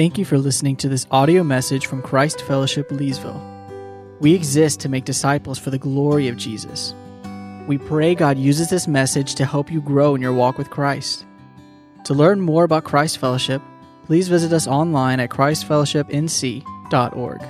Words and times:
Thank 0.00 0.16
you 0.16 0.24
for 0.24 0.38
listening 0.38 0.76
to 0.76 0.88
this 0.88 1.06
audio 1.10 1.44
message 1.44 1.84
from 1.84 2.00
Christ 2.00 2.40
Fellowship 2.40 2.88
Leesville. 2.88 3.38
We 4.18 4.32
exist 4.32 4.80
to 4.80 4.88
make 4.88 5.04
disciples 5.04 5.58
for 5.58 5.68
the 5.68 5.76
glory 5.76 6.28
of 6.28 6.38
Jesus. 6.38 6.94
We 7.66 7.76
pray 7.76 8.14
God 8.14 8.38
uses 8.38 8.70
this 8.70 8.88
message 8.88 9.34
to 9.34 9.44
help 9.44 9.70
you 9.70 9.82
grow 9.82 10.14
in 10.14 10.22
your 10.22 10.32
walk 10.32 10.56
with 10.56 10.70
Christ. 10.70 11.26
To 12.04 12.14
learn 12.14 12.40
more 12.40 12.64
about 12.64 12.84
Christ 12.84 13.18
Fellowship, 13.18 13.60
please 14.06 14.28
visit 14.28 14.54
us 14.54 14.66
online 14.66 15.20
at 15.20 15.28
christfellowshipnc.org. 15.28 17.40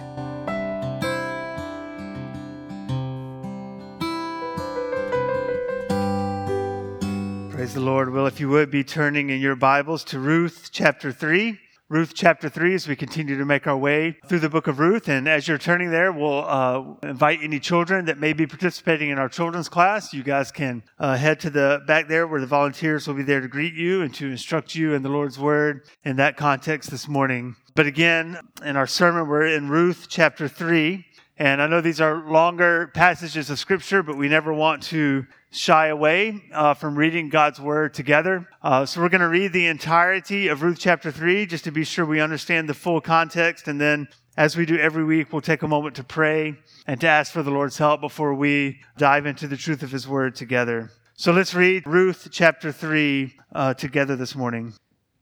Praise 7.53 7.75
the 7.75 7.81
Lord. 7.81 8.13
Well, 8.13 8.27
if 8.27 8.41
you 8.41 8.49
would 8.49 8.73
be 8.73 8.83
turning 8.83 9.31
in 9.31 9.41
your 9.41 9.55
Bibles 9.55 10.03
to 10.07 10.19
Ruth 10.19 10.71
chapter 10.73 11.13
3. 11.13 11.57
Ruth 11.91 12.13
chapter 12.15 12.49
3 12.49 12.77
as 12.77 12.87
we 12.87 12.95
continue 12.95 13.37
to 13.37 13.45
make 13.45 13.67
our 13.67 13.77
way 13.77 14.17
through 14.29 14.39
the 14.39 14.49
book 14.49 14.69
of 14.69 14.79
Ruth. 14.79 15.09
And 15.09 15.29
as 15.29 15.49
you're 15.49 15.59
turning 15.59 15.91
there, 15.91 16.13
we'll 16.13 16.45
uh, 16.47 16.85
invite 17.03 17.41
any 17.43 17.59
children 17.59 18.05
that 18.05 18.17
may 18.17 18.33
be 18.33 18.47
participating 18.47 19.11
in 19.11 19.19
our 19.19 19.29
children's 19.29 19.69
class. 19.69 20.15
You 20.15 20.23
guys 20.23 20.53
can 20.53 20.85
uh, 21.01 21.17
head 21.17 21.41
to 21.41 21.51
the 21.51 21.83
back 21.89 22.07
there 22.07 22.29
where 22.29 22.41
the 22.41 22.47
volunteers 22.47 23.09
will 23.09 23.17
be 23.17 23.25
there 23.25 23.41
to 23.41 23.49
greet 23.49 23.75
you 23.75 24.03
and 24.03 24.15
to 24.15 24.31
instruct 24.31 24.77
you 24.77 24.95
in 24.95 25.03
the 25.03 25.09
Lord's 25.09 25.37
word 25.37 25.83
in 26.05 26.15
that 26.15 26.37
context 26.37 26.93
this 26.93 27.09
morning. 27.09 27.57
But 27.75 27.87
again, 27.87 28.39
in 28.65 28.77
our 28.77 28.87
sermon, 28.87 29.27
we're 29.27 29.49
in 29.49 29.69
Ruth 29.69 30.07
chapter 30.09 30.47
3. 30.47 31.05
And 31.39 31.61
I 31.61 31.67
know 31.67 31.81
these 31.81 32.01
are 32.01 32.31
longer 32.31 32.93
passages 32.95 33.51
of 33.51 33.59
scripture, 33.59 34.05
but 34.05 34.17
we 34.17 34.29
never 34.29 34.53
want 34.53 34.85
to 34.85 35.27
shy 35.51 35.89
away 35.89 36.43
uh, 36.53 36.75
from 36.75 36.97
reading 36.97 37.29
God's 37.29 37.61
word 37.61 37.93
together. 37.93 38.49
Uh, 38.63 38.87
so 38.87 39.01
we're 39.01 39.09
going 39.09 39.21
to 39.21 39.29
read 39.29 39.53
the 39.53 39.67
entirety 39.67 40.49
of 40.49 40.63
Ruth 40.63 40.79
chapter 40.79 41.11
3 41.11 41.47
just 41.47 41.65
to 41.65 41.73
be 41.73 41.85
sure 41.85 42.07
we 42.07 42.21
understand 42.21 42.69
the 42.69 42.75
full 42.75 43.01
context. 43.01 43.67
And 43.67 43.81
then, 43.81 44.09
as 44.37 44.57
we 44.57 44.65
do 44.65 44.79
every 44.79 45.05
week, 45.05 45.33
we'll 45.33 45.43
take 45.43 45.63
a 45.63 45.69
moment 45.69 45.97
to 45.97 46.05
pray 46.05 46.57
and 46.87 47.01
to 47.01 47.09
ask 47.09 47.33
for 47.33 47.43
the 47.43 47.51
Lord's 47.51 47.79
help 47.79 48.01
before 48.01 48.35
we 48.35 48.81
dive 48.97 49.27
into 49.27 49.49
the 49.49 49.57
truth 49.57 49.83
of 49.83 49.91
his 49.91 50.07
word 50.07 50.37
together. 50.37 50.91
So 51.15 51.33
let's 51.33 51.55
read 51.55 51.87
Ruth 51.87 52.29
chapter 52.31 52.73
3 52.73 53.35
uh, 53.53 53.75
together 53.75 54.17
this 54.17 54.37
morning. 54.37 54.75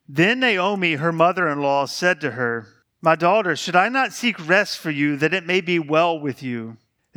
Then 0.09 0.41
Naomi, 0.41 0.95
her 0.95 1.13
mother 1.13 1.49
in 1.49 1.61
law, 1.61 1.87
said 1.87 2.21
to 2.21 2.33
her, 2.33 2.67
my 3.01 3.15
daughter, 3.15 3.55
should 3.55 3.77
I 3.77 3.89
not 3.89 4.13
seek 4.13 4.49
rest 4.49 4.79
for 4.79 4.91
you 4.91 5.17
that 5.19 5.33
it 5.33 5.47
may 5.47 5.61
be 5.61 5.79
well 5.79 6.19
with 6.19 6.43
you? 6.43 6.77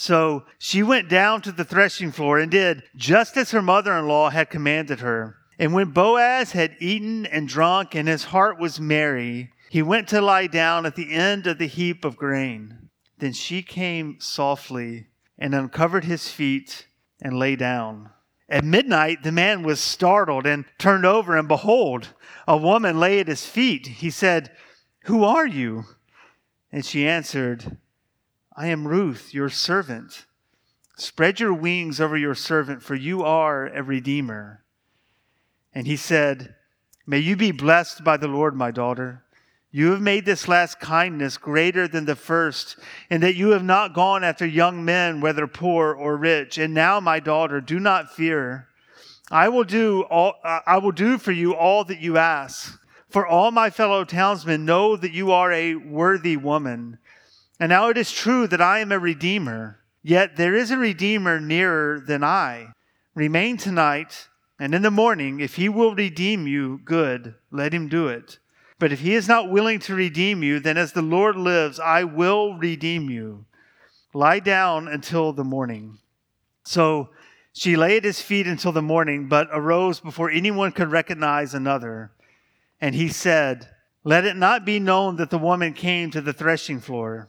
So 0.00 0.46
she 0.56 0.82
went 0.82 1.10
down 1.10 1.42
to 1.42 1.52
the 1.52 1.62
threshing 1.62 2.10
floor 2.10 2.38
and 2.38 2.50
did 2.50 2.84
just 2.96 3.36
as 3.36 3.50
her 3.50 3.60
mother 3.60 3.92
in 3.92 4.08
law 4.08 4.30
had 4.30 4.48
commanded 4.48 5.00
her. 5.00 5.36
And 5.58 5.74
when 5.74 5.90
Boaz 5.90 6.52
had 6.52 6.74
eaten 6.80 7.26
and 7.26 7.46
drunk 7.46 7.94
and 7.94 8.08
his 8.08 8.24
heart 8.24 8.58
was 8.58 8.80
merry, 8.80 9.52
he 9.68 9.82
went 9.82 10.08
to 10.08 10.22
lie 10.22 10.46
down 10.46 10.86
at 10.86 10.96
the 10.96 11.12
end 11.12 11.46
of 11.46 11.58
the 11.58 11.66
heap 11.66 12.06
of 12.06 12.16
grain. 12.16 12.88
Then 13.18 13.34
she 13.34 13.62
came 13.62 14.16
softly 14.20 15.08
and 15.38 15.54
uncovered 15.54 16.04
his 16.04 16.30
feet 16.30 16.86
and 17.20 17.38
lay 17.38 17.54
down. 17.54 18.08
At 18.48 18.64
midnight, 18.64 19.22
the 19.22 19.32
man 19.32 19.62
was 19.62 19.80
startled 19.80 20.46
and 20.46 20.64
turned 20.78 21.04
over, 21.04 21.36
and 21.36 21.46
behold, 21.46 22.14
a 22.48 22.56
woman 22.56 22.98
lay 22.98 23.20
at 23.20 23.28
his 23.28 23.44
feet. 23.44 23.86
He 23.86 24.08
said, 24.08 24.50
who 25.04 25.24
are 25.24 25.46
you? 25.46 25.84
And 26.72 26.86
she 26.86 27.06
answered, 27.06 27.76
I 28.60 28.66
am 28.66 28.86
Ruth, 28.86 29.32
your 29.32 29.48
servant. 29.48 30.26
Spread 30.98 31.40
your 31.40 31.54
wings 31.54 31.98
over 31.98 32.14
your 32.14 32.34
servant, 32.34 32.82
for 32.82 32.94
you 32.94 33.22
are 33.22 33.66
a 33.68 33.82
redeemer. 33.82 34.64
And 35.72 35.86
he 35.86 35.96
said, 35.96 36.56
May 37.06 37.20
you 37.20 37.36
be 37.36 37.52
blessed 37.52 38.04
by 38.04 38.18
the 38.18 38.28
Lord, 38.28 38.54
my 38.54 38.70
daughter. 38.70 39.24
You 39.70 39.92
have 39.92 40.02
made 40.02 40.26
this 40.26 40.46
last 40.46 40.78
kindness 40.78 41.38
greater 41.38 41.88
than 41.88 42.04
the 42.04 42.14
first, 42.14 42.76
in 43.08 43.22
that 43.22 43.34
you 43.34 43.52
have 43.52 43.64
not 43.64 43.94
gone 43.94 44.22
after 44.22 44.44
young 44.44 44.84
men, 44.84 45.22
whether 45.22 45.46
poor 45.46 45.94
or 45.94 46.18
rich. 46.18 46.58
And 46.58 46.74
now, 46.74 47.00
my 47.00 47.18
daughter, 47.18 47.62
do 47.62 47.80
not 47.80 48.14
fear. 48.14 48.68
I 49.30 49.48
will 49.48 49.64
do 49.64 50.02
all, 50.02 50.34
I 50.44 50.76
will 50.76 50.92
do 50.92 51.16
for 51.16 51.32
you 51.32 51.54
all 51.54 51.84
that 51.84 52.00
you 52.00 52.18
ask. 52.18 52.78
For 53.08 53.26
all 53.26 53.52
my 53.52 53.70
fellow 53.70 54.04
townsmen 54.04 54.66
know 54.66 54.96
that 54.96 55.12
you 55.12 55.32
are 55.32 55.50
a 55.50 55.76
worthy 55.76 56.36
woman. 56.36 56.98
And 57.60 57.68
now 57.68 57.90
it 57.90 57.98
is 57.98 58.10
true 58.10 58.46
that 58.46 58.62
I 58.62 58.78
am 58.78 58.90
a 58.90 58.98
redeemer, 58.98 59.80
yet 60.02 60.36
there 60.36 60.54
is 60.54 60.70
a 60.70 60.78
redeemer 60.78 61.38
nearer 61.38 62.00
than 62.00 62.24
I. 62.24 62.72
Remain 63.14 63.58
tonight, 63.58 64.28
and 64.58 64.74
in 64.74 64.80
the 64.80 64.90
morning, 64.90 65.40
if 65.40 65.56
he 65.56 65.68
will 65.68 65.94
redeem 65.94 66.46
you, 66.46 66.80
good, 66.86 67.34
let 67.50 67.74
him 67.74 67.86
do 67.86 68.08
it. 68.08 68.38
But 68.78 68.92
if 68.92 69.00
he 69.00 69.14
is 69.14 69.28
not 69.28 69.50
willing 69.50 69.78
to 69.80 69.94
redeem 69.94 70.42
you, 70.42 70.58
then 70.58 70.78
as 70.78 70.92
the 70.92 71.02
Lord 71.02 71.36
lives, 71.36 71.78
I 71.78 72.02
will 72.04 72.54
redeem 72.54 73.10
you. 73.10 73.44
Lie 74.14 74.40
down 74.40 74.88
until 74.88 75.34
the 75.34 75.44
morning. 75.44 75.98
So 76.64 77.10
she 77.52 77.76
lay 77.76 77.98
at 77.98 78.04
his 78.04 78.22
feet 78.22 78.46
until 78.46 78.72
the 78.72 78.80
morning, 78.80 79.28
but 79.28 79.48
arose 79.52 80.00
before 80.00 80.30
anyone 80.30 80.72
could 80.72 80.90
recognize 80.90 81.52
another. 81.52 82.10
And 82.80 82.94
he 82.94 83.08
said, 83.08 83.68
Let 84.02 84.24
it 84.24 84.36
not 84.36 84.64
be 84.64 84.80
known 84.80 85.16
that 85.16 85.28
the 85.28 85.36
woman 85.36 85.74
came 85.74 86.10
to 86.12 86.22
the 86.22 86.32
threshing 86.32 86.80
floor. 86.80 87.28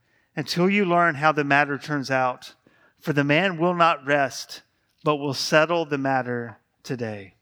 until 0.35 0.69
you 0.69 0.85
learn 0.85 1.15
how 1.15 1.31
the 1.31 1.43
matter 1.43 1.77
turns 1.77 2.09
out. 2.09 2.53
For 2.99 3.13
the 3.13 3.23
man 3.23 3.57
will 3.57 3.73
not 3.73 4.05
rest, 4.05 4.61
but 5.03 5.17
will 5.17 5.33
settle 5.33 5.85
the 5.85 5.97
matter 5.97 6.59
today. 6.83 7.35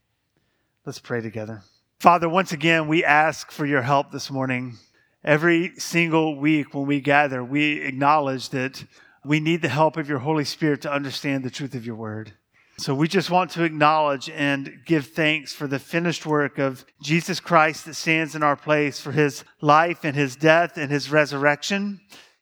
Let's 0.85 0.99
pray 0.99 1.21
together. 1.21 1.63
Father, 1.99 2.29
once 2.29 2.53
again, 2.53 2.87
we 2.87 3.03
ask 3.03 3.51
for 3.51 3.65
your 3.65 3.81
help 3.81 4.11
this 4.11 4.31
morning. 4.31 4.77
Every 5.23 5.73
single 5.77 6.37
week 6.37 6.73
when 6.73 6.87
we 6.87 7.01
gather, 7.01 7.43
we 7.43 7.81
acknowledge 7.81 8.49
that 8.49 8.85
we 9.25 9.41
need 9.41 9.61
the 9.61 9.67
help 9.67 9.97
of 9.97 10.07
your 10.07 10.19
Holy 10.19 10.45
Spirit 10.45 10.81
to 10.83 10.91
understand 10.91 11.43
the 11.43 11.49
truth 11.49 11.75
of 11.75 11.85
your 11.85 11.95
word. 11.95 12.31
So 12.77 12.95
we 12.95 13.09
just 13.09 13.29
want 13.29 13.51
to 13.51 13.65
acknowledge 13.65 14.29
and 14.29 14.79
give 14.85 15.07
thanks 15.07 15.51
for 15.51 15.67
the 15.67 15.79
finished 15.79 16.25
work 16.25 16.57
of 16.57 16.85
Jesus 17.03 17.41
Christ 17.41 17.83
that 17.85 17.95
stands 17.95 18.33
in 18.33 18.43
our 18.43 18.55
place 18.55 19.01
for 19.01 19.11
his 19.11 19.43
life 19.59 20.05
and 20.05 20.15
his 20.15 20.37
death 20.37 20.77
and 20.77 20.89
his 20.89 21.11
resurrection 21.11 21.99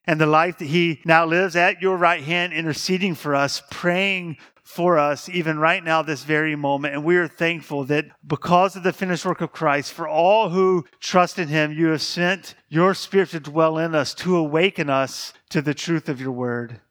and 0.08 0.20
the 0.20 0.26
life 0.26 0.58
that 0.58 0.66
he 0.66 1.02
now 1.06 1.26
lives 1.26 1.56
at 1.56 1.82
your 1.82 1.98
right 1.98 2.24
hand, 2.24 2.54
interceding 2.54 3.14
for 3.14 3.36
us, 3.36 3.62
praying 3.70 4.38
for 4.64 4.98
us, 4.98 5.30
even 5.30 5.60
right 5.60 5.84
now, 5.84 6.02
this 6.02 6.24
very 6.24 6.56
moment. 6.56 6.94
And 6.94 7.04
we 7.04 7.18
are 7.18 7.28
thankful 7.28 7.84
that 7.86 8.06
because 8.26 8.76
of 8.76 8.84
the 8.84 8.94
finished 8.94 9.26
work 9.26 9.42
of 9.42 9.52
Christ, 9.52 9.94
for 9.94 10.08
all 10.08 10.50
who 10.50 10.86
trust 11.00 11.40
in 11.40 11.48
him, 11.48 11.72
you 11.72 11.88
have 11.88 12.02
sent 12.02 12.56
your 12.70 12.94
spirit 12.94 13.30
to 13.30 13.40
dwell 13.40 13.78
in 13.78 13.96
us, 13.96 14.14
to 14.16 14.36
awaken 14.36 14.90
us 14.90 15.34
to 15.50 15.62
the 15.62 15.74
truth 15.74 16.10
of 16.10 16.22
your 16.22 16.32
word. 16.32 16.82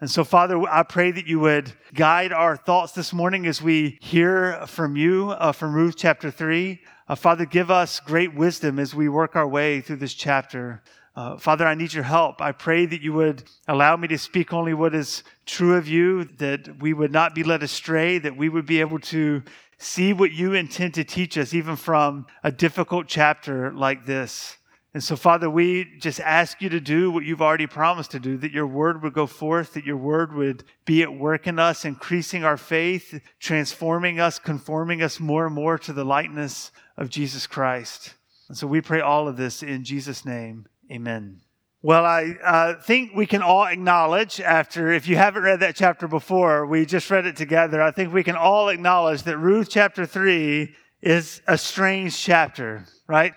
And 0.00 0.10
so, 0.10 0.22
Father, 0.22 0.60
I 0.68 0.82
pray 0.82 1.12
that 1.12 1.26
you 1.26 1.40
would 1.40 1.72
guide 1.92 2.32
our 2.32 2.56
thoughts 2.56 2.92
this 2.92 3.12
morning 3.12 3.46
as 3.46 3.62
we 3.62 3.98
hear 4.00 4.66
from 4.66 4.96
you 4.96 5.30
uh, 5.30 5.52
from 5.52 5.74
Ruth 5.74 5.94
chapter 5.96 6.30
3. 6.30 6.80
Uh, 7.08 7.14
Father, 7.14 7.46
give 7.46 7.70
us 7.70 8.00
great 8.00 8.34
wisdom 8.34 8.78
as 8.78 8.94
we 8.94 9.08
work 9.08 9.36
our 9.36 9.48
way 9.48 9.80
through 9.80 9.96
this 9.96 10.14
chapter. 10.14 10.82
Uh, 11.16 11.36
Father, 11.36 11.64
I 11.64 11.74
need 11.74 11.92
your 11.92 12.04
help. 12.04 12.42
I 12.42 12.50
pray 12.50 12.86
that 12.86 13.00
you 13.00 13.12
would 13.12 13.44
allow 13.68 13.96
me 13.96 14.08
to 14.08 14.18
speak 14.18 14.52
only 14.52 14.74
what 14.74 14.94
is 14.94 15.22
true 15.46 15.76
of 15.76 15.86
you, 15.86 16.24
that 16.38 16.80
we 16.80 16.92
would 16.92 17.12
not 17.12 17.34
be 17.34 17.44
led 17.44 17.62
astray, 17.62 18.18
that 18.18 18.36
we 18.36 18.48
would 18.48 18.66
be 18.66 18.80
able 18.80 18.98
to 18.98 19.42
see 19.78 20.12
what 20.12 20.32
you 20.32 20.54
intend 20.54 20.94
to 20.94 21.04
teach 21.04 21.38
us, 21.38 21.54
even 21.54 21.76
from 21.76 22.26
a 22.42 22.50
difficult 22.50 23.06
chapter 23.06 23.72
like 23.72 24.06
this. 24.06 24.56
And 24.92 25.02
so, 25.02 25.16
Father, 25.16 25.50
we 25.50 25.98
just 25.98 26.20
ask 26.20 26.62
you 26.62 26.68
to 26.68 26.80
do 26.80 27.10
what 27.10 27.24
you've 27.24 27.42
already 27.42 27.66
promised 27.66 28.12
to 28.12 28.20
do, 28.20 28.36
that 28.38 28.52
your 28.52 28.66
word 28.66 29.02
would 29.02 29.12
go 29.12 29.26
forth, 29.26 29.74
that 29.74 29.84
your 29.84 29.96
word 29.96 30.32
would 30.34 30.64
be 30.84 31.02
at 31.02 31.12
work 31.12 31.46
in 31.46 31.58
us, 31.58 31.84
increasing 31.84 32.44
our 32.44 32.56
faith, 32.56 33.20
transforming 33.40 34.20
us, 34.20 34.38
conforming 34.38 35.02
us 35.02 35.18
more 35.18 35.46
and 35.46 35.54
more 35.54 35.78
to 35.78 35.92
the 35.92 36.04
likeness 36.04 36.70
of 36.96 37.10
Jesus 37.10 37.46
Christ. 37.48 38.14
And 38.48 38.56
so 38.56 38.66
we 38.68 38.80
pray 38.80 39.00
all 39.00 39.26
of 39.26 39.36
this 39.36 39.62
in 39.62 39.84
Jesus' 39.84 40.24
name. 40.24 40.66
Amen. 40.90 41.40
Well, 41.82 42.06
I 42.06 42.36
uh, 42.42 42.74
think 42.80 43.12
we 43.14 43.26
can 43.26 43.42
all 43.42 43.64
acknowledge 43.64 44.40
after, 44.40 44.90
if 44.90 45.06
you 45.06 45.16
haven't 45.16 45.42
read 45.42 45.60
that 45.60 45.76
chapter 45.76 46.08
before, 46.08 46.66
we 46.66 46.86
just 46.86 47.10
read 47.10 47.26
it 47.26 47.36
together. 47.36 47.82
I 47.82 47.90
think 47.90 48.12
we 48.12 48.24
can 48.24 48.36
all 48.36 48.70
acknowledge 48.70 49.24
that 49.24 49.36
Ruth 49.36 49.68
chapter 49.70 50.06
3 50.06 50.74
is 51.02 51.42
a 51.46 51.58
strange 51.58 52.18
chapter, 52.18 52.86
right? 53.06 53.34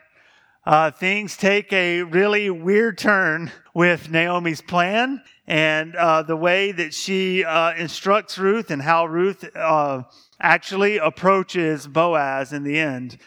uh, 0.68 0.92
things 0.92 1.38
take 1.38 1.72
a 1.72 2.04
really 2.04 2.50
weird 2.50 2.98
turn 2.98 3.50
with 3.74 4.12
Naomi's 4.12 4.60
plan 4.60 5.24
and 5.48 5.96
uh, 5.96 6.24
the 6.24 6.36
way 6.36 6.74
that 6.74 6.94
she 6.94 7.46
uh, 7.46 7.74
instructs 7.76 8.38
Ruth 8.38 8.70
and 8.70 8.82
how 8.82 9.06
Ruth 9.06 9.46
uh, 9.56 10.04
actually 10.42 10.98
approaches 10.98 11.88
Boaz 11.88 12.52
in 12.52 12.64
the 12.64 12.78
end. 12.78 13.18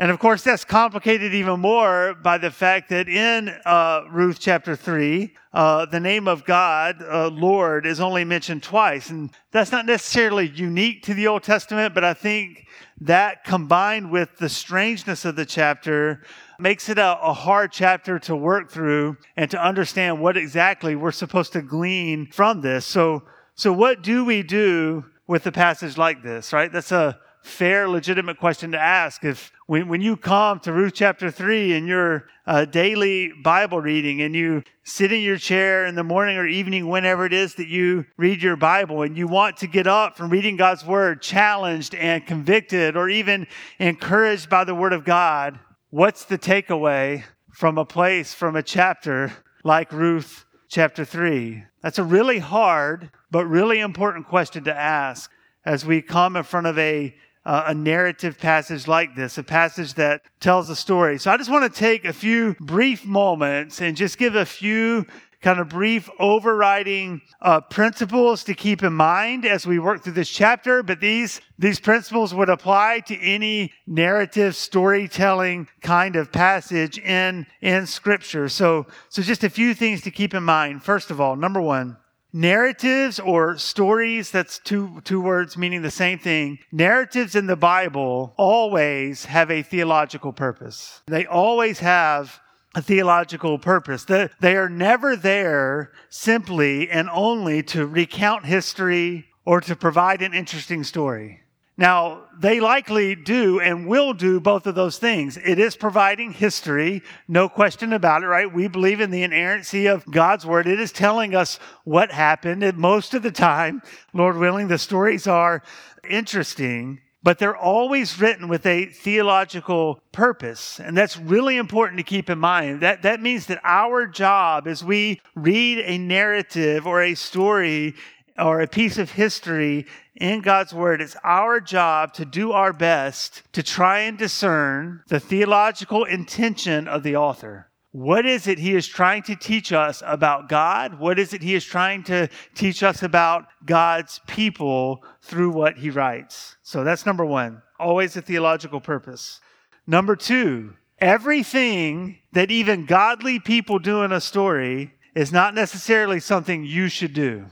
And 0.00 0.10
of 0.10 0.18
course, 0.18 0.42
that's 0.42 0.64
complicated 0.64 1.34
even 1.34 1.60
more 1.60 2.14
by 2.14 2.38
the 2.38 2.50
fact 2.50 2.88
that 2.88 3.06
in 3.06 3.50
uh, 3.66 4.04
Ruth 4.10 4.38
chapter 4.40 4.74
3, 4.74 5.30
uh, 5.52 5.84
the 5.84 6.00
name 6.00 6.26
of 6.26 6.46
God, 6.46 7.02
uh, 7.02 7.28
Lord, 7.28 7.84
is 7.84 8.00
only 8.00 8.24
mentioned 8.24 8.62
twice. 8.62 9.10
And 9.10 9.28
that's 9.52 9.70
not 9.70 9.84
necessarily 9.84 10.48
unique 10.48 11.02
to 11.02 11.12
the 11.12 11.26
Old 11.26 11.42
Testament, 11.42 11.92
but 11.92 12.02
I 12.02 12.14
think 12.14 12.66
that 13.02 13.44
combined 13.44 14.10
with 14.10 14.38
the 14.38 14.48
strangeness 14.48 15.26
of 15.26 15.36
the 15.36 15.44
chapter 15.44 16.22
makes 16.58 16.88
it 16.88 16.96
a, 16.96 17.20
a, 17.20 17.34
hard 17.34 17.70
chapter 17.70 18.18
to 18.20 18.34
work 18.34 18.70
through 18.70 19.18
and 19.36 19.50
to 19.50 19.62
understand 19.62 20.18
what 20.18 20.38
exactly 20.38 20.96
we're 20.96 21.12
supposed 21.12 21.52
to 21.52 21.60
glean 21.60 22.26
from 22.32 22.62
this. 22.62 22.86
So, 22.86 23.24
so 23.54 23.70
what 23.70 24.00
do 24.00 24.24
we 24.24 24.42
do 24.42 25.04
with 25.26 25.46
a 25.46 25.52
passage 25.52 25.98
like 25.98 26.22
this, 26.22 26.54
right? 26.54 26.72
That's 26.72 26.90
a 26.90 27.18
fair, 27.42 27.88
legitimate 27.88 28.38
question 28.38 28.72
to 28.72 28.78
ask. 28.78 29.24
If 29.24 29.52
when, 29.70 29.86
when 29.86 30.00
you 30.00 30.16
come 30.16 30.58
to 30.58 30.72
Ruth 30.72 30.94
chapter 30.96 31.30
3 31.30 31.76
in 31.76 31.86
your 31.86 32.24
uh, 32.44 32.64
daily 32.64 33.32
Bible 33.44 33.80
reading 33.80 34.20
and 34.20 34.34
you 34.34 34.64
sit 34.82 35.12
in 35.12 35.22
your 35.22 35.36
chair 35.36 35.86
in 35.86 35.94
the 35.94 36.02
morning 36.02 36.36
or 36.36 36.44
evening, 36.44 36.88
whenever 36.88 37.24
it 37.24 37.32
is 37.32 37.54
that 37.54 37.68
you 37.68 38.04
read 38.16 38.42
your 38.42 38.56
Bible, 38.56 39.02
and 39.02 39.16
you 39.16 39.28
want 39.28 39.58
to 39.58 39.68
get 39.68 39.86
up 39.86 40.16
from 40.16 40.28
reading 40.28 40.56
God's 40.56 40.84
word 40.84 41.22
challenged 41.22 41.94
and 41.94 42.26
convicted 42.26 42.96
or 42.96 43.08
even 43.08 43.46
encouraged 43.78 44.50
by 44.50 44.64
the 44.64 44.74
word 44.74 44.92
of 44.92 45.04
God, 45.04 45.60
What's 45.90 46.24
the 46.24 46.38
takeaway 46.38 47.22
from 47.52 47.78
a 47.78 47.84
place, 47.84 48.34
from 48.34 48.56
a 48.56 48.64
chapter 48.64 49.32
like 49.62 49.92
Ruth 49.92 50.46
chapter 50.68 51.04
3? 51.04 51.62
That's 51.80 51.98
a 52.00 52.04
really 52.04 52.40
hard, 52.40 53.10
but 53.30 53.46
really 53.46 53.78
important 53.78 54.26
question 54.26 54.64
to 54.64 54.76
ask 54.76 55.30
as 55.64 55.84
we 55.86 56.02
come 56.02 56.36
in 56.36 56.42
front 56.42 56.66
of 56.66 56.76
a, 56.76 57.14
uh, 57.50 57.64
a 57.66 57.74
narrative 57.74 58.38
passage 58.38 58.86
like 58.86 59.16
this, 59.16 59.36
a 59.36 59.42
passage 59.42 59.94
that 59.94 60.22
tells 60.38 60.70
a 60.70 60.76
story. 60.76 61.18
So 61.18 61.32
I 61.32 61.36
just 61.36 61.50
want 61.50 61.64
to 61.64 61.80
take 61.80 62.04
a 62.04 62.12
few 62.12 62.54
brief 62.60 63.04
moments 63.04 63.82
and 63.82 63.96
just 63.96 64.18
give 64.18 64.36
a 64.36 64.46
few 64.46 65.04
kind 65.42 65.58
of 65.58 65.68
brief 65.68 66.08
overriding 66.20 67.20
uh, 67.42 67.60
principles 67.62 68.44
to 68.44 68.54
keep 68.54 68.84
in 68.84 68.92
mind 68.92 69.44
as 69.44 69.66
we 69.66 69.80
work 69.80 70.04
through 70.04 70.12
this 70.12 70.30
chapter. 70.30 70.84
But 70.84 71.00
these, 71.00 71.40
these 71.58 71.80
principles 71.80 72.32
would 72.32 72.48
apply 72.48 73.00
to 73.06 73.18
any 73.20 73.72
narrative 73.84 74.54
storytelling 74.54 75.66
kind 75.82 76.14
of 76.14 76.30
passage 76.30 76.98
in, 76.98 77.48
in 77.60 77.84
scripture. 77.88 78.48
So, 78.48 78.86
so 79.08 79.22
just 79.22 79.42
a 79.42 79.50
few 79.50 79.74
things 79.74 80.02
to 80.02 80.12
keep 80.12 80.34
in 80.34 80.44
mind. 80.44 80.84
First 80.84 81.10
of 81.10 81.20
all, 81.20 81.34
number 81.34 81.60
one, 81.60 81.96
narratives 82.32 83.18
or 83.18 83.56
stories 83.58 84.30
that's 84.30 84.58
two 84.58 85.00
two 85.04 85.20
words 85.20 85.56
meaning 85.56 85.82
the 85.82 85.90
same 85.90 86.18
thing 86.18 86.58
narratives 86.70 87.34
in 87.34 87.46
the 87.46 87.56
bible 87.56 88.32
always 88.36 89.24
have 89.24 89.50
a 89.50 89.62
theological 89.62 90.32
purpose 90.32 91.02
they 91.06 91.26
always 91.26 91.80
have 91.80 92.40
a 92.74 92.82
theological 92.82 93.58
purpose. 93.58 94.04
They 94.04 94.56
are 94.56 94.68
never 94.68 95.16
there 95.16 95.92
simply 96.08 96.88
and 96.88 97.08
only 97.10 97.62
to 97.64 97.86
recount 97.86 98.46
history 98.46 99.26
or 99.44 99.60
to 99.62 99.74
provide 99.74 100.22
an 100.22 100.34
interesting 100.34 100.84
story. 100.84 101.40
Now, 101.80 102.24
they 102.38 102.60
likely 102.60 103.14
do 103.14 103.58
and 103.58 103.86
will 103.86 104.12
do 104.12 104.38
both 104.38 104.66
of 104.66 104.74
those 104.74 104.98
things. 104.98 105.38
It 105.38 105.58
is 105.58 105.76
providing 105.76 106.30
history, 106.30 107.00
no 107.26 107.48
question 107.48 107.94
about 107.94 108.22
it, 108.22 108.26
right? 108.26 108.52
We 108.52 108.68
believe 108.68 109.00
in 109.00 109.10
the 109.10 109.22
inerrancy 109.22 109.86
of 109.86 110.04
God's 110.04 110.44
word. 110.44 110.66
It 110.66 110.78
is 110.78 110.92
telling 110.92 111.34
us 111.34 111.58
what 111.84 112.12
happened. 112.12 112.62
And 112.62 112.76
most 112.76 113.14
of 113.14 113.22
the 113.22 113.32
time, 113.32 113.80
Lord 114.12 114.36
willing, 114.36 114.68
the 114.68 114.76
stories 114.76 115.26
are 115.26 115.62
interesting 116.08 117.00
but 117.22 117.38
they're 117.38 117.54
always 117.54 118.18
written 118.18 118.48
with 118.48 118.64
a 118.64 118.86
theological 118.86 120.00
purpose. 120.10 120.80
And 120.80 120.96
that's 120.96 121.18
really 121.18 121.58
important 121.58 121.98
to 121.98 122.02
keep 122.02 122.30
in 122.30 122.38
mind. 122.38 122.80
That, 122.80 123.02
that 123.02 123.20
means 123.20 123.44
that 123.46 123.60
our 123.62 124.06
job 124.06 124.66
as 124.66 124.82
we 124.82 125.20
read 125.34 125.80
a 125.80 125.98
narrative 125.98 126.86
or 126.86 127.02
a 127.02 127.14
story 127.14 127.94
or 128.38 128.62
a 128.62 128.66
piece 128.66 128.96
of 128.96 129.10
history 129.10 129.86
in 130.20 130.42
God's 130.42 130.72
Word, 130.74 131.00
it's 131.00 131.16
our 131.24 131.60
job 131.60 132.12
to 132.14 132.24
do 132.24 132.52
our 132.52 132.72
best 132.72 133.42
to 133.54 133.62
try 133.62 134.00
and 134.00 134.16
discern 134.16 135.02
the 135.08 135.18
theological 135.18 136.04
intention 136.04 136.86
of 136.86 137.02
the 137.02 137.16
author. 137.16 137.70
What 137.92 138.24
is 138.24 138.46
it 138.46 138.60
he 138.60 138.76
is 138.76 138.86
trying 138.86 139.22
to 139.24 139.34
teach 139.34 139.72
us 139.72 140.00
about 140.06 140.48
God? 140.48 141.00
What 141.00 141.18
is 141.18 141.32
it 141.32 141.42
he 141.42 141.54
is 141.54 141.64
trying 141.64 142.04
to 142.04 142.28
teach 142.54 142.84
us 142.84 143.02
about 143.02 143.46
God's 143.64 144.20
people 144.28 145.02
through 145.22 145.50
what 145.50 145.78
he 145.78 145.90
writes? 145.90 146.56
So 146.62 146.84
that's 146.84 147.04
number 147.04 147.24
one, 147.24 147.62
always 147.80 148.16
a 148.16 148.22
theological 148.22 148.80
purpose. 148.80 149.40
Number 149.88 150.14
two, 150.14 150.74
everything 150.98 152.18
that 152.32 152.52
even 152.52 152.86
godly 152.86 153.40
people 153.40 153.80
do 153.80 154.02
in 154.02 154.12
a 154.12 154.20
story 154.20 154.94
is 155.16 155.32
not 155.32 155.54
necessarily 155.54 156.20
something 156.20 156.64
you 156.64 156.88
should 156.88 157.14
do. 157.14 157.46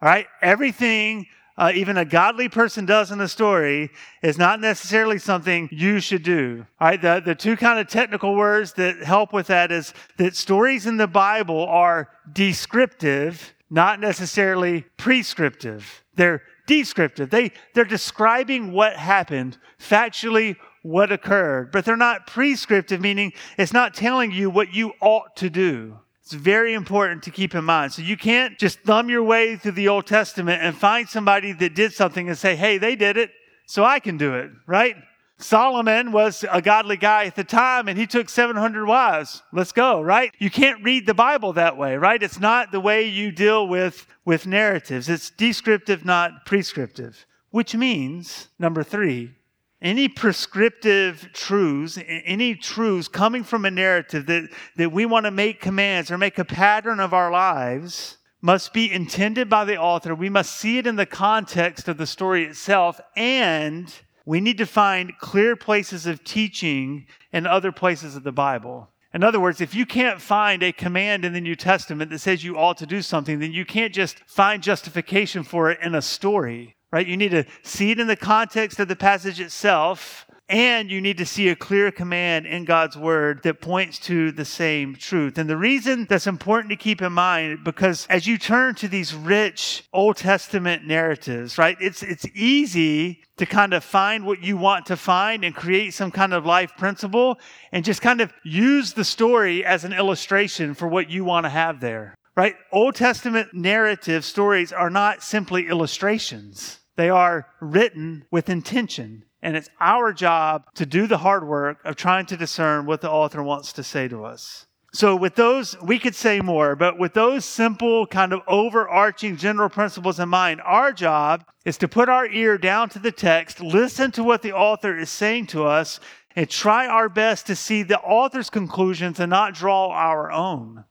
All 0.00 0.08
right? 0.08 0.26
Everything 0.40 1.26
uh, 1.56 1.72
even 1.74 1.96
a 1.96 2.04
godly 2.04 2.48
person 2.48 2.86
does 2.86 3.10
in 3.10 3.20
a 3.20 3.28
story 3.28 3.90
is 4.22 4.38
not 4.38 4.60
necessarily 4.60 5.18
something 5.18 5.68
you 5.70 6.00
should 6.00 6.22
do. 6.22 6.66
All 6.80 6.88
right, 6.88 7.00
the, 7.00 7.22
the 7.24 7.34
two 7.34 7.56
kind 7.56 7.78
of 7.78 7.88
technical 7.88 8.34
words 8.34 8.72
that 8.74 9.02
help 9.02 9.32
with 9.32 9.48
that 9.48 9.70
is 9.70 9.92
that 10.16 10.34
stories 10.34 10.86
in 10.86 10.96
the 10.96 11.06
Bible 11.06 11.66
are 11.66 12.08
descriptive, 12.32 13.54
not 13.70 14.00
necessarily 14.00 14.86
prescriptive. 14.96 16.04
They're 16.14 16.42
descriptive. 16.66 17.30
They, 17.30 17.52
they're 17.74 17.84
describing 17.84 18.72
what 18.72 18.96
happened, 18.96 19.58
factually 19.78 20.56
what 20.82 21.12
occurred, 21.12 21.70
but 21.70 21.84
they're 21.84 21.96
not 21.96 22.26
prescriptive, 22.26 23.00
meaning 23.00 23.32
it's 23.58 23.72
not 23.72 23.94
telling 23.94 24.32
you 24.32 24.50
what 24.50 24.74
you 24.74 24.92
ought 25.00 25.36
to 25.36 25.50
do. 25.50 25.98
It's 26.22 26.32
very 26.32 26.74
important 26.74 27.24
to 27.24 27.30
keep 27.30 27.54
in 27.54 27.64
mind. 27.64 27.92
So 27.92 28.02
you 28.02 28.16
can't 28.16 28.58
just 28.58 28.80
thumb 28.80 29.08
your 29.08 29.24
way 29.24 29.56
through 29.56 29.72
the 29.72 29.88
Old 29.88 30.06
Testament 30.06 30.62
and 30.62 30.76
find 30.76 31.08
somebody 31.08 31.52
that 31.52 31.74
did 31.74 31.92
something 31.92 32.28
and 32.28 32.38
say, 32.38 32.54
hey, 32.54 32.78
they 32.78 32.94
did 32.94 33.16
it, 33.16 33.30
so 33.66 33.84
I 33.84 33.98
can 33.98 34.18
do 34.18 34.34
it, 34.34 34.50
right? 34.66 34.96
Solomon 35.38 36.12
was 36.12 36.44
a 36.50 36.62
godly 36.62 36.96
guy 36.96 37.24
at 37.24 37.34
the 37.34 37.42
time 37.42 37.88
and 37.88 37.98
he 37.98 38.06
took 38.06 38.28
700 38.28 38.86
wives. 38.86 39.42
Let's 39.52 39.72
go, 39.72 40.00
right? 40.00 40.32
You 40.38 40.50
can't 40.50 40.84
read 40.84 41.06
the 41.06 41.14
Bible 41.14 41.52
that 41.54 41.76
way, 41.76 41.96
right? 41.96 42.22
It's 42.22 42.38
not 42.38 42.70
the 42.70 42.80
way 42.80 43.08
you 43.08 43.32
deal 43.32 43.66
with, 43.66 44.06
with 44.24 44.46
narratives. 44.46 45.08
It's 45.08 45.30
descriptive, 45.30 46.04
not 46.04 46.46
prescriptive, 46.46 47.26
which 47.50 47.74
means, 47.74 48.48
number 48.60 48.84
three, 48.84 49.34
any 49.82 50.08
prescriptive 50.08 51.28
truths, 51.32 51.98
any 52.06 52.54
truths 52.54 53.08
coming 53.08 53.42
from 53.42 53.64
a 53.64 53.70
narrative 53.70 54.26
that, 54.26 54.48
that 54.76 54.92
we 54.92 55.04
want 55.04 55.26
to 55.26 55.30
make 55.30 55.60
commands 55.60 56.10
or 56.10 56.16
make 56.16 56.38
a 56.38 56.44
pattern 56.44 57.00
of 57.00 57.12
our 57.12 57.30
lives 57.30 58.18
must 58.40 58.72
be 58.72 58.90
intended 58.90 59.48
by 59.48 59.64
the 59.64 59.76
author. 59.76 60.14
We 60.14 60.28
must 60.28 60.56
see 60.56 60.78
it 60.78 60.86
in 60.86 60.96
the 60.96 61.06
context 61.06 61.88
of 61.88 61.98
the 61.98 62.06
story 62.06 62.44
itself, 62.44 63.00
and 63.16 63.92
we 64.24 64.40
need 64.40 64.58
to 64.58 64.66
find 64.66 65.18
clear 65.18 65.56
places 65.56 66.06
of 66.06 66.22
teaching 66.22 67.06
in 67.32 67.46
other 67.46 67.72
places 67.72 68.14
of 68.14 68.22
the 68.22 68.32
Bible. 68.32 68.88
In 69.14 69.22
other 69.22 69.40
words, 69.40 69.60
if 69.60 69.74
you 69.74 69.84
can't 69.84 70.20
find 70.20 70.62
a 70.62 70.72
command 70.72 71.24
in 71.24 71.32
the 71.32 71.40
New 71.40 71.56
Testament 71.56 72.10
that 72.10 72.20
says 72.20 72.42
you 72.42 72.56
ought 72.56 72.78
to 72.78 72.86
do 72.86 73.02
something, 73.02 73.40
then 73.40 73.52
you 73.52 73.64
can't 73.64 73.92
just 73.92 74.18
find 74.26 74.62
justification 74.62 75.42
for 75.42 75.70
it 75.70 75.78
in 75.82 75.94
a 75.94 76.02
story 76.02 76.76
right? 76.92 77.06
You 77.06 77.16
need 77.16 77.30
to 77.30 77.44
see 77.62 77.90
it 77.90 77.98
in 77.98 78.06
the 78.06 78.16
context 78.16 78.78
of 78.78 78.88
the 78.88 78.96
passage 78.96 79.40
itself, 79.40 80.26
and 80.48 80.90
you 80.90 81.00
need 81.00 81.16
to 81.16 81.24
see 81.24 81.48
a 81.48 81.56
clear 81.56 81.90
command 81.90 82.46
in 82.46 82.66
God's 82.66 82.98
word 82.98 83.42
that 83.44 83.62
points 83.62 83.98
to 84.00 84.30
the 84.32 84.44
same 84.44 84.94
truth. 84.94 85.38
And 85.38 85.48
the 85.48 85.56
reason 85.56 86.06
that's 86.06 86.26
important 86.26 86.68
to 86.70 86.76
keep 86.76 87.00
in 87.00 87.14
mind, 87.14 87.64
because 87.64 88.06
as 88.10 88.26
you 88.26 88.36
turn 88.36 88.74
to 88.74 88.88
these 88.88 89.14
rich 89.14 89.84
Old 89.94 90.18
Testament 90.18 90.86
narratives, 90.86 91.56
right, 91.56 91.78
it's, 91.80 92.02
it's 92.02 92.26
easy 92.34 93.22
to 93.38 93.46
kind 93.46 93.72
of 93.72 93.82
find 93.82 94.26
what 94.26 94.42
you 94.42 94.58
want 94.58 94.84
to 94.86 94.96
find 94.96 95.42
and 95.42 95.54
create 95.54 95.94
some 95.94 96.10
kind 96.10 96.34
of 96.34 96.44
life 96.44 96.76
principle 96.76 97.40
and 97.72 97.82
just 97.82 98.02
kind 98.02 98.20
of 98.20 98.30
use 98.44 98.92
the 98.92 99.04
story 99.04 99.64
as 99.64 99.84
an 99.84 99.94
illustration 99.94 100.74
for 100.74 100.86
what 100.86 101.08
you 101.08 101.24
want 101.24 101.46
to 101.46 101.50
have 101.50 101.80
there 101.80 102.14
right? 102.36 102.54
Old 102.72 102.94
Testament 102.94 103.52
narrative 103.52 104.24
stories 104.24 104.72
are 104.72 104.90
not 104.90 105.22
simply 105.22 105.68
illustrations, 105.68 106.78
they 106.96 107.10
are 107.10 107.46
written 107.60 108.24
with 108.30 108.48
intention. 108.48 109.24
And 109.42 109.56
it's 109.56 109.70
our 109.80 110.12
job 110.12 110.64
to 110.76 110.86
do 110.86 111.06
the 111.06 111.18
hard 111.18 111.46
work 111.46 111.78
of 111.84 111.96
trying 111.96 112.26
to 112.26 112.36
discern 112.36 112.86
what 112.86 113.00
the 113.00 113.10
author 113.10 113.42
wants 113.42 113.72
to 113.74 113.82
say 113.82 114.08
to 114.08 114.24
us. 114.24 114.66
So, 114.94 115.16
with 115.16 115.36
those, 115.36 115.74
we 115.80 115.98
could 115.98 116.14
say 116.14 116.40
more, 116.42 116.76
but 116.76 116.98
with 116.98 117.14
those 117.14 117.46
simple, 117.46 118.06
kind 118.06 118.34
of 118.34 118.42
overarching 118.46 119.38
general 119.38 119.70
principles 119.70 120.20
in 120.20 120.28
mind, 120.28 120.60
our 120.66 120.92
job 120.92 121.46
is 121.64 121.78
to 121.78 121.88
put 121.88 122.10
our 122.10 122.26
ear 122.26 122.58
down 122.58 122.90
to 122.90 122.98
the 122.98 123.10
text, 123.10 123.62
listen 123.62 124.10
to 124.12 124.22
what 124.22 124.42
the 124.42 124.52
author 124.52 124.98
is 124.98 125.08
saying 125.08 125.46
to 125.46 125.64
us, 125.64 125.98
and 126.36 126.48
try 126.48 126.86
our 126.86 127.08
best 127.08 127.46
to 127.46 127.56
see 127.56 127.82
the 127.82 128.00
author's 128.00 128.50
conclusions 128.50 129.18
and 129.18 129.30
not 129.30 129.54
draw 129.54 129.88
our 129.88 130.30
own 130.30 130.84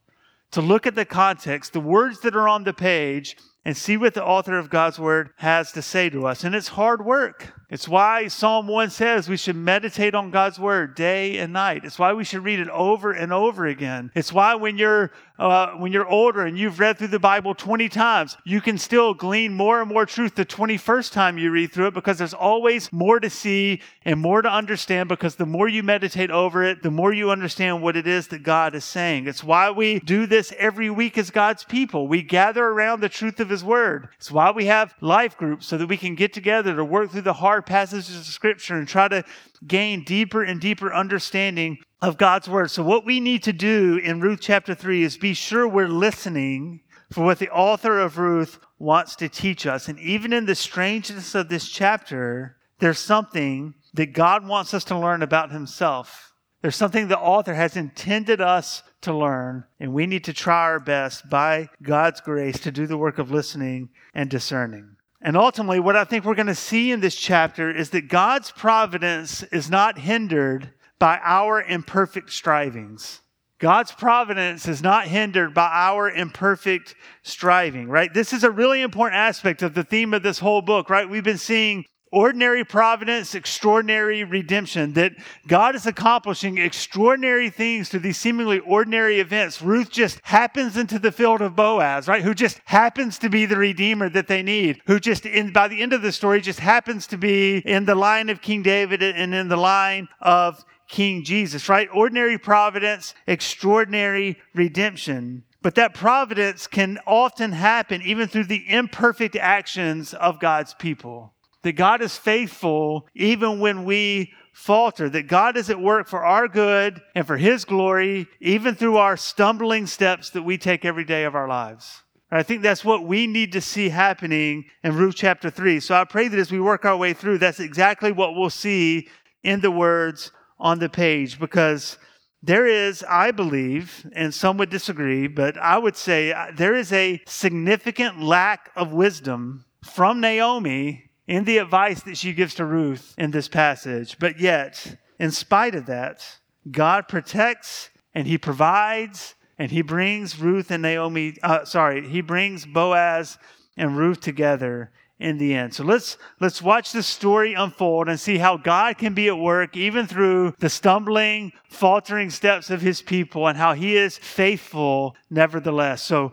to 0.52 0.60
look 0.60 0.86
at 0.86 0.94
the 0.94 1.04
context, 1.04 1.72
the 1.72 1.80
words 1.80 2.20
that 2.20 2.36
are 2.36 2.48
on 2.48 2.64
the 2.64 2.72
page, 2.72 3.36
and 3.64 3.76
see 3.76 3.96
what 3.96 4.14
the 4.14 4.24
author 4.24 4.58
of 4.58 4.70
God's 4.70 4.98
word 4.98 5.30
has 5.36 5.72
to 5.72 5.82
say 5.82 6.10
to 6.10 6.26
us. 6.26 6.44
And 6.44 6.54
it's 6.54 6.68
hard 6.68 7.04
work. 7.04 7.52
It's 7.72 7.88
why 7.88 8.28
Psalm 8.28 8.66
1 8.66 8.90
says 8.90 9.30
we 9.30 9.38
should 9.38 9.56
meditate 9.56 10.14
on 10.14 10.30
God's 10.30 10.58
word 10.58 10.94
day 10.94 11.38
and 11.38 11.54
night. 11.54 11.86
It's 11.86 11.98
why 11.98 12.12
we 12.12 12.22
should 12.22 12.44
read 12.44 12.60
it 12.60 12.68
over 12.68 13.12
and 13.12 13.32
over 13.32 13.64
again. 13.64 14.12
It's 14.14 14.30
why 14.30 14.54
when 14.56 14.76
you're 14.76 15.10
uh, 15.38 15.72
when 15.72 15.90
you're 15.90 16.06
older 16.06 16.44
and 16.44 16.56
you've 16.56 16.78
read 16.78 16.98
through 16.98 17.08
the 17.08 17.18
Bible 17.18 17.54
20 17.54 17.88
times, 17.88 18.36
you 18.44 18.60
can 18.60 18.78
still 18.78 19.12
glean 19.12 19.52
more 19.54 19.80
and 19.80 19.90
more 19.90 20.06
truth 20.06 20.34
the 20.34 20.44
21st 20.44 21.10
time 21.12 21.38
you 21.38 21.50
read 21.50 21.72
through 21.72 21.88
it 21.88 21.94
because 21.94 22.18
there's 22.18 22.34
always 22.34 22.92
more 22.92 23.18
to 23.18 23.28
see 23.28 23.80
and 24.04 24.20
more 24.20 24.42
to 24.42 24.48
understand 24.48 25.08
because 25.08 25.34
the 25.34 25.46
more 25.46 25.66
you 25.66 25.82
meditate 25.82 26.30
over 26.30 26.62
it, 26.62 26.82
the 26.82 26.90
more 26.90 27.12
you 27.12 27.30
understand 27.30 27.82
what 27.82 27.96
it 27.96 28.06
is 28.06 28.28
that 28.28 28.44
God 28.44 28.74
is 28.74 28.84
saying. 28.84 29.26
It's 29.26 29.42
why 29.42 29.70
we 29.70 29.98
do 29.98 30.26
this 30.26 30.52
every 30.58 30.90
week 30.90 31.18
as 31.18 31.30
God's 31.30 31.64
people. 31.64 32.06
We 32.06 32.22
gather 32.22 32.64
around 32.64 33.00
the 33.00 33.08
truth 33.08 33.40
of 33.40 33.48
His 33.48 33.64
Word. 33.64 34.10
It's 34.18 34.30
why 34.30 34.52
we 34.52 34.66
have 34.66 34.94
life 35.00 35.36
groups 35.36 35.66
so 35.66 35.76
that 35.78 35.88
we 35.88 35.96
can 35.96 36.14
get 36.14 36.32
together 36.32 36.76
to 36.76 36.84
work 36.84 37.10
through 37.10 37.22
the 37.22 37.32
hard 37.32 37.61
passages 37.62 38.16
of 38.16 38.24
Scripture 38.26 38.76
and 38.76 38.86
try 38.86 39.08
to 39.08 39.24
gain 39.66 40.04
deeper 40.04 40.42
and 40.42 40.60
deeper 40.60 40.92
understanding 40.92 41.78
of 42.00 42.18
God's 42.18 42.48
word. 42.48 42.70
So, 42.70 42.82
what 42.82 43.06
we 43.06 43.20
need 43.20 43.42
to 43.44 43.52
do 43.52 43.98
in 44.02 44.20
Ruth 44.20 44.40
chapter 44.40 44.74
3 44.74 45.02
is 45.02 45.16
be 45.16 45.34
sure 45.34 45.66
we're 45.66 45.88
listening 45.88 46.80
for 47.12 47.24
what 47.24 47.38
the 47.38 47.50
author 47.50 48.00
of 48.00 48.18
Ruth 48.18 48.58
wants 48.78 49.16
to 49.16 49.28
teach 49.28 49.66
us. 49.66 49.88
And 49.88 49.98
even 50.00 50.32
in 50.32 50.46
the 50.46 50.54
strangeness 50.54 51.34
of 51.34 51.48
this 51.48 51.68
chapter, 51.68 52.56
there's 52.80 52.98
something 52.98 53.74
that 53.94 54.12
God 54.12 54.46
wants 54.46 54.74
us 54.74 54.84
to 54.84 54.98
learn 54.98 55.22
about 55.22 55.52
himself. 55.52 56.32
There's 56.62 56.76
something 56.76 57.08
the 57.08 57.18
author 57.18 57.54
has 57.54 57.76
intended 57.76 58.40
us 58.40 58.82
to 59.02 59.12
learn, 59.12 59.64
and 59.80 59.92
we 59.92 60.06
need 60.06 60.24
to 60.24 60.32
try 60.32 60.62
our 60.62 60.80
best 60.80 61.28
by 61.28 61.68
God's 61.82 62.20
grace 62.20 62.60
to 62.60 62.70
do 62.70 62.86
the 62.86 62.96
work 62.96 63.18
of 63.18 63.32
listening 63.32 63.90
and 64.14 64.30
discerning. 64.30 64.91
And 65.24 65.36
ultimately, 65.36 65.78
what 65.78 65.94
I 65.94 66.04
think 66.04 66.24
we're 66.24 66.34
going 66.34 66.48
to 66.48 66.54
see 66.54 66.90
in 66.90 67.00
this 67.00 67.14
chapter 67.14 67.70
is 67.70 67.90
that 67.90 68.08
God's 68.08 68.50
providence 68.50 69.44
is 69.44 69.70
not 69.70 69.98
hindered 69.98 70.72
by 70.98 71.20
our 71.22 71.62
imperfect 71.62 72.32
strivings. 72.32 73.20
God's 73.60 73.92
providence 73.92 74.66
is 74.66 74.82
not 74.82 75.06
hindered 75.06 75.54
by 75.54 75.70
our 75.72 76.10
imperfect 76.10 76.96
striving, 77.22 77.88
right? 77.88 78.12
This 78.12 78.32
is 78.32 78.42
a 78.42 78.50
really 78.50 78.82
important 78.82 79.16
aspect 79.16 79.62
of 79.62 79.74
the 79.74 79.84
theme 79.84 80.12
of 80.12 80.24
this 80.24 80.40
whole 80.40 80.62
book, 80.62 80.90
right? 80.90 81.08
We've 81.08 81.22
been 81.22 81.38
seeing 81.38 81.84
ordinary 82.12 82.62
providence, 82.64 83.34
extraordinary 83.34 84.22
redemption, 84.22 84.92
that 84.92 85.12
God 85.48 85.74
is 85.74 85.86
accomplishing 85.86 86.58
extraordinary 86.58 87.50
things 87.50 87.88
through 87.88 88.00
these 88.00 88.18
seemingly 88.18 88.60
ordinary 88.60 89.18
events. 89.18 89.62
Ruth 89.62 89.90
just 89.90 90.20
happens 90.22 90.76
into 90.76 90.98
the 90.98 91.10
field 91.10 91.40
of 91.40 91.56
Boaz, 91.56 92.06
right? 92.06 92.22
Who 92.22 92.34
just 92.34 92.60
happens 92.66 93.18
to 93.18 93.28
be 93.28 93.46
the 93.46 93.56
redeemer 93.56 94.08
that 94.10 94.28
they 94.28 94.42
need, 94.42 94.80
who 94.86 95.00
just 95.00 95.26
in, 95.26 95.52
by 95.52 95.68
the 95.68 95.80
end 95.82 95.92
of 95.92 96.02
the 96.02 96.12
story 96.12 96.40
just 96.40 96.60
happens 96.60 97.06
to 97.08 97.16
be 97.16 97.58
in 97.58 97.86
the 97.86 97.94
line 97.94 98.28
of 98.28 98.42
King 98.42 98.62
David 98.62 99.02
and 99.02 99.34
in 99.34 99.48
the 99.48 99.56
line 99.56 100.08
of 100.20 100.64
King 100.88 101.24
Jesus, 101.24 101.70
right? 101.70 101.88
Ordinary 101.94 102.36
providence, 102.36 103.14
extraordinary 103.26 104.38
redemption. 104.54 105.44
But 105.62 105.76
that 105.76 105.94
providence 105.94 106.66
can 106.66 106.98
often 107.06 107.52
happen 107.52 108.02
even 108.02 108.28
through 108.28 108.44
the 108.44 108.64
imperfect 108.68 109.36
actions 109.36 110.12
of 110.12 110.40
God's 110.40 110.74
people. 110.74 111.32
That 111.62 111.72
God 111.72 112.02
is 112.02 112.16
faithful 112.16 113.06
even 113.14 113.60
when 113.60 113.84
we 113.84 114.32
falter, 114.52 115.08
that 115.08 115.28
God 115.28 115.56
is 115.56 115.70
at 115.70 115.80
work 115.80 116.08
for 116.08 116.24
our 116.24 116.46
good 116.48 117.00
and 117.14 117.26
for 117.26 117.36
His 117.36 117.64
glory, 117.64 118.26
even 118.40 118.74
through 118.74 118.96
our 118.96 119.16
stumbling 119.16 119.86
steps 119.86 120.30
that 120.30 120.42
we 120.42 120.58
take 120.58 120.84
every 120.84 121.04
day 121.04 121.24
of 121.24 121.34
our 121.34 121.48
lives. 121.48 122.02
I 122.30 122.42
think 122.42 122.62
that's 122.62 122.84
what 122.84 123.04
we 123.04 123.26
need 123.26 123.52
to 123.52 123.60
see 123.60 123.90
happening 123.90 124.64
in 124.82 124.96
Ruth 124.96 125.16
chapter 125.16 125.50
3. 125.50 125.80
So 125.80 125.94
I 125.94 126.04
pray 126.04 126.28
that 126.28 126.38
as 126.38 126.50
we 126.50 126.60
work 126.60 126.84
our 126.84 126.96
way 126.96 127.12
through, 127.12 127.38
that's 127.38 127.60
exactly 127.60 128.10
what 128.10 128.34
we'll 128.34 128.48
see 128.48 129.08
in 129.42 129.60
the 129.60 129.70
words 129.70 130.32
on 130.58 130.78
the 130.78 130.88
page 130.88 131.38
because 131.38 131.98
there 132.42 132.66
is, 132.66 133.04
I 133.08 133.32
believe, 133.32 134.06
and 134.14 134.32
some 134.32 134.56
would 134.56 134.70
disagree, 134.70 135.28
but 135.28 135.58
I 135.58 135.76
would 135.78 135.96
say 135.96 136.32
uh, 136.32 136.46
there 136.54 136.74
is 136.74 136.92
a 136.92 137.20
significant 137.26 138.20
lack 138.20 138.70
of 138.74 138.92
wisdom 138.92 139.66
from 139.84 140.20
Naomi 140.20 141.10
in 141.32 141.44
the 141.44 141.56
advice 141.56 142.02
that 142.02 142.18
she 142.18 142.34
gives 142.34 142.54
to 142.56 142.64
Ruth 142.66 143.14
in 143.16 143.30
this 143.30 143.48
passage. 143.48 144.18
But 144.18 144.38
yet, 144.38 144.98
in 145.18 145.30
spite 145.30 145.74
of 145.74 145.86
that, 145.86 146.22
God 146.70 147.08
protects 147.08 147.88
and 148.14 148.26
he 148.26 148.36
provides 148.36 149.34
and 149.58 149.70
he 149.70 149.80
brings 149.80 150.38
Ruth 150.38 150.70
and 150.70 150.82
Naomi, 150.82 151.38
uh, 151.42 151.64
sorry, 151.64 152.06
he 152.06 152.20
brings 152.20 152.66
Boaz 152.66 153.38
and 153.78 153.96
Ruth 153.96 154.20
together 154.20 154.90
in 155.18 155.38
the 155.38 155.54
end. 155.54 155.72
So 155.72 155.84
let's 155.84 156.18
let's 156.38 156.60
watch 156.60 156.92
this 156.92 157.06
story 157.06 157.54
unfold 157.54 158.10
and 158.10 158.20
see 158.20 158.36
how 158.36 158.58
God 158.58 158.98
can 158.98 159.14
be 159.14 159.28
at 159.28 159.38
work 159.38 159.74
even 159.74 160.06
through 160.06 160.52
the 160.58 160.68
stumbling, 160.68 161.52
faltering 161.70 162.28
steps 162.28 162.68
of 162.68 162.82
his 162.82 163.00
people 163.00 163.46
and 163.46 163.56
how 163.56 163.72
he 163.72 163.96
is 163.96 164.18
faithful 164.18 165.16
nevertheless. 165.30 166.02
So 166.02 166.32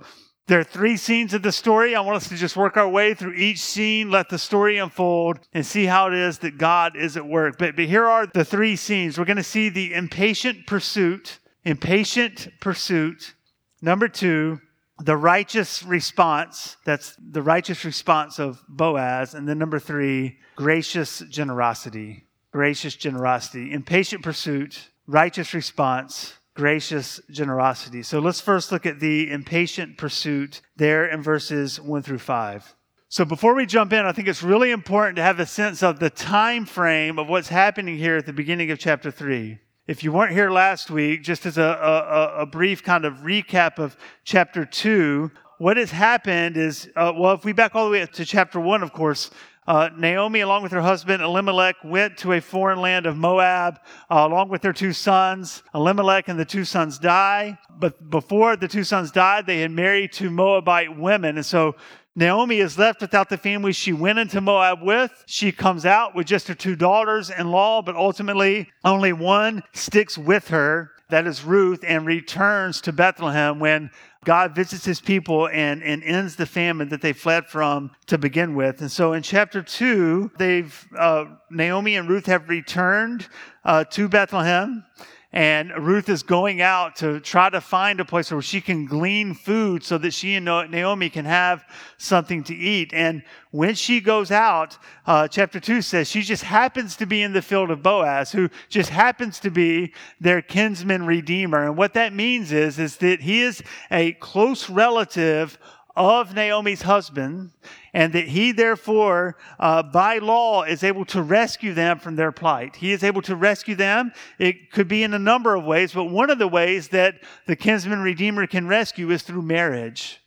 there 0.50 0.60
are 0.60 0.64
three 0.64 0.98
scenes 0.98 1.36
of 1.36 1.44
the 1.44 1.52
story. 1.52 1.96
I 1.96 2.02
want 2.02 2.18
us 2.18 2.28
to 2.30 2.36
just 2.36 2.58
work 2.58 2.76
our 2.76 2.90
way 2.90 3.14
through 3.14 3.34
each 3.34 3.60
scene, 3.60 4.10
let 4.10 4.30
the 4.30 4.40
story 4.40 4.80
unfold, 4.80 5.40
and 5.54 5.64
see 5.64 5.86
how 5.86 6.08
it 6.08 6.16
is 6.16 6.40
that 6.40 6.58
God 6.58 6.96
is 6.96 7.16
at 7.16 7.26
work. 7.26 7.60
But, 7.60 7.76
but 7.76 7.86
here 7.86 8.06
are 8.06 8.26
the 8.26 8.44
three 8.44 8.76
scenes. 8.76 9.20
We're 9.20 9.26
going 9.26 9.38
to 9.38 9.44
see 9.44 9.70
the 9.70 9.94
impatient 9.94 10.66
pursuit, 10.66 11.38
impatient 11.66 12.48
pursuit. 12.60 13.36
Number 13.80 14.08
two, 14.08 14.60
the 15.02 15.16
righteous 15.16 15.84
response 15.84 16.78
that's 16.84 17.16
the 17.18 17.44
righteous 17.44 17.86
response 17.86 18.40
of 18.40 18.62
boaz 18.68 19.34
and 19.34 19.48
then 19.48 19.58
number 19.58 19.80
three 19.80 20.38
gracious 20.58 21.20
generosity 21.30 22.26
gracious 22.52 22.96
generosity 22.96 23.72
impatient 23.72 24.22
pursuit 24.22 24.90
righteous 25.08 25.54
response 25.54 26.34
gracious 26.60 27.22
generosity. 27.32 28.04
So 28.04 28.20
let's 28.20 28.42
first 28.42 28.70
look 28.70 28.86
at 28.86 29.00
the 29.00 29.32
impatient 29.32 29.98
pursuit 29.98 30.62
there 30.76 31.08
in 31.08 31.22
verses 31.24 31.80
1 31.80 32.02
through 32.02 32.20
5 32.20 32.76
so 33.12 33.26
before 33.26 33.56
we 33.56 33.66
jump 33.66 33.92
in 33.92 34.06
i 34.06 34.12
think 34.12 34.28
it's 34.28 34.44
really 34.44 34.72
important 34.72 35.16
to 35.16 35.22
have 35.24 35.40
a 35.40 35.46
sense 35.46 35.82
of 35.82 36.00
the 36.00 36.10
time 36.10 36.66
frame 36.66 37.18
of 37.18 37.28
what's 37.28 37.48
happening 37.48 37.98
here 37.98 38.18
at 38.18 38.26
the 38.26 38.34
beginning 38.34 38.70
of 38.72 38.78
chapter 38.78 39.10
3 39.10 39.58
if 39.90 40.04
you 40.04 40.12
weren't 40.12 40.34
here 40.34 40.52
last 40.52 40.92
week, 40.92 41.24
just 41.24 41.48
as 41.48 41.58
a, 41.58 41.64
a, 41.64 42.42
a 42.42 42.46
brief 42.46 42.84
kind 42.84 43.06
of 43.06 43.22
recap 43.22 43.80
of 43.80 43.98
chapter 44.24 44.64
2, 44.64 45.32
what 45.58 45.78
has 45.78 45.90
happened 45.90 46.58
is, 46.58 46.88
uh, 46.96 47.12
well, 47.18 47.34
if 47.34 47.44
we 47.44 47.54
back 47.54 47.74
all 47.74 47.86
the 47.86 47.92
way 47.94 48.04
up 48.04 48.12
to 48.12 48.24
chapter 48.24 48.60
1, 48.60 48.84
of 48.84 48.94
course, 48.94 49.32
uh, 49.70 49.88
Naomi, 49.96 50.40
along 50.40 50.64
with 50.64 50.72
her 50.72 50.82
husband 50.82 51.22
Elimelech, 51.22 51.76
went 51.84 52.18
to 52.18 52.34
a 52.34 52.42
foreign 52.42 52.82
land 52.82 53.06
of 53.06 53.16
Moab, 53.16 53.80
uh, 54.10 54.26
along 54.28 54.50
with 54.50 54.64
their 54.64 54.74
two 54.74 54.94
sons. 54.94 55.62
Elimelech 55.76 56.28
and 56.28 56.40
the 56.40 56.44
two 56.44 56.66
sons 56.66 56.98
die. 56.98 57.56
But 57.78 58.10
before 58.10 58.56
the 58.56 58.68
two 58.68 58.84
sons 58.84 59.12
died, 59.12 59.46
they 59.46 59.60
had 59.60 59.70
married 59.70 60.12
two 60.12 60.32
Moabite 60.32 60.98
women. 60.98 61.38
And 61.38 61.46
so 61.46 61.76
Naomi 62.16 62.62
is 62.62 62.80
left 62.80 63.00
without 63.00 63.30
the 63.30 63.38
family 63.38 63.72
she 63.72 63.94
went 63.94 64.18
into 64.18 64.42
Moab 64.42 64.82
with. 64.82 65.24
She 65.28 65.52
comes 65.52 65.86
out 65.86 66.16
with 66.16 66.26
just 66.26 66.48
her 66.48 66.56
two 66.56 66.76
daughters 66.76 67.30
in 67.30 67.52
law, 67.52 67.84
but 67.84 67.96
ultimately 67.96 68.72
only 68.84 69.14
one 69.14 69.62
sticks 69.74 70.18
with 70.18 70.48
her. 70.48 70.94
That 71.10 71.28
is 71.28 71.44
Ruth, 71.44 71.84
and 71.86 72.06
returns 72.06 72.82
to 72.82 72.92
Bethlehem 72.94 73.60
when 73.60 73.92
God 74.26 74.54
visits 74.54 74.86
his 74.86 75.00
people 75.02 75.48
and, 75.48 75.82
and 75.82 76.04
ends 76.04 76.36
the 76.36 76.46
famine 76.46 76.90
that 76.90 77.02
they 77.02 77.14
fled 77.14 77.48
from 77.48 77.92
to 78.08 78.18
begin 78.18 78.54
with. 78.54 78.82
And 78.82 78.92
so 78.92 79.14
in 79.14 79.24
chapter 79.24 79.62
two, 79.62 80.30
they've, 80.38 80.88
uh, 80.98 81.26
Naomi 81.50 81.96
and 81.96 82.10
Ruth 82.10 82.26
have 82.26 82.50
returned 82.50 83.28
uh, 83.64 83.86
to 83.86 84.10
Bethlehem. 84.10 84.86
And 85.32 85.72
Ruth 85.78 86.10
is 86.10 86.24
going 86.24 86.60
out 86.60 86.96
to 86.98 87.20
try 87.20 87.52
to 87.52 87.62
find 87.62 88.00
a 88.00 88.06
place 88.06 88.32
where 88.32 88.42
she 88.42 88.62
can 88.62 88.88
glean 88.88 89.36
food 89.36 89.84
so 89.84 90.00
that 90.00 90.12
she 90.12 90.34
and 90.34 90.46
Naomi 90.46 91.08
can 91.12 91.26
have 91.26 91.64
something 91.98 92.44
to 92.46 92.56
eat. 92.56 92.94
And 92.96 93.22
when 93.52 93.76
she 93.76 94.02
goes 94.02 94.32
out, 94.32 94.80
uh, 95.06 95.28
chapter 95.28 95.60
2 95.60 95.84
says 95.84 96.10
she 96.10 96.24
just 96.24 96.44
happens 96.44 96.96
to 96.96 97.06
be 97.06 97.22
in 97.22 97.34
the 97.34 97.44
field 97.44 97.70
of 97.70 97.84
Boaz, 97.84 98.32
who 98.32 98.50
just 98.70 98.90
happens 98.90 99.40
to 99.42 99.52
be 99.52 99.94
their 100.20 100.42
kinsman 100.42 101.06
redeemer. 101.06 101.64
And 101.64 101.78
what 101.78 101.94
that 101.94 102.12
means 102.12 102.52
is, 102.52 102.80
is 102.80 102.98
that 102.98 103.22
he 103.22 103.42
is 103.42 103.62
a 103.92 104.14
close 104.14 104.68
relative 104.68 105.60
of 106.00 106.34
Naomi's 106.34 106.84
husband, 106.84 107.52
and 107.94 108.14
that 108.14 108.30
he 108.30 108.54
therefore, 108.54 109.36
uh, 109.60 109.84
by 109.84 110.20
law, 110.20 110.64
is 110.64 110.82
able 110.82 111.04
to 111.04 111.22
rescue 111.22 111.74
them 111.74 112.00
from 112.00 112.16
their 112.16 112.32
plight. 112.32 112.78
He 112.78 112.94
is 112.94 113.04
able 113.04 113.22
to 113.24 113.36
rescue 113.36 113.76
them. 113.76 114.14
It 114.40 114.72
could 114.72 114.88
be 114.88 115.04
in 115.04 115.14
a 115.14 115.20
number 115.20 115.54
of 115.56 115.66
ways, 115.66 115.92
but 115.92 116.06
one 116.06 116.30
of 116.30 116.40
the 116.40 116.48
ways 116.48 116.88
that 116.88 117.16
the 117.48 117.58
kinsman 117.58 118.00
redeemer 118.00 118.48
can 118.48 118.66
rescue 118.66 119.12
is 119.12 119.24
through 119.24 119.42
marriage. 119.42 120.22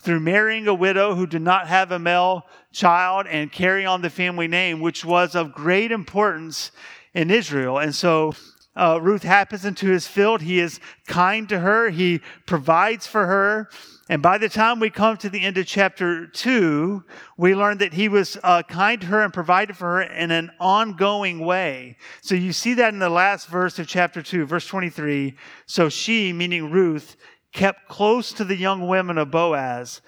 Through 0.00 0.20
marrying 0.20 0.66
a 0.66 0.74
widow 0.74 1.14
who 1.14 1.28
did 1.28 1.42
not 1.42 1.68
have 1.68 1.92
a 1.92 1.98
male 2.00 2.48
child 2.72 3.28
and 3.28 3.52
carry 3.52 3.86
on 3.86 4.02
the 4.02 4.10
family 4.10 4.48
name, 4.48 4.80
which 4.80 5.04
was 5.04 5.36
of 5.36 5.54
great 5.54 5.92
importance 5.92 6.72
in 7.14 7.30
Israel. 7.30 7.78
And 7.78 7.94
so 7.94 8.34
uh, 8.74 8.98
Ruth 9.02 9.22
happens 9.22 9.64
into 9.64 9.88
his 9.88 10.06
field. 10.06 10.40
He 10.40 10.58
is 10.58 10.80
kind 11.06 11.48
to 11.50 11.58
her. 11.58 11.90
He 11.90 12.20
provides 12.46 13.06
for 13.06 13.26
her. 13.26 13.68
And 14.08 14.22
by 14.22 14.38
the 14.38 14.48
time 14.48 14.80
we 14.80 14.90
come 14.90 15.16
to 15.18 15.28
the 15.28 15.42
end 15.42 15.58
of 15.58 15.66
chapter 15.66 16.26
2, 16.26 17.04
we 17.36 17.54
learn 17.54 17.78
that 17.78 17.92
he 17.92 18.08
was 18.08 18.38
uh, 18.42 18.62
kind 18.62 19.00
to 19.02 19.06
her 19.08 19.22
and 19.22 19.32
provided 19.32 19.76
for 19.76 19.96
her 19.96 20.02
in 20.02 20.30
an 20.30 20.50
ongoing 20.58 21.40
way. 21.40 21.96
So 22.22 22.34
you 22.34 22.52
see 22.52 22.74
that 22.74 22.92
in 22.92 22.98
the 22.98 23.10
last 23.10 23.48
verse 23.48 23.78
of 23.78 23.86
chapter 23.86 24.22
2, 24.22 24.46
verse 24.46 24.66
23. 24.66 25.36
So 25.66 25.88
she, 25.88 26.32
meaning 26.32 26.70
Ruth, 26.70 27.16
kept 27.52 27.88
close 27.88 28.32
to 28.32 28.44
the 28.44 28.56
young 28.56 28.88
women 28.88 29.18
of 29.18 29.30
Boaz, 29.30 30.00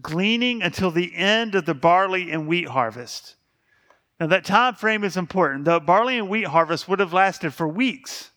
gleaning 0.00 0.62
until 0.62 0.90
the 0.90 1.14
end 1.16 1.54
of 1.54 1.64
the 1.64 1.74
barley 1.74 2.30
and 2.30 2.46
wheat 2.46 2.68
harvest. 2.68 3.36
Now, 4.20 4.26
that 4.26 4.44
time 4.44 4.74
frame 4.74 5.02
is 5.02 5.16
important. 5.16 5.64
The 5.64 5.80
barley 5.80 6.18
and 6.18 6.28
wheat 6.28 6.46
harvest 6.46 6.86
would 6.88 7.00
have 7.00 7.14
lasted 7.14 7.54
for 7.54 7.66
weeks. 7.66 8.30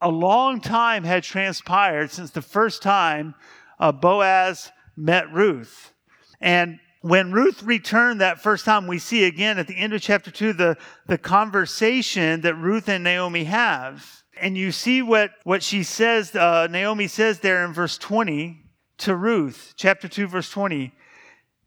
A 0.00 0.08
long 0.08 0.62
time 0.62 1.04
had 1.04 1.22
transpired 1.22 2.10
since 2.10 2.30
the 2.30 2.40
first 2.40 2.82
time 2.82 3.34
uh, 3.78 3.92
Boaz 3.92 4.72
met 4.96 5.30
Ruth. 5.30 5.92
And 6.40 6.80
when 7.02 7.32
Ruth 7.32 7.62
returned 7.62 8.22
that 8.22 8.42
first 8.42 8.64
time, 8.64 8.86
we 8.86 8.98
see 8.98 9.24
again 9.24 9.58
at 9.58 9.66
the 9.66 9.76
end 9.76 9.92
of 9.92 10.00
chapter 10.00 10.30
2 10.30 10.54
the, 10.54 10.78
the 11.06 11.18
conversation 11.18 12.40
that 12.40 12.54
Ruth 12.54 12.88
and 12.88 13.04
Naomi 13.04 13.44
have. 13.44 14.24
And 14.40 14.56
you 14.56 14.72
see 14.72 15.02
what, 15.02 15.32
what 15.44 15.62
she 15.62 15.82
says, 15.82 16.34
uh, 16.34 16.66
Naomi 16.70 17.08
says 17.08 17.40
there 17.40 17.62
in 17.66 17.74
verse 17.74 17.98
20 17.98 18.64
to 18.98 19.14
Ruth, 19.14 19.74
chapter 19.76 20.08
2, 20.08 20.28
verse 20.28 20.48
20. 20.48 20.94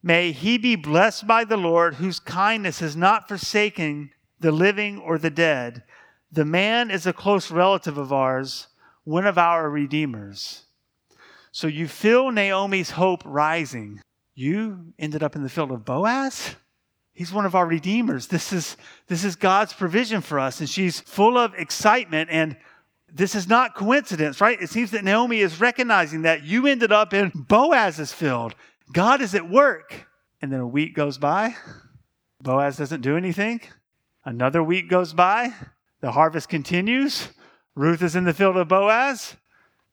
May 0.03 0.33
he 0.33 0.57
be 0.57 0.75
blessed 0.75 1.25
by 1.25 1.45
the 1.45 1.55
Lord, 1.55 1.95
whose 1.95 2.19
kindness 2.19 2.79
has 2.79 2.95
not 2.95 3.29
forsaken 3.29 4.11
the 4.37 4.51
living 4.51 4.99
or 4.99 5.17
the 5.17 5.29
dead. 5.29 5.83
The 6.29 6.43
man 6.43 6.91
is 6.91 7.07
a 7.07 7.13
close 7.13 7.49
relative 7.49 7.97
of 7.97 8.11
ours, 8.11 8.67
one 9.05 9.25
of 9.25 9.37
our 9.37 9.69
redeemers. 9.69 10.65
So 11.53 11.67
you 11.67 11.87
feel 11.87 12.31
Naomi's 12.31 12.91
hope 12.91 13.21
rising. 13.23 14.01
You 14.35 14.93
ended 14.99 15.23
up 15.23 15.37
in 15.37 15.43
the 15.43 15.49
field 15.49 15.71
of 15.71 15.85
Boaz? 15.85 16.55
He's 17.13 17.31
one 17.31 17.45
of 17.45 17.55
our 17.55 17.67
redeemers. 17.67 18.27
This 18.27 18.51
is, 18.51 18.75
this 19.07 19.23
is 19.23 19.35
God's 19.35 19.71
provision 19.71 20.19
for 20.19 20.39
us. 20.39 20.59
And 20.59 20.69
she's 20.69 20.99
full 20.99 21.37
of 21.37 21.53
excitement. 21.53 22.29
And 22.31 22.57
this 23.07 23.35
is 23.35 23.47
not 23.47 23.75
coincidence, 23.75 24.41
right? 24.41 24.59
It 24.59 24.71
seems 24.71 24.91
that 24.91 25.03
Naomi 25.03 25.39
is 25.39 25.61
recognizing 25.61 26.23
that 26.23 26.43
you 26.43 26.65
ended 26.65 26.91
up 26.91 27.13
in 27.13 27.29
Boaz's 27.35 28.11
field. 28.11 28.55
God 28.93 29.21
is 29.21 29.35
at 29.35 29.49
work. 29.49 30.07
And 30.41 30.51
then 30.51 30.59
a 30.59 30.67
week 30.67 30.95
goes 30.95 31.17
by. 31.17 31.55
Boaz 32.41 32.77
doesn't 32.77 33.01
do 33.01 33.17
anything. 33.17 33.61
Another 34.23 34.63
week 34.63 34.89
goes 34.89 35.13
by. 35.13 35.53
The 36.01 36.11
harvest 36.11 36.49
continues. 36.49 37.29
Ruth 37.75 38.01
is 38.01 38.15
in 38.15 38.25
the 38.25 38.33
field 38.33 38.57
of 38.57 38.67
Boaz. 38.67 39.35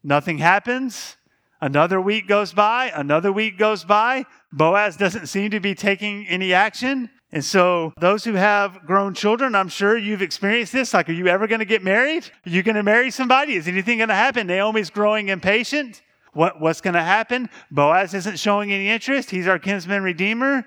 Nothing 0.02 0.38
happens. 0.38 1.16
Another 1.62 2.00
week 2.00 2.26
goes 2.26 2.54
by, 2.54 2.90
another 2.94 3.30
week 3.30 3.58
goes 3.58 3.84
by. 3.84 4.24
Boaz 4.50 4.96
doesn't 4.96 5.26
seem 5.26 5.50
to 5.50 5.60
be 5.60 5.74
taking 5.74 6.26
any 6.26 6.54
action. 6.54 7.10
And 7.32 7.44
so, 7.44 7.92
those 8.00 8.24
who 8.24 8.32
have 8.32 8.86
grown 8.86 9.14
children, 9.14 9.54
I'm 9.54 9.68
sure 9.68 9.96
you've 9.96 10.22
experienced 10.22 10.72
this. 10.72 10.94
Like, 10.94 11.08
are 11.08 11.12
you 11.12 11.28
ever 11.28 11.46
going 11.46 11.60
to 11.60 11.66
get 11.66 11.84
married? 11.84 12.28
Are 12.46 12.50
you 12.50 12.62
going 12.62 12.74
to 12.76 12.82
marry 12.82 13.10
somebody? 13.10 13.54
Is 13.54 13.68
anything 13.68 13.98
going 13.98 14.08
to 14.08 14.14
happen? 14.14 14.46
Naomi's 14.46 14.90
growing 14.90 15.28
impatient. 15.28 16.02
What, 16.32 16.60
what's 16.60 16.80
going 16.80 16.94
to 16.94 17.02
happen? 17.02 17.50
Boaz 17.70 18.14
isn't 18.14 18.38
showing 18.38 18.72
any 18.72 18.88
interest. 18.88 19.30
He's 19.30 19.48
our 19.48 19.58
kinsman 19.58 20.02
redeemer. 20.02 20.64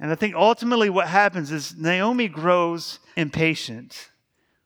And 0.00 0.10
I 0.10 0.14
think 0.14 0.34
ultimately 0.34 0.90
what 0.90 1.08
happens 1.08 1.52
is 1.52 1.76
Naomi 1.76 2.28
grows 2.28 2.98
impatient. 3.16 4.08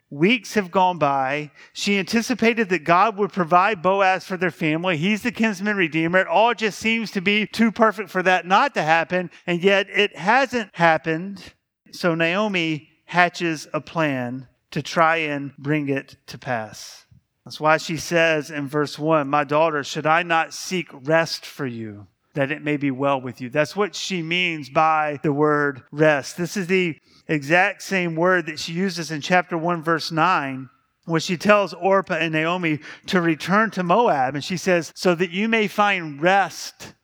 Weeks 0.08 0.54
have 0.54 0.70
gone 0.70 0.98
by. 0.98 1.50
She 1.72 1.98
anticipated 1.98 2.68
that 2.68 2.84
God 2.84 3.16
would 3.16 3.32
provide 3.32 3.82
Boaz 3.82 4.24
for 4.24 4.36
their 4.36 4.52
family. 4.52 4.96
He's 4.96 5.22
the 5.22 5.32
kinsman 5.32 5.76
redeemer. 5.76 6.20
It 6.20 6.28
all 6.28 6.54
just 6.54 6.78
seems 6.78 7.10
to 7.12 7.20
be 7.20 7.46
too 7.46 7.72
perfect 7.72 8.10
for 8.10 8.22
that 8.22 8.46
not 8.46 8.74
to 8.74 8.82
happen, 8.82 9.30
and 9.46 9.62
yet 9.62 9.88
it 9.90 10.16
hasn't 10.16 10.74
happened. 10.76 11.42
So 11.90 12.14
Naomi 12.14 12.88
hatches 13.06 13.66
a 13.72 13.80
plan 13.80 14.46
to 14.70 14.80
try 14.80 15.16
and 15.16 15.56
bring 15.56 15.88
it 15.88 16.16
to 16.28 16.38
pass. 16.38 17.05
That's 17.46 17.60
why 17.60 17.76
she 17.76 17.96
says 17.96 18.50
in 18.50 18.66
verse 18.68 18.98
1 18.98 19.28
My 19.28 19.44
daughter, 19.44 19.82
should 19.84 20.04
I 20.04 20.22
not 20.24 20.52
seek 20.52 20.88
rest 20.92 21.46
for 21.46 21.66
you? 21.66 22.08
that 22.36 22.52
it 22.52 22.62
may 22.62 22.76
be 22.76 22.90
well 22.90 23.18
with 23.18 23.40
you. 23.40 23.48
That's 23.48 23.74
what 23.74 23.94
she 23.94 24.22
means 24.22 24.68
by 24.68 25.18
the 25.22 25.32
word 25.32 25.82
rest. 25.90 26.36
This 26.36 26.54
is 26.54 26.66
the 26.66 26.98
exact 27.26 27.82
same 27.82 28.14
word 28.14 28.44
that 28.44 28.58
she 28.58 28.74
uses 28.74 29.10
in 29.10 29.22
chapter 29.22 29.56
1, 29.56 29.82
verse 29.82 30.12
9 30.12 30.68
when 31.06 31.20
she 31.20 31.36
tells 31.36 31.72
Orpah 31.72 32.14
and 32.14 32.32
Naomi 32.32 32.80
to 33.06 33.20
return 33.20 33.70
to 33.70 33.82
Moab, 33.82 34.34
and 34.34 34.44
she 34.44 34.56
says, 34.56 34.92
so 34.94 35.14
that 35.14 35.30
you 35.30 35.48
may 35.48 35.68
find 35.68 36.20
rest 36.20 36.94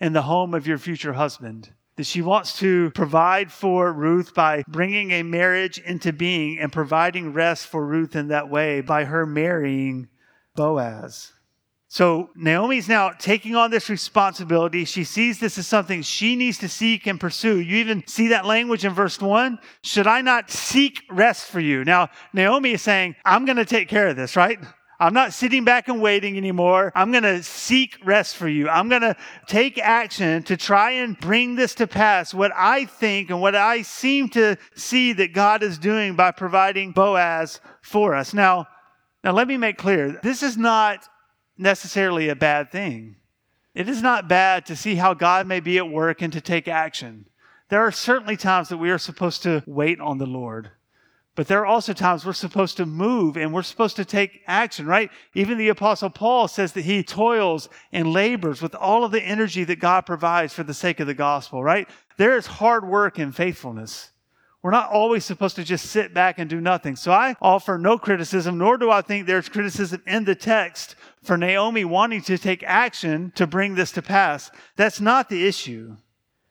in 0.00 0.12
the 0.12 0.22
home 0.22 0.54
of 0.54 0.66
your 0.66 0.78
future 0.78 1.12
husband. 1.12 1.72
That 1.98 2.06
she 2.06 2.22
wants 2.22 2.56
to 2.60 2.92
provide 2.92 3.50
for 3.50 3.92
Ruth 3.92 4.32
by 4.32 4.62
bringing 4.68 5.10
a 5.10 5.24
marriage 5.24 5.78
into 5.78 6.12
being 6.12 6.60
and 6.60 6.72
providing 6.72 7.32
rest 7.32 7.66
for 7.66 7.84
Ruth 7.84 8.14
in 8.14 8.28
that 8.28 8.48
way 8.48 8.80
by 8.80 9.04
her 9.04 9.26
marrying 9.26 10.08
Boaz. 10.54 11.32
So 11.88 12.30
Naomi's 12.36 12.88
now 12.88 13.10
taking 13.18 13.56
on 13.56 13.72
this 13.72 13.88
responsibility. 13.88 14.84
She 14.84 15.02
sees 15.02 15.40
this 15.40 15.58
as 15.58 15.66
something 15.66 16.02
she 16.02 16.36
needs 16.36 16.58
to 16.58 16.68
seek 16.68 17.06
and 17.08 17.18
pursue. 17.18 17.58
You 17.58 17.78
even 17.78 18.06
see 18.06 18.28
that 18.28 18.46
language 18.46 18.84
in 18.84 18.92
verse 18.92 19.20
1. 19.20 19.58
Should 19.82 20.06
I 20.06 20.20
not 20.20 20.52
seek 20.52 21.02
rest 21.10 21.46
for 21.46 21.58
you? 21.58 21.84
Now, 21.84 22.10
Naomi 22.32 22.72
is 22.72 22.82
saying, 22.82 23.16
I'm 23.24 23.44
going 23.44 23.56
to 23.56 23.64
take 23.64 23.88
care 23.88 24.06
of 24.06 24.16
this, 24.16 24.36
right? 24.36 24.60
I'm 25.00 25.14
not 25.14 25.32
sitting 25.32 25.64
back 25.64 25.88
and 25.88 26.02
waiting 26.02 26.36
anymore. 26.36 26.90
I'm 26.94 27.12
going 27.12 27.22
to 27.22 27.42
seek 27.42 27.98
rest 28.04 28.36
for 28.36 28.48
you. 28.48 28.68
I'm 28.68 28.88
going 28.88 29.02
to 29.02 29.16
take 29.46 29.78
action 29.78 30.42
to 30.44 30.56
try 30.56 30.90
and 30.90 31.18
bring 31.18 31.54
this 31.54 31.76
to 31.76 31.86
pass. 31.86 32.34
What 32.34 32.50
I 32.56 32.84
think 32.84 33.30
and 33.30 33.40
what 33.40 33.54
I 33.54 33.82
seem 33.82 34.28
to 34.30 34.56
see 34.74 35.12
that 35.12 35.32
God 35.32 35.62
is 35.62 35.78
doing 35.78 36.16
by 36.16 36.32
providing 36.32 36.90
Boaz 36.90 37.60
for 37.80 38.16
us. 38.16 38.34
Now, 38.34 38.66
now 39.22 39.32
let 39.32 39.46
me 39.46 39.56
make 39.56 39.78
clear. 39.78 40.18
This 40.22 40.42
is 40.42 40.56
not 40.56 41.06
necessarily 41.56 42.28
a 42.28 42.36
bad 42.36 42.72
thing. 42.72 43.16
It 43.74 43.88
is 43.88 44.02
not 44.02 44.28
bad 44.28 44.66
to 44.66 44.74
see 44.74 44.96
how 44.96 45.14
God 45.14 45.46
may 45.46 45.60
be 45.60 45.78
at 45.78 45.88
work 45.88 46.22
and 46.22 46.32
to 46.32 46.40
take 46.40 46.66
action. 46.66 47.26
There 47.68 47.82
are 47.82 47.92
certainly 47.92 48.36
times 48.36 48.70
that 48.70 48.78
we 48.78 48.90
are 48.90 48.98
supposed 48.98 49.44
to 49.44 49.62
wait 49.64 50.00
on 50.00 50.18
the 50.18 50.26
Lord. 50.26 50.70
But 51.38 51.46
there 51.46 51.60
are 51.60 51.66
also 51.66 51.92
times 51.92 52.26
we're 52.26 52.32
supposed 52.32 52.78
to 52.78 52.84
move 52.84 53.36
and 53.36 53.54
we're 53.54 53.62
supposed 53.62 53.94
to 53.94 54.04
take 54.04 54.42
action, 54.48 54.86
right? 54.86 55.08
Even 55.34 55.56
the 55.56 55.68
Apostle 55.68 56.10
Paul 56.10 56.48
says 56.48 56.72
that 56.72 56.84
he 56.84 57.04
toils 57.04 57.68
and 57.92 58.12
labors 58.12 58.60
with 58.60 58.74
all 58.74 59.04
of 59.04 59.12
the 59.12 59.22
energy 59.22 59.62
that 59.62 59.78
God 59.78 60.00
provides 60.04 60.52
for 60.52 60.64
the 60.64 60.74
sake 60.74 60.98
of 60.98 61.06
the 61.06 61.14
gospel, 61.14 61.62
right? 61.62 61.88
There 62.16 62.36
is 62.36 62.48
hard 62.48 62.88
work 62.88 63.20
and 63.20 63.32
faithfulness. 63.32 64.10
We're 64.62 64.72
not 64.72 64.90
always 64.90 65.24
supposed 65.24 65.54
to 65.54 65.62
just 65.62 65.86
sit 65.86 66.12
back 66.12 66.40
and 66.40 66.50
do 66.50 66.60
nothing. 66.60 66.96
So 66.96 67.12
I 67.12 67.36
offer 67.40 67.78
no 67.78 67.98
criticism, 67.98 68.58
nor 68.58 68.76
do 68.76 68.90
I 68.90 69.00
think 69.00 69.28
there's 69.28 69.48
criticism 69.48 70.02
in 70.08 70.24
the 70.24 70.34
text 70.34 70.96
for 71.22 71.36
Naomi 71.36 71.84
wanting 71.84 72.22
to 72.22 72.36
take 72.36 72.64
action 72.64 73.30
to 73.36 73.46
bring 73.46 73.76
this 73.76 73.92
to 73.92 74.02
pass. 74.02 74.50
That's 74.74 75.00
not 75.00 75.28
the 75.28 75.46
issue. 75.46 75.98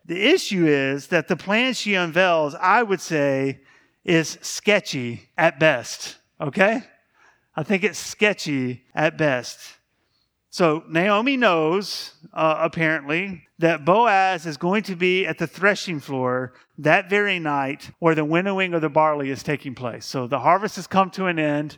The 0.06 0.30
issue 0.30 0.66
is 0.66 1.08
that 1.08 1.28
the 1.28 1.36
plan 1.36 1.74
she 1.74 1.92
unveils, 1.92 2.54
I 2.54 2.82
would 2.82 3.02
say, 3.02 3.60
is 4.08 4.38
sketchy 4.40 5.28
at 5.36 5.60
best. 5.60 6.16
Okay? 6.40 6.82
I 7.54 7.62
think 7.62 7.84
it's 7.84 7.98
sketchy 7.98 8.84
at 8.94 9.18
best. 9.18 9.58
So 10.50 10.82
Naomi 10.88 11.36
knows, 11.36 12.14
uh, 12.32 12.56
apparently, 12.58 13.46
that 13.58 13.84
Boaz 13.84 14.46
is 14.46 14.56
going 14.56 14.82
to 14.84 14.96
be 14.96 15.26
at 15.26 15.38
the 15.38 15.46
threshing 15.46 16.00
floor 16.00 16.54
that 16.78 17.10
very 17.10 17.38
night 17.38 17.90
where 17.98 18.14
the 18.14 18.24
winnowing 18.24 18.72
of 18.72 18.80
the 18.80 18.88
barley 18.88 19.30
is 19.30 19.42
taking 19.42 19.74
place. 19.74 20.06
So 20.06 20.26
the 20.26 20.38
harvest 20.38 20.76
has 20.76 20.86
come 20.86 21.10
to 21.10 21.26
an 21.26 21.38
end. 21.38 21.76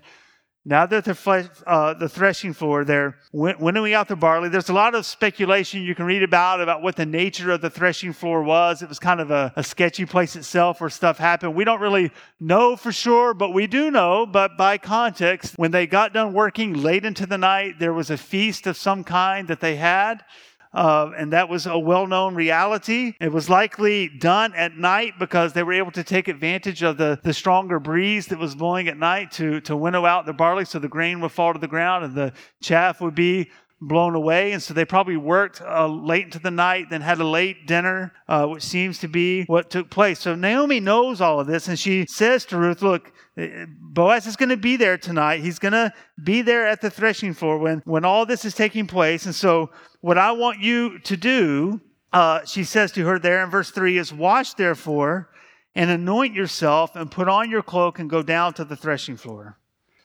Now 0.66 0.84
that 0.84 1.06
the, 1.06 1.50
uh, 1.66 1.94
the 1.94 2.08
threshing 2.08 2.52
floor, 2.52 2.84
they're 2.84 3.16
winnowing 3.32 3.94
out 3.94 4.08
the 4.08 4.16
barley. 4.16 4.50
There's 4.50 4.68
a 4.68 4.74
lot 4.74 4.94
of 4.94 5.06
speculation 5.06 5.82
you 5.82 5.94
can 5.94 6.04
read 6.04 6.22
about 6.22 6.60
about 6.60 6.82
what 6.82 6.96
the 6.96 7.06
nature 7.06 7.50
of 7.50 7.62
the 7.62 7.70
threshing 7.70 8.12
floor 8.12 8.42
was. 8.42 8.82
It 8.82 8.88
was 8.90 8.98
kind 8.98 9.20
of 9.20 9.30
a, 9.30 9.54
a 9.56 9.64
sketchy 9.64 10.04
place 10.04 10.36
itself 10.36 10.82
where 10.82 10.90
stuff 10.90 11.16
happened. 11.16 11.54
We 11.54 11.64
don't 11.64 11.80
really 11.80 12.10
know 12.40 12.76
for 12.76 12.92
sure, 12.92 13.32
but 13.32 13.54
we 13.54 13.66
do 13.66 13.90
know. 13.90 14.26
But 14.26 14.58
by 14.58 14.76
context, 14.76 15.54
when 15.56 15.70
they 15.70 15.86
got 15.86 16.12
done 16.12 16.34
working 16.34 16.74
late 16.74 17.06
into 17.06 17.24
the 17.24 17.38
night, 17.38 17.78
there 17.78 17.94
was 17.94 18.10
a 18.10 18.18
feast 18.18 18.66
of 18.66 18.76
some 18.76 19.02
kind 19.02 19.48
that 19.48 19.60
they 19.60 19.76
had. 19.76 20.24
Uh, 20.72 21.10
and 21.16 21.32
that 21.32 21.48
was 21.48 21.66
a 21.66 21.78
well 21.78 22.06
known 22.06 22.34
reality. 22.34 23.14
It 23.20 23.32
was 23.32 23.50
likely 23.50 24.08
done 24.08 24.54
at 24.54 24.76
night 24.76 25.14
because 25.18 25.52
they 25.52 25.64
were 25.64 25.72
able 25.72 25.90
to 25.92 26.04
take 26.04 26.28
advantage 26.28 26.82
of 26.82 26.96
the, 26.96 27.18
the 27.22 27.32
stronger 27.32 27.80
breeze 27.80 28.26
that 28.26 28.38
was 28.38 28.54
blowing 28.54 28.86
at 28.86 28.96
night 28.96 29.32
to, 29.32 29.60
to 29.62 29.76
winnow 29.76 30.06
out 30.06 30.26
the 30.26 30.32
barley 30.32 30.64
so 30.64 30.78
the 30.78 30.88
grain 30.88 31.20
would 31.20 31.32
fall 31.32 31.52
to 31.52 31.58
the 31.58 31.66
ground 31.66 32.04
and 32.04 32.14
the 32.14 32.32
chaff 32.62 33.00
would 33.00 33.16
be 33.16 33.50
blown 33.80 34.14
away. 34.14 34.52
And 34.52 34.62
so 34.62 34.74
they 34.74 34.84
probably 34.84 35.16
worked 35.16 35.60
uh, 35.62 35.86
late 35.86 36.24
into 36.24 36.38
the 36.38 36.50
night, 36.50 36.90
then 36.90 37.00
had 37.00 37.18
a 37.18 37.26
late 37.26 37.66
dinner, 37.66 38.12
uh, 38.28 38.46
which 38.46 38.62
seems 38.62 38.98
to 38.98 39.08
be 39.08 39.44
what 39.44 39.70
took 39.70 39.90
place. 39.90 40.20
So 40.20 40.34
Naomi 40.34 40.80
knows 40.80 41.20
all 41.20 41.40
of 41.40 41.46
this, 41.46 41.68
and 41.68 41.78
she 41.78 42.06
says 42.06 42.44
to 42.46 42.58
Ruth, 42.58 42.82
Look, 42.82 43.12
Boaz 43.36 44.26
is 44.26 44.36
going 44.36 44.50
to 44.50 44.56
be 44.56 44.76
there 44.76 44.98
tonight. 44.98 45.40
He's 45.40 45.58
going 45.58 45.72
to 45.72 45.92
be 46.22 46.42
there 46.42 46.66
at 46.66 46.80
the 46.80 46.90
threshing 46.90 47.32
floor 47.32 47.58
when, 47.58 47.82
when 47.84 48.04
all 48.04 48.26
this 48.26 48.44
is 48.44 48.54
taking 48.54 48.86
place. 48.86 49.24
And 49.24 49.34
so 49.34 49.70
what 50.00 50.18
I 50.18 50.32
want 50.32 50.60
you 50.60 50.98
to 51.00 51.16
do, 51.16 51.80
uh, 52.12 52.44
she 52.44 52.64
says 52.64 52.92
to 52.92 53.06
her 53.06 53.18
there 53.18 53.42
in 53.42 53.50
verse 53.50 53.70
3, 53.70 53.98
is 53.98 54.12
wash 54.12 54.54
therefore 54.54 55.30
and 55.74 55.90
anoint 55.90 56.34
yourself 56.34 56.96
and 56.96 57.10
put 57.10 57.28
on 57.28 57.50
your 57.50 57.62
cloak 57.62 57.98
and 57.98 58.10
go 58.10 58.22
down 58.22 58.52
to 58.54 58.64
the 58.64 58.76
threshing 58.76 59.16
floor. 59.16 59.56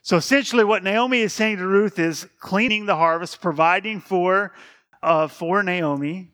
So 0.05 0.17
essentially, 0.17 0.63
what 0.63 0.83
Naomi 0.83 1.21
is 1.21 1.33
saying 1.33 1.57
to 1.57 1.65
Ruth 1.65 1.97
is 1.97 2.27
cleaning 2.39 2.85
the 2.85 2.95
harvest, 2.95 3.41
providing 3.41 3.99
for, 3.99 4.53
uh, 5.01 5.27
for 5.27 5.63
Naomi. 5.63 6.29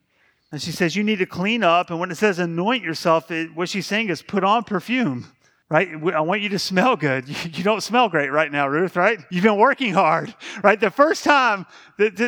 And 0.51 0.61
she 0.61 0.73
says, 0.73 0.93
You 0.93 1.03
need 1.03 1.19
to 1.19 1.25
clean 1.25 1.63
up. 1.63 1.89
And 1.89 1.97
when 1.97 2.11
it 2.11 2.15
says 2.15 2.37
anoint 2.37 2.83
yourself, 2.83 3.31
it, 3.31 3.55
what 3.55 3.69
she's 3.69 3.87
saying 3.87 4.09
is 4.09 4.21
put 4.21 4.43
on 4.43 4.65
perfume 4.65 5.31
right? 5.69 5.87
I 6.13 6.19
want 6.19 6.41
you 6.41 6.49
to 6.49 6.59
smell 6.59 6.97
good. 6.97 7.23
You 7.57 7.63
don't 7.63 7.81
smell 7.81 8.09
great 8.09 8.29
right 8.29 8.51
now, 8.51 8.67
Ruth, 8.67 8.97
right? 8.97 9.19
You've 9.29 9.45
been 9.45 9.57
working 9.57 9.93
hard, 9.93 10.35
right? 10.63 10.77
The 10.77 10.91
first 10.91 11.23
time, 11.23 11.65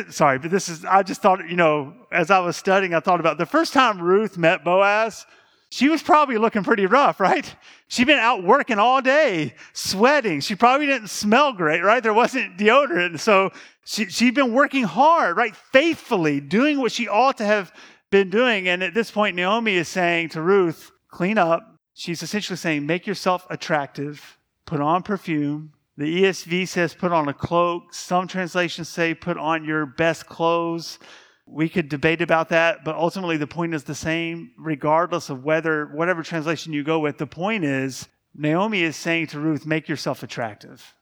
sorry, 0.08 0.38
but 0.38 0.50
this 0.50 0.70
is, 0.70 0.82
I 0.86 1.02
just 1.02 1.20
thought, 1.20 1.46
you 1.46 1.56
know, 1.56 1.92
as 2.10 2.30
I 2.30 2.38
was 2.38 2.56
studying, 2.56 2.94
I 2.94 3.00
thought 3.00 3.20
about 3.20 3.36
the 3.36 3.44
first 3.44 3.74
time 3.74 4.00
Ruth 4.00 4.38
met 4.38 4.64
Boaz, 4.64 5.26
she 5.74 5.88
was 5.88 6.04
probably 6.04 6.38
looking 6.38 6.62
pretty 6.62 6.86
rough, 6.86 7.18
right? 7.18 7.52
She'd 7.88 8.06
been 8.06 8.20
out 8.20 8.44
working 8.44 8.78
all 8.78 9.02
day, 9.02 9.54
sweating. 9.72 10.38
She 10.38 10.54
probably 10.54 10.86
didn't 10.86 11.08
smell 11.08 11.52
great, 11.52 11.82
right? 11.82 12.00
There 12.00 12.14
wasn't 12.14 12.56
deodorant. 12.56 13.18
So 13.18 13.50
she, 13.84 14.04
she'd 14.04 14.36
been 14.36 14.52
working 14.52 14.84
hard, 14.84 15.36
right? 15.36 15.56
Faithfully, 15.56 16.38
doing 16.38 16.78
what 16.78 16.92
she 16.92 17.08
ought 17.08 17.38
to 17.38 17.44
have 17.44 17.72
been 18.12 18.30
doing. 18.30 18.68
And 18.68 18.84
at 18.84 18.94
this 18.94 19.10
point, 19.10 19.34
Naomi 19.34 19.74
is 19.74 19.88
saying 19.88 20.28
to 20.28 20.42
Ruth, 20.42 20.92
clean 21.08 21.38
up, 21.38 21.76
she's 21.92 22.22
essentially 22.22 22.56
saying, 22.56 22.86
make 22.86 23.04
yourself 23.04 23.44
attractive, 23.50 24.38
put 24.66 24.80
on 24.80 25.02
perfume. 25.02 25.72
The 25.96 26.22
ESV 26.22 26.68
says, 26.68 26.94
put 26.94 27.10
on 27.10 27.28
a 27.28 27.34
cloak. 27.34 27.92
Some 27.92 28.28
translations 28.28 28.88
say, 28.88 29.12
put 29.12 29.36
on 29.36 29.64
your 29.64 29.86
best 29.86 30.26
clothes. 30.26 31.00
We 31.46 31.68
could 31.68 31.88
debate 31.88 32.22
about 32.22 32.48
that, 32.48 32.84
but 32.84 32.96
ultimately 32.96 33.36
the 33.36 33.46
point 33.46 33.74
is 33.74 33.84
the 33.84 33.94
same, 33.94 34.52
regardless 34.58 35.30
of 35.30 35.44
whether, 35.44 35.86
whatever 35.86 36.22
translation 36.22 36.72
you 36.72 36.82
go 36.82 36.98
with. 36.98 37.18
The 37.18 37.26
point 37.26 37.64
is, 37.64 38.08
Naomi 38.34 38.82
is 38.82 38.96
saying 38.96 39.28
to 39.28 39.40
Ruth, 39.40 39.66
make 39.66 39.88
yourself 39.88 40.22
attractive. 40.22 40.94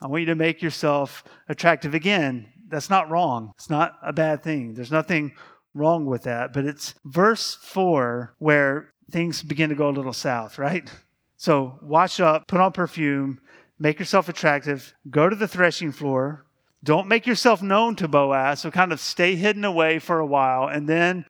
I 0.00 0.08
want 0.08 0.20
you 0.20 0.26
to 0.26 0.34
make 0.34 0.60
yourself 0.60 1.24
attractive. 1.48 1.94
Again, 1.94 2.52
that's 2.68 2.90
not 2.90 3.08
wrong. 3.08 3.52
It's 3.56 3.70
not 3.70 3.96
a 4.02 4.12
bad 4.12 4.42
thing. 4.42 4.74
There's 4.74 4.90
nothing 4.90 5.32
wrong 5.72 6.06
with 6.06 6.24
that. 6.24 6.52
But 6.52 6.66
it's 6.66 6.94
verse 7.04 7.54
4 7.62 8.34
where 8.38 8.92
things 9.10 9.42
begin 9.42 9.70
to 9.70 9.76
go 9.76 9.88
a 9.88 9.90
little 9.90 10.12
south, 10.12 10.58
right? 10.58 10.90
So 11.36 11.78
wash 11.82 12.20
up, 12.20 12.48
put 12.48 12.60
on 12.60 12.72
perfume, 12.72 13.40
make 13.78 13.98
yourself 13.98 14.28
attractive, 14.28 14.94
go 15.10 15.28
to 15.28 15.36
the 15.36 15.48
threshing 15.48 15.92
floor. 15.92 16.46
Don't 16.84 17.08
make 17.08 17.26
yourself 17.26 17.62
known 17.62 17.96
to 17.96 18.08
Boaz, 18.08 18.60
so 18.60 18.70
kind 18.70 18.92
of 18.92 19.00
stay 19.00 19.36
hidden 19.36 19.64
away 19.64 19.98
for 19.98 20.18
a 20.18 20.26
while. 20.26 20.68
And 20.68 20.86
then 20.86 21.24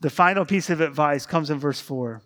the 0.00 0.10
final 0.10 0.44
piece 0.44 0.68
of 0.68 0.80
advice 0.80 1.26
comes 1.26 1.48
in 1.48 1.60
verse 1.60 1.80
4. 1.80 2.22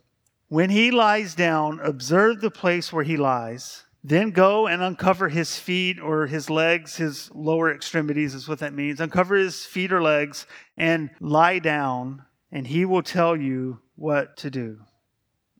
When 0.49 0.71
he 0.71 0.91
lies 0.91 1.35
down, 1.35 1.79
observe 1.81 2.41
the 2.41 2.51
place 2.51 2.91
where 2.91 3.05
he 3.05 3.19
lies. 3.19 3.85
Then 4.03 4.31
go 4.31 4.67
and 4.67 4.83
uncover 4.83 5.29
his 5.29 5.59
feet 5.59 6.01
or 6.01 6.27
his 6.27 6.49
legs, 6.49 6.97
his 6.97 7.31
lower 7.35 7.73
extremities 7.73 8.35
is 8.35 8.49
what 8.49 8.61
that 8.61 8.73
means. 8.73 9.01
Uncover 9.01 9.37
his 9.37 9.67
feet 9.67 9.93
or 9.93 10.03
legs 10.03 10.47
and 10.77 11.11
lie 11.21 11.59
down, 11.59 12.25
and 12.51 12.67
he 12.67 12.85
will 12.85 13.03
tell 13.03 13.37
you 13.37 13.81
what 13.97 14.39
to 14.39 14.51
do. 14.51 14.79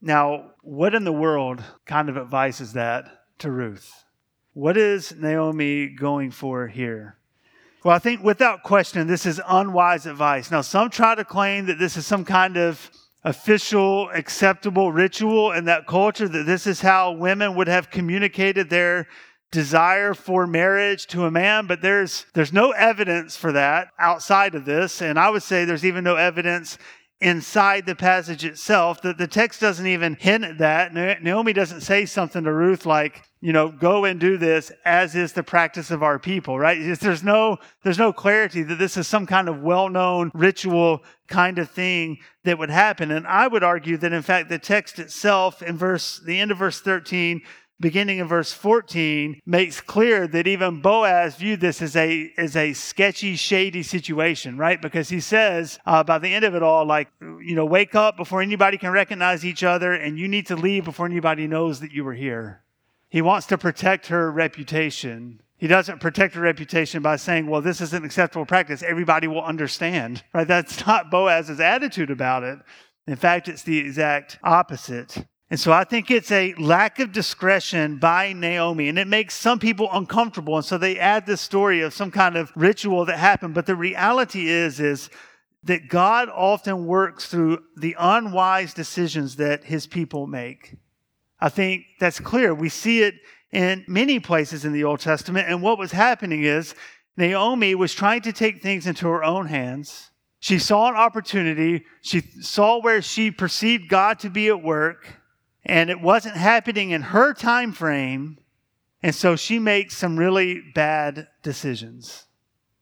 Now, 0.01 0.53
what 0.63 0.95
in 0.95 1.05
the 1.05 1.13
world 1.13 1.63
kind 1.85 2.09
of 2.09 2.17
advice 2.17 2.61
is 2.61 2.75
that 2.75 3.07
to 3.39 3.51
Ruth? 3.51 4.04
What 4.55 4.77
is 4.77 5.13
Naomi 5.17 5.89
going 5.89 6.31
for 6.31 6.69
here? 6.69 7.19
Well, 7.83 7.95
I 7.95 7.99
think 7.99 8.23
without 8.23 8.63
question, 8.63 9.09
this 9.09 9.27
is 9.27 9.41
unwise 9.49 10.07
advice. 10.07 10.53
Now, 10.53 10.61
some 10.61 10.91
try 10.91 11.17
to 11.17 11.25
claim 11.25 11.67
that 11.67 11.81
this 11.81 11.97
is 11.97 12.07
some 12.07 12.25
kind 12.25 12.57
of 12.57 12.89
official, 13.25 14.11
acceptable 14.11 14.93
ritual 14.93 15.51
in 15.51 15.65
that 15.65 15.89
culture, 15.89 16.29
that 16.29 16.47
this 16.47 16.69
is 16.69 16.81
how 16.81 17.11
women 17.13 17.57
would 17.57 17.67
have 17.67 17.91
communicated 17.91 18.71
their 18.71 19.09
desire 19.51 20.15
for 20.15 20.47
marriage 20.47 21.09
to 21.09 21.25
a 21.25 21.33
man, 21.33 21.67
but 21.67 21.83
there's, 21.83 22.25
there's 22.35 22.53
no 22.53 22.71
evidence 22.71 23.37
for 23.37 23.51
that 23.51 23.89
outside 23.99 24.55
of 24.55 24.65
this. 24.65 25.03
And 25.03 25.19
I 25.19 25.31
would 25.31 25.43
say 25.43 25.65
there's 25.65 25.85
even 25.85 26.05
no 26.05 26.15
evidence 26.15 26.79
inside 27.25 27.87
the 27.87 27.95
passage 27.95 28.45
itself 28.45 29.01
that 29.01 29.17
the 29.17 29.27
text 29.27 29.59
doesn't 29.59 29.87
even 29.87 30.15
hint 30.15 30.45
at 30.45 30.59
that. 30.59 30.93
Naomi 30.93 31.55
doesn't 31.55 31.81
say 31.81 32.05
something 32.05 32.45
to 32.45 32.53
Ruth 32.53 32.85
like, 32.85 33.23
you 33.41 33.51
know, 33.51 33.71
go 33.71 34.05
and 34.05 34.21
do 34.21 34.37
this 34.37 34.71
as 34.85 35.15
is 35.15 35.33
the 35.33 35.43
practice 35.43 35.91
of 35.91 36.03
our 36.03 36.19
people, 36.19 36.59
right? 36.59 36.99
There's 37.01 37.25
no, 37.25 37.57
there's 37.83 37.99
no 37.99 38.13
clarity 38.13 38.63
that 38.65 38.79
this 38.79 38.99
is 38.99 39.07
some 39.07 39.27
kind 39.27 39.49
of 39.49 39.63
well-known 39.63 40.33
ritual 40.35 41.03
kind 41.27 41.59
of 41.59 41.71
thing 41.71 42.19
that 42.45 42.59
would 42.59 42.69
happen. 42.69 43.11
And 43.11 43.27
I 43.27 43.49
would 43.49 43.65
argue 43.65 43.97
that 43.97 44.13
in 44.13 44.23
fact 44.23 44.51
the 44.51 44.59
text 44.59 44.99
itself 44.99 45.63
in 45.63 45.79
verse, 45.79 46.21
the 46.27 46.39
end 46.39 46.51
of 46.51 46.59
verse 46.59 46.83
13 46.83 47.41
beginning 47.81 48.19
in 48.19 48.27
verse 48.27 48.53
14 48.53 49.41
makes 49.45 49.81
clear 49.81 50.27
that 50.29 50.47
even 50.47 50.81
Boaz 50.81 51.37
viewed 51.37 51.61
this 51.61 51.83
as 51.83 51.97
a 51.97 52.33
as 52.37 52.57
a 52.57 52.73
sketchy, 52.73 53.37
shady 53.37 53.83
situation, 53.83 54.57
right? 54.57 54.81
Because 54.81 55.09
he 55.09 55.21
says 55.21 55.79
uh, 55.87 56.03
by 56.05 56.19
the 56.19 56.29
end 56.29 56.45
of 56.45 56.55
it 56.55 56.63
all, 56.63 56.85
like 56.85 57.09
you 57.21 57.55
know, 57.55 57.67
wake 57.67 57.95
up 57.95 58.17
before 58.17 58.43
anybody 58.43 58.79
can 58.79 58.91
recognize 58.91 59.45
each 59.45 59.63
other, 59.63 59.93
and 59.93 60.19
you 60.19 60.29
need 60.29 60.47
to 60.47 60.57
leave 60.57 60.85
before 60.85 61.07
anybody 61.07 61.47
knows 61.47 61.81
that 61.81 61.93
you 61.93 62.05
were 62.05 62.15
here. 62.15 62.63
He 63.09 63.23
wants 63.23 63.47
to 63.49 63.59
protect 63.59 64.09
her 64.09 64.31
reputation. 64.31 65.41
He 65.57 65.69
doesn't 65.69 66.01
protect 66.01 66.35
her 66.35 66.41
reputation 66.41 67.01
by 67.01 67.17
saying, 67.17 67.47
well, 67.47 67.63
this 67.63 67.81
is 67.81 67.95
an 67.95 68.05
acceptable 68.05 68.45
practice. 68.45 68.83
Everybody 68.83 69.29
will 69.29 69.43
understand, 69.43 70.25
right? 70.35 70.47
That's 70.47 70.85
not 70.87 71.11
Boaz's 71.11 71.61
attitude 71.61 72.11
about 72.11 72.43
it. 72.43 72.59
In 73.07 73.17
fact, 73.17 73.49
it's 73.49 73.63
the 73.63 73.79
exact 73.79 74.39
opposite. 74.43 75.27
And 75.51 75.61
so 75.61 75.73
I 75.73 75.85
think 75.85 76.11
it's 76.11 76.33
a 76.33 76.55
lack 76.55 76.99
of 76.99 77.13
discretion 77.13 77.99
by 77.99 78.33
Naomi, 78.33 78.89
and 78.89 78.99
it 78.99 79.07
makes 79.07 79.35
some 79.35 79.59
people 79.59 79.89
uncomfortable. 79.93 80.57
And 80.57 80.65
so 80.65 80.79
they 80.79 80.99
add 80.99 81.27
this 81.27 81.41
story 81.41 81.83
of 81.83 81.93
some 81.93 82.11
kind 82.11 82.37
of 82.37 82.51
ritual 82.57 83.05
that 83.05 83.19
happened. 83.19 83.55
But 83.55 83.67
the 83.67 83.77
reality 83.77 84.49
is, 84.49 84.81
is 84.81 85.11
that 85.65 85.89
God 85.89 86.29
often 86.31 86.87
works 86.87 87.27
through 87.27 87.59
the 87.77 87.95
unwise 87.99 88.73
decisions 88.75 89.37
that 89.37 89.65
his 89.65 89.87
people 89.87 90.27
make. 90.27 90.77
I 91.41 91.51
think 91.51 91.85
that's 92.01 92.21
clear. 92.21 92.55
We 92.55 92.71
see 92.71 93.03
it 93.03 93.15
in 93.53 93.85
many 93.87 94.21
places 94.21 94.65
in 94.65 94.73
the 94.73 94.85
Old 94.85 95.01
Testament. 95.01 95.49
And 95.49 95.63
what 95.63 95.79
was 95.79 95.93
happening 95.93 96.45
is 96.45 96.75
Naomi 97.17 97.75
was 97.75 97.95
trying 97.95 98.23
to 98.23 98.33
take 98.33 98.63
things 98.63 98.87
into 98.87 99.07
her 99.09 99.23
own 99.23 99.47
hands. 99.47 100.11
She 100.41 100.59
saw 100.59 100.89
an 100.89 100.97
opportunity. 100.97 101.85
She 102.03 102.23
saw 102.41 102.81
where 102.81 103.01
she 103.01 103.31
perceived 103.31 103.89
God 103.89 104.19
to 104.21 104.31
be 104.31 104.49
at 104.49 104.63
work 104.63 105.21
and 105.65 105.91
it 105.91 106.01
wasn't 106.01 106.37
happening 106.37 106.91
in 106.91 107.03
her 107.03 107.33
time 107.33 107.73
frame 107.73 108.39
and 109.03 109.15
so 109.15 109.37
she 109.37 109.59
makes 109.59 109.97
some 109.97 110.19
really 110.19 110.61
bad 110.75 111.29
decisions 111.43 112.27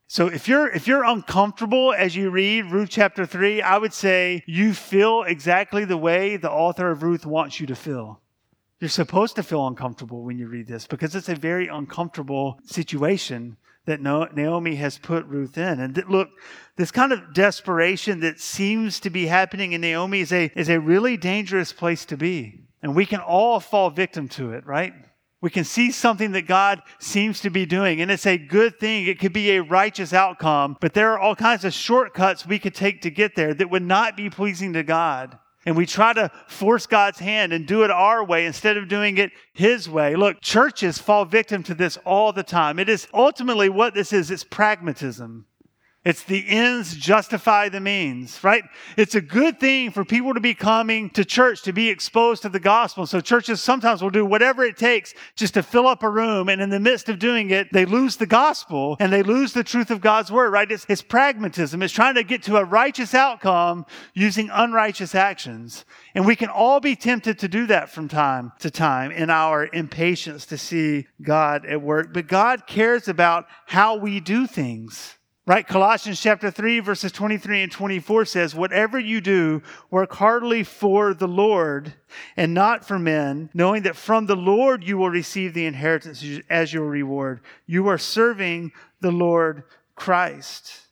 so 0.06 0.26
if 0.26 0.46
you're 0.48 0.68
if 0.70 0.86
you're 0.86 1.04
uncomfortable 1.04 1.92
as 1.92 2.14
you 2.16 2.30
read 2.30 2.62
ruth 2.66 2.90
chapter 2.90 3.26
3 3.26 3.62
i 3.62 3.78
would 3.78 3.92
say 3.92 4.42
you 4.46 4.72
feel 4.72 5.22
exactly 5.22 5.84
the 5.84 5.96
way 5.96 6.36
the 6.36 6.50
author 6.50 6.90
of 6.90 7.02
ruth 7.02 7.26
wants 7.26 7.60
you 7.60 7.66
to 7.66 7.76
feel 7.76 8.20
You're 8.80 8.88
supposed 8.88 9.36
to 9.36 9.42
feel 9.42 9.66
uncomfortable 9.66 10.24
when 10.24 10.38
you 10.38 10.48
read 10.48 10.66
this 10.66 10.86
because 10.86 11.14
it's 11.14 11.28
a 11.28 11.36
very 11.36 11.68
uncomfortable 11.68 12.58
situation 12.64 13.56
that 13.84 14.00
Naomi 14.00 14.76
has 14.76 14.98
put 14.98 15.26
Ruth 15.26 15.58
in. 15.58 15.80
And 15.80 15.96
look, 16.08 16.30
this 16.76 16.90
kind 16.90 17.12
of 17.12 17.34
desperation 17.34 18.20
that 18.20 18.40
seems 18.40 19.00
to 19.00 19.10
be 19.10 19.26
happening 19.26 19.72
in 19.72 19.80
Naomi 19.80 20.20
is 20.20 20.32
a, 20.32 20.52
is 20.54 20.68
a 20.68 20.80
really 20.80 21.16
dangerous 21.16 21.72
place 21.72 22.04
to 22.06 22.16
be. 22.16 22.61
And 22.82 22.96
we 22.96 23.06
can 23.06 23.20
all 23.20 23.60
fall 23.60 23.90
victim 23.90 24.28
to 24.30 24.52
it, 24.52 24.66
right? 24.66 24.92
We 25.40 25.50
can 25.50 25.64
see 25.64 25.90
something 25.90 26.32
that 26.32 26.46
God 26.46 26.82
seems 26.98 27.40
to 27.40 27.50
be 27.50 27.66
doing, 27.66 28.00
and 28.00 28.10
it's 28.10 28.26
a 28.26 28.38
good 28.38 28.78
thing. 28.78 29.06
It 29.06 29.18
could 29.18 29.32
be 29.32 29.52
a 29.52 29.62
righteous 29.62 30.12
outcome, 30.12 30.76
but 30.80 30.94
there 30.94 31.12
are 31.12 31.18
all 31.18 31.34
kinds 31.34 31.64
of 31.64 31.72
shortcuts 31.72 32.46
we 32.46 32.58
could 32.58 32.74
take 32.74 33.02
to 33.02 33.10
get 33.10 33.34
there 33.34 33.54
that 33.54 33.70
would 33.70 33.82
not 33.82 34.16
be 34.16 34.30
pleasing 34.30 34.72
to 34.74 34.82
God 34.82 35.38
and 35.64 35.76
we 35.76 35.86
try 35.86 36.12
to 36.12 36.30
force 36.48 36.86
God's 36.86 37.18
hand 37.18 37.52
and 37.52 37.66
do 37.66 37.84
it 37.84 37.90
our 37.90 38.24
way 38.24 38.46
instead 38.46 38.76
of 38.76 38.88
doing 38.88 39.18
it 39.18 39.30
His 39.52 39.88
way. 39.88 40.16
Look, 40.16 40.40
churches 40.40 40.98
fall 40.98 41.24
victim 41.24 41.62
to 41.64 41.74
this 41.74 41.96
all 42.04 42.32
the 42.32 42.42
time. 42.42 42.78
It 42.78 42.88
is 42.88 43.06
ultimately 43.14 43.68
what 43.68 43.94
this 43.94 44.12
is 44.12 44.30
it's 44.30 44.44
pragmatism. 44.44 45.46
It's 46.04 46.24
the 46.24 46.44
ends 46.48 46.96
justify 46.96 47.68
the 47.68 47.78
means, 47.78 48.42
right? 48.42 48.64
It's 48.96 49.14
a 49.14 49.20
good 49.20 49.60
thing 49.60 49.92
for 49.92 50.04
people 50.04 50.34
to 50.34 50.40
be 50.40 50.52
coming 50.52 51.10
to 51.10 51.24
church, 51.24 51.62
to 51.62 51.72
be 51.72 51.90
exposed 51.90 52.42
to 52.42 52.48
the 52.48 52.58
gospel. 52.58 53.06
So 53.06 53.20
churches 53.20 53.62
sometimes 53.62 54.02
will 54.02 54.10
do 54.10 54.26
whatever 54.26 54.64
it 54.64 54.76
takes 54.76 55.14
just 55.36 55.54
to 55.54 55.62
fill 55.62 55.86
up 55.86 56.02
a 56.02 56.10
room. 56.10 56.48
And 56.48 56.60
in 56.60 56.70
the 56.70 56.80
midst 56.80 57.08
of 57.08 57.20
doing 57.20 57.50
it, 57.50 57.72
they 57.72 57.84
lose 57.84 58.16
the 58.16 58.26
gospel 58.26 58.96
and 58.98 59.12
they 59.12 59.22
lose 59.22 59.52
the 59.52 59.62
truth 59.62 59.92
of 59.92 60.00
God's 60.00 60.32
word, 60.32 60.50
right? 60.50 60.70
It's, 60.72 60.84
it's 60.88 61.02
pragmatism. 61.02 61.80
It's 61.84 61.92
trying 61.92 62.16
to 62.16 62.24
get 62.24 62.42
to 62.44 62.56
a 62.56 62.64
righteous 62.64 63.14
outcome 63.14 63.86
using 64.12 64.50
unrighteous 64.52 65.14
actions. 65.14 65.84
And 66.16 66.26
we 66.26 66.34
can 66.34 66.48
all 66.48 66.80
be 66.80 66.96
tempted 66.96 67.38
to 67.38 67.48
do 67.48 67.68
that 67.68 67.90
from 67.90 68.08
time 68.08 68.50
to 68.58 68.72
time 68.72 69.12
in 69.12 69.30
our 69.30 69.68
impatience 69.72 70.46
to 70.46 70.58
see 70.58 71.06
God 71.22 71.64
at 71.64 71.80
work. 71.80 72.12
But 72.12 72.26
God 72.26 72.66
cares 72.66 73.06
about 73.06 73.46
how 73.66 73.94
we 73.94 74.18
do 74.18 74.48
things. 74.48 75.16
Right? 75.44 75.66
Colossians 75.66 76.20
chapter 76.20 76.52
3, 76.52 76.78
verses 76.78 77.10
23 77.10 77.64
and 77.64 77.72
24 77.72 78.26
says, 78.26 78.54
Whatever 78.54 78.96
you 79.00 79.20
do, 79.20 79.60
work 79.90 80.12
heartily 80.12 80.62
for 80.62 81.14
the 81.14 81.26
Lord 81.26 81.94
and 82.36 82.54
not 82.54 82.86
for 82.86 82.96
men, 82.96 83.50
knowing 83.52 83.82
that 83.82 83.96
from 83.96 84.26
the 84.26 84.36
Lord 84.36 84.84
you 84.84 84.96
will 84.96 85.10
receive 85.10 85.52
the 85.52 85.66
inheritance 85.66 86.24
as 86.48 86.72
your 86.72 86.86
reward. 86.86 87.40
You 87.66 87.88
are 87.88 87.98
serving 87.98 88.70
the 89.00 89.10
Lord 89.10 89.64
Christ. 89.96 90.82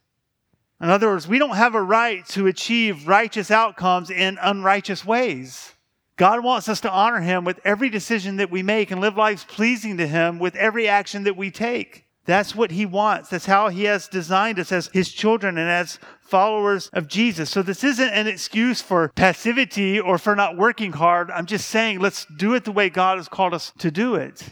In 0.81 0.91
other 0.91 1.09
words, 1.09 1.29
we 1.29 1.39
don't 1.39 1.57
have 1.57 1.77
a 1.77 1.83
right 1.83 2.27
to 2.31 2.49
achieve 2.49 3.07
righteous 3.07 3.53
outcomes 3.53 4.11
in 4.11 4.37
unrighteous 4.43 5.05
ways. 5.05 5.75
God 6.17 6.43
wants 6.43 6.69
us 6.69 6.81
to 6.81 6.91
honor 6.91 7.21
Him 7.21 7.45
with 7.45 7.61
every 7.65 7.89
decision 7.89 8.39
that 8.39 8.51
we 8.51 8.65
make 8.65 8.91
and 8.91 9.01
live 9.01 9.17
lives 9.17 9.45
pleasing 9.45 9.99
to 9.99 10.09
Him 10.09 10.41
with 10.41 10.57
every 10.57 10.89
action 10.89 11.23
that 11.25 11.37
we 11.37 11.53
take. 11.53 12.07
That's 12.31 12.55
what 12.55 12.71
he 12.71 12.87
wants. 12.87 13.29
That's 13.29 13.47
how 13.47 13.71
he 13.71 13.85
has 13.85 14.07
designed 14.07 14.61
us 14.61 14.71
as 14.71 14.89
his 14.93 15.13
children 15.13 15.59
and 15.59 15.69
as 15.69 15.99
followers 16.21 16.89
of 16.93 17.09
Jesus. 17.09 17.51
So 17.51 17.61
this 17.61 17.83
isn't 17.83 18.09
an 18.09 18.29
excuse 18.29 18.81
for 18.81 19.09
passivity 19.17 19.99
or 19.99 20.17
for 20.17 20.37
not 20.37 20.57
working 20.57 20.93
hard. 20.93 21.29
I'm 21.33 21.47
just 21.47 21.69
saying 21.69 21.99
let's 21.99 22.29
do 22.39 22.55
it 22.55 22.65
the 22.65 22.71
way 22.71 22.89
God 22.89 23.19
has 23.19 23.29
called 23.29 23.53
us 23.53 23.73
to 23.79 23.91
do 23.91 24.15
it. 24.15 24.45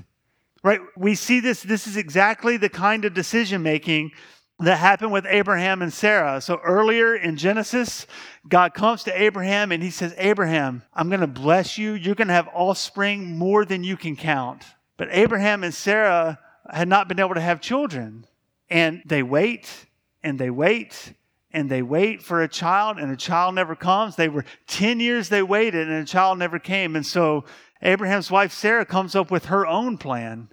Right? 0.65 0.81
We 0.97 1.15
see 1.15 1.39
this. 1.39 1.63
This 1.63 1.87
is 1.87 1.97
exactly 1.97 2.57
the 2.57 2.69
kind 2.69 3.05
of 3.05 3.15
decision 3.15 3.63
making 3.63 4.11
that 4.59 4.79
happened 4.79 5.13
with 5.13 5.25
Abraham 5.29 5.81
and 5.81 5.93
Sarah. 5.93 6.41
So 6.41 6.59
earlier 6.65 7.15
in 7.15 7.37
Genesis, 7.37 8.09
God 8.49 8.75
comes 8.75 9.05
to 9.05 9.23
Abraham 9.23 9.71
and 9.71 9.85
he 9.85 9.91
says, 9.91 10.17
Abraham, 10.19 10.83
I'm 10.95 11.11
going 11.11 11.21
to 11.21 11.29
bless 11.29 11.79
you. 11.79 11.93
You're 11.93 12.17
going 12.17 12.27
to 12.27 12.35
have 12.35 12.49
offspring 12.53 13.39
more 13.39 13.65
than 13.65 13.85
you 13.85 13.97
can 13.97 14.17
count. 14.17 14.65
But 14.97 15.11
Abraham 15.13 15.63
and 15.63 15.73
Sarah 15.73 16.41
had 16.69 16.89
not 16.89 17.09
been 17.09 17.21
able 17.21 17.35
to 17.35 17.41
have 17.41 17.61
children. 17.61 18.27
And 18.71 19.03
they 19.07 19.23
wait 19.23 19.87
and 20.23 20.39
they 20.39 20.51
wait 20.51 21.15
and 21.53 21.71
they 21.71 21.83
wait 21.83 22.23
for 22.23 22.43
a 22.43 22.49
child 22.49 22.99
and 22.99 23.11
a 23.11 23.17
child 23.17 23.55
never 23.55 23.75
comes. 23.75 24.17
They 24.17 24.29
were 24.29 24.45
10 24.67 25.01
years 25.01 25.29
they 25.29 25.43
waited 25.43 25.89
and 25.89 26.03
a 26.03 26.05
child 26.05 26.39
never 26.39 26.59
came. 26.59 26.95
And 26.97 27.07
so 27.07 27.45
Abraham's 27.83 28.31
wife 28.31 28.53
Sarah 28.53 28.85
comes 28.85 29.15
up 29.15 29.31
with 29.31 29.47
her 29.47 29.67
own 29.67 29.97
plan. 29.97 30.49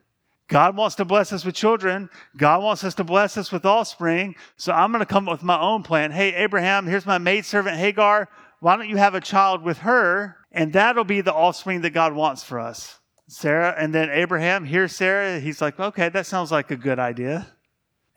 God 0.48 0.78
wants 0.78 0.96
to 0.96 1.06
bless 1.06 1.34
us 1.34 1.44
with 1.44 1.56
children. 1.56 2.10
God 2.38 2.62
wants 2.62 2.84
us 2.84 2.94
to 2.96 3.04
bless 3.04 3.36
us 3.36 3.52
with 3.52 3.66
offspring. 3.66 4.36
So 4.58 4.72
I'm 4.72 4.92
going 4.92 5.00
to 5.00 5.06
come 5.06 5.28
up 5.28 5.34
with 5.34 5.44
my 5.44 5.60
own 5.60 5.82
plan. 5.82 6.12
Hey, 6.12 6.36
Abraham, 6.36 6.86
here's 6.86 7.06
my 7.06 7.18
maidservant 7.18 7.78
Hagar. 7.78 8.30
Why 8.60 8.76
don't 8.76 8.90
you 8.90 8.98
have 8.98 9.16
a 9.16 9.22
child 9.22 9.64
with 9.64 9.80
her? 9.80 10.38
And 10.52 10.72
that'll 10.74 11.04
be 11.04 11.22
the 11.22 11.34
offspring 11.34 11.82
that 11.82 11.90
God 11.90 12.14
wants 12.14 12.44
for 12.44 12.60
us. 12.60 13.00
Sarah, 13.28 13.74
and 13.78 13.94
then 13.94 14.10
Abraham 14.12 14.66
hears 14.66 14.96
Sarah. 14.96 15.40
He's 15.40 15.62
like, 15.62 15.80
okay, 15.80 16.10
that 16.10 16.28
sounds 16.28 16.52
like 16.52 16.70
a 16.70 16.76
good 16.76 17.00
idea. 17.00 17.48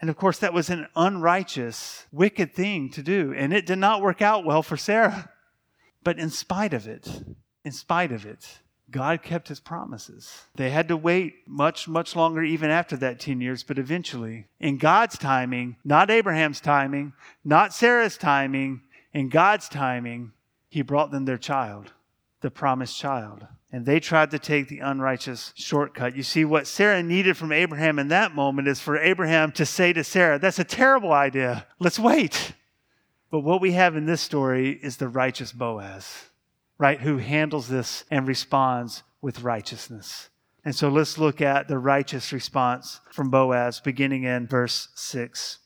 And 0.01 0.11
of 0.11 0.17
course, 0.17 0.39
that 0.39 0.53
was 0.53 0.71
an 0.71 0.87
unrighteous, 0.95 2.07
wicked 2.13 2.55
thing 2.55 2.91
to 2.91 3.03
do. 3.03 3.33
And 3.35 3.53
it 3.53 3.67
did 3.67 3.79
not 3.79 4.03
work 4.03 4.23
out 4.23 4.45
well 4.45 4.63
for 4.63 4.77
Sarah. 4.77 5.31
But 6.05 6.19
in 6.19 6.31
spite 6.31 6.75
of 6.75 6.87
it, 6.87 7.23
in 7.65 7.73
spite 7.73 8.13
of 8.13 8.25
it, 8.25 8.61
God 8.91 9.23
kept 9.23 9.49
his 9.49 9.61
promises. 9.61 10.45
They 10.55 10.71
had 10.71 10.89
to 10.89 10.97
wait 10.97 11.35
much, 11.47 11.89
much 11.89 12.15
longer, 12.15 12.43
even 12.43 12.71
after 12.71 12.97
that 12.99 13.21
10 13.21 13.41
years, 13.41 13.63
but 13.63 13.79
eventually, 13.79 14.47
in 14.61 14.79
God's 14.79 15.19
timing, 15.19 15.77
not 15.85 16.11
Abraham's 16.11 16.61
timing, 16.61 17.13
not 17.45 17.75
Sarah's 17.75 18.17
timing, 18.17 18.83
in 19.13 19.29
God's 19.29 19.69
timing, 19.69 20.33
he 20.69 20.81
brought 20.83 21.11
them 21.11 21.25
their 21.25 21.39
child, 21.39 21.93
the 22.41 22.51
promised 22.51 22.97
child 22.97 23.47
and 23.71 23.85
they 23.85 24.01
tried 24.01 24.31
to 24.31 24.39
take 24.39 24.69
the 24.69 24.79
unrighteous 24.79 25.53
shortcut. 25.55 26.17
You 26.17 26.23
see, 26.23 26.45
what 26.45 26.67
Sarah 26.67 27.03
needed 27.03 27.37
from 27.37 27.53
Abraham 27.53 27.99
in 27.99 28.09
that 28.09 28.35
moment 28.35 28.69
is 28.69 28.81
for 28.81 28.97
Abraham 28.97 29.53
to 29.53 29.67
say 29.67 29.93
to 29.93 30.03
Sarah, 30.03 30.39
That's 30.39 30.59
a 30.59 30.65
terrible 30.65 31.13
idea. 31.13 31.67
Let's 31.79 31.99
wait. 31.99 32.53
But 33.31 33.41
what 33.41 33.61
we 33.61 33.73
have 33.73 33.95
in 33.95 34.07
this 34.07 34.23
story 34.23 34.71
is 34.83 34.97
the 34.97 35.09
righteous 35.09 35.53
Boaz, 35.53 36.25
right, 36.79 37.01
who 37.01 37.19
handles 37.19 37.69
this 37.69 38.05
and 38.11 38.27
responds 38.27 39.03
with 39.21 39.43
righteousness. 39.43 40.31
And 40.65 40.75
so 40.75 40.89
let's 40.89 41.19
look 41.19 41.41
at 41.41 41.69
the 41.69 41.79
righteous 41.79 42.33
response 42.33 43.01
from 43.13 43.31
Boaz, 43.31 43.81
beginning 43.81 44.25
in 44.25 44.47
verse 44.47 44.89
6. 44.95 45.59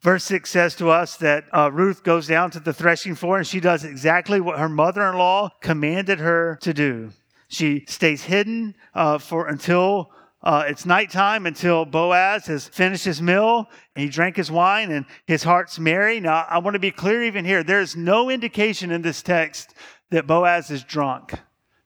Verse 0.00 0.24
6 0.24 0.48
says 0.48 0.74
to 0.76 0.88
us 0.88 1.16
that 1.18 1.44
uh, 1.52 1.70
Ruth 1.70 2.02
goes 2.02 2.26
down 2.26 2.50
to 2.52 2.60
the 2.60 2.72
threshing 2.72 3.14
floor 3.14 3.36
and 3.36 3.46
she 3.46 3.60
does 3.60 3.84
exactly 3.84 4.40
what 4.40 4.58
her 4.58 4.68
mother 4.68 5.06
in 5.06 5.16
law 5.16 5.50
commanded 5.60 6.20
her 6.20 6.58
to 6.62 6.72
do. 6.72 7.10
She 7.50 7.84
stays 7.88 8.22
hidden 8.22 8.76
uh, 8.94 9.18
for 9.18 9.48
until 9.48 10.12
uh, 10.42 10.64
it's 10.68 10.86
nighttime 10.86 11.46
until 11.46 11.84
Boaz 11.84 12.46
has 12.46 12.68
finished 12.68 13.04
his 13.04 13.20
meal 13.20 13.68
and 13.94 14.04
he 14.04 14.08
drank 14.08 14.36
his 14.36 14.50
wine 14.50 14.92
and 14.92 15.04
his 15.26 15.42
heart's 15.42 15.78
merry. 15.78 16.20
Now, 16.20 16.46
I 16.48 16.58
want 16.58 16.74
to 16.74 16.80
be 16.80 16.92
clear 16.92 17.22
even 17.24 17.44
here. 17.44 17.64
There's 17.64 17.96
no 17.96 18.30
indication 18.30 18.92
in 18.92 19.02
this 19.02 19.20
text 19.20 19.74
that 20.10 20.28
Boaz 20.28 20.70
is 20.70 20.84
drunk. 20.84 21.34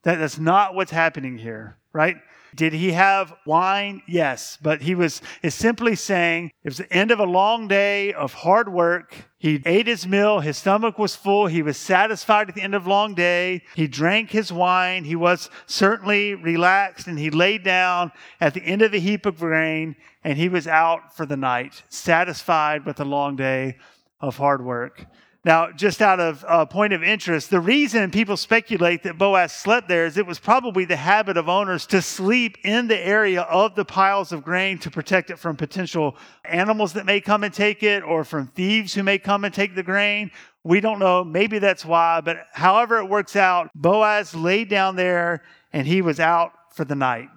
That, 0.03 0.16
that's 0.16 0.38
not 0.38 0.74
what's 0.74 0.92
happening 0.92 1.38
here, 1.38 1.79
right? 1.94 2.16
Did 2.55 2.73
he 2.73 2.93
have 2.93 3.35
wine? 3.45 4.03
Yes, 4.07 4.59
but 4.62 4.83
he 4.83 4.95
was 4.95 5.21
is 5.43 5.55
simply 5.55 5.97
saying 5.97 6.53
it 6.62 6.69
was 6.69 6.79
the 6.79 6.93
end 6.93 7.11
of 7.11 7.19
a 7.19 7.25
long 7.25 7.67
day 7.69 8.12
of 8.12 8.33
hard 8.33 8.73
work. 8.73 9.29
He 9.38 9.62
ate 9.67 9.87
his 9.87 10.07
meal, 10.07 10.40
his 10.40 10.57
stomach 10.57 10.99
was 10.99 11.17
full, 11.17 11.49
he 11.49 11.62
was 11.62 11.77
satisfied 11.77 12.49
at 12.49 12.55
the 12.55 12.62
end 12.62 12.75
of 12.75 12.87
a 12.87 12.90
long 12.90 13.14
day. 13.14 13.62
He 13.75 13.87
drank 13.88 14.31
his 14.31 14.53
wine, 14.53 15.05
he 15.05 15.17
was 15.17 15.51
certainly 15.67 16.35
relaxed, 16.35 17.07
and 17.07 17.19
he 17.19 17.31
laid 17.31 17.64
down 17.64 18.12
at 18.40 18.55
the 18.55 18.62
end 18.62 18.83
of 18.83 18.95
a 18.95 18.99
heap 18.99 19.27
of 19.27 19.38
grain, 19.38 19.97
and 20.23 20.38
he 20.38 20.49
was 20.49 20.67
out 20.67 21.14
for 21.17 21.27
the 21.27 21.37
night, 21.37 21.83
satisfied 21.88 22.87
with 22.87 23.01
a 23.01 23.05
long 23.05 23.37
day 23.37 23.77
of 24.21 24.37
hard 24.37 24.64
work. 24.64 25.07
Now, 25.44 25.70
just 25.70 26.00
out 26.00 26.20
of 26.20 26.42
uh, 26.48 26.64
point 26.64 26.94
of 26.94 27.02
interest, 27.02 27.50
the 27.50 27.61
reason 27.61 28.11
people 28.11 28.38
speculate 28.38 29.02
that 29.02 29.18
Boaz 29.18 29.52
slept 29.52 29.88
there 29.88 30.07
is 30.07 30.16
it 30.16 30.26
was 30.26 30.38
probably 30.38 30.87
the 30.87 30.96
habit 30.96 31.37
of 31.37 31.50
owners 31.50 31.87
to 31.88 32.00
sleep 32.00 32.57
in 32.64 32.88
the 32.88 32.98
area 32.98 33.42
of 33.42 33.74
the 33.74 33.85
piles 33.85 34.33
of 34.33 34.42
grain 34.42 34.78
to 34.78 34.90
protect 34.90 35.28
it 35.28 35.38
from 35.38 35.57
potential 35.57 36.16
animals 36.46 36.94
that 36.94 37.04
may 37.04 37.20
come 37.20 37.44
and 37.44 37.52
take 37.52 37.83
it 37.83 38.02
or 38.02 38.24
from 38.24 38.46
thieves 38.46 38.94
who 38.94 39.02
may 39.02 39.18
come 39.18 39.44
and 39.44 39.52
take 39.52 39.74
the 39.74 39.83
grain. 39.83 40.30
We 40.62 40.80
don't 40.80 40.98
know. 40.98 41.22
Maybe 41.22 41.59
that's 41.59 41.85
why, 41.85 42.22
but 42.22 42.46
however 42.52 42.98
it 42.98 43.11
works 43.11 43.37
out, 43.37 43.70
Boaz 43.74 44.35
laid 44.35 44.70
down 44.70 44.96
there 44.96 45.42
and 45.74 45.87
he 45.87 46.00
was 46.00 46.20
out 46.20 46.52
for 46.72 46.87
the 46.87 46.96
night 46.96 47.28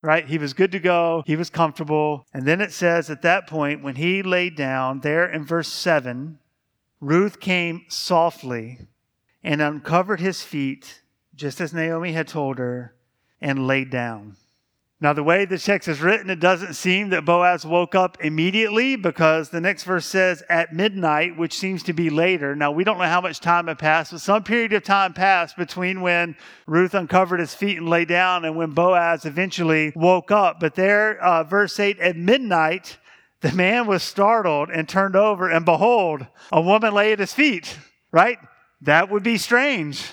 right? 0.00 0.26
He 0.26 0.38
was 0.38 0.52
good 0.52 0.70
to 0.70 0.78
go. 0.78 1.24
He 1.26 1.34
was 1.34 1.50
comfortable. 1.50 2.24
And 2.32 2.46
then 2.46 2.60
it 2.60 2.70
says 2.70 3.10
at 3.10 3.22
that 3.22 3.48
point, 3.48 3.82
when 3.82 3.96
he 3.96 4.22
laid 4.22 4.54
down 4.54 5.00
there 5.00 5.28
in 5.28 5.44
verse 5.44 5.66
7, 5.66 6.38
Ruth 7.00 7.40
came 7.40 7.84
softly 7.88 8.80
and 9.42 9.62
uncovered 9.62 10.20
his 10.20 10.42
feet, 10.42 11.02
just 11.34 11.60
as 11.60 11.72
Naomi 11.72 12.12
had 12.12 12.28
told 12.28 12.58
her, 12.58 12.94
and 13.40 13.66
laid 13.66 13.90
down. 13.90 14.36
Now, 15.00 15.12
the 15.12 15.22
way 15.22 15.44
the 15.44 15.58
text 15.58 15.86
is 15.86 16.00
written, 16.00 16.28
it 16.28 16.40
doesn't 16.40 16.74
seem 16.74 17.10
that 17.10 17.24
Boaz 17.24 17.64
woke 17.64 17.94
up 17.94 18.18
immediately 18.20 18.96
because 18.96 19.48
the 19.48 19.60
next 19.60 19.84
verse 19.84 20.04
says 20.04 20.42
at 20.48 20.74
midnight, 20.74 21.36
which 21.36 21.56
seems 21.56 21.84
to 21.84 21.92
be 21.92 22.10
later. 22.10 22.56
Now, 22.56 22.72
we 22.72 22.82
don't 22.82 22.98
know 22.98 23.04
how 23.04 23.20
much 23.20 23.38
time 23.38 23.68
had 23.68 23.78
passed, 23.78 24.10
but 24.10 24.20
some 24.20 24.42
period 24.42 24.72
of 24.72 24.82
time 24.82 25.12
passed 25.12 25.56
between 25.56 26.00
when 26.00 26.34
Ruth 26.66 26.94
uncovered 26.94 27.38
his 27.38 27.54
feet 27.54 27.78
and 27.78 27.88
lay 27.88 28.06
down 28.06 28.44
and 28.44 28.56
when 28.56 28.72
Boaz 28.72 29.24
eventually 29.24 29.92
woke 29.94 30.32
up. 30.32 30.58
But 30.58 30.74
there, 30.74 31.16
uh, 31.22 31.44
verse 31.44 31.78
8, 31.78 32.00
at 32.00 32.16
midnight, 32.16 32.98
the 33.40 33.52
man 33.52 33.86
was 33.86 34.02
startled 34.02 34.70
and 34.70 34.88
turned 34.88 35.16
over, 35.16 35.48
and 35.48 35.64
behold, 35.64 36.26
a 36.50 36.60
woman 36.60 36.92
lay 36.92 37.12
at 37.12 37.18
his 37.18 37.32
feet, 37.32 37.78
right? 38.10 38.38
That 38.82 39.10
would 39.10 39.22
be 39.22 39.38
strange. 39.38 40.04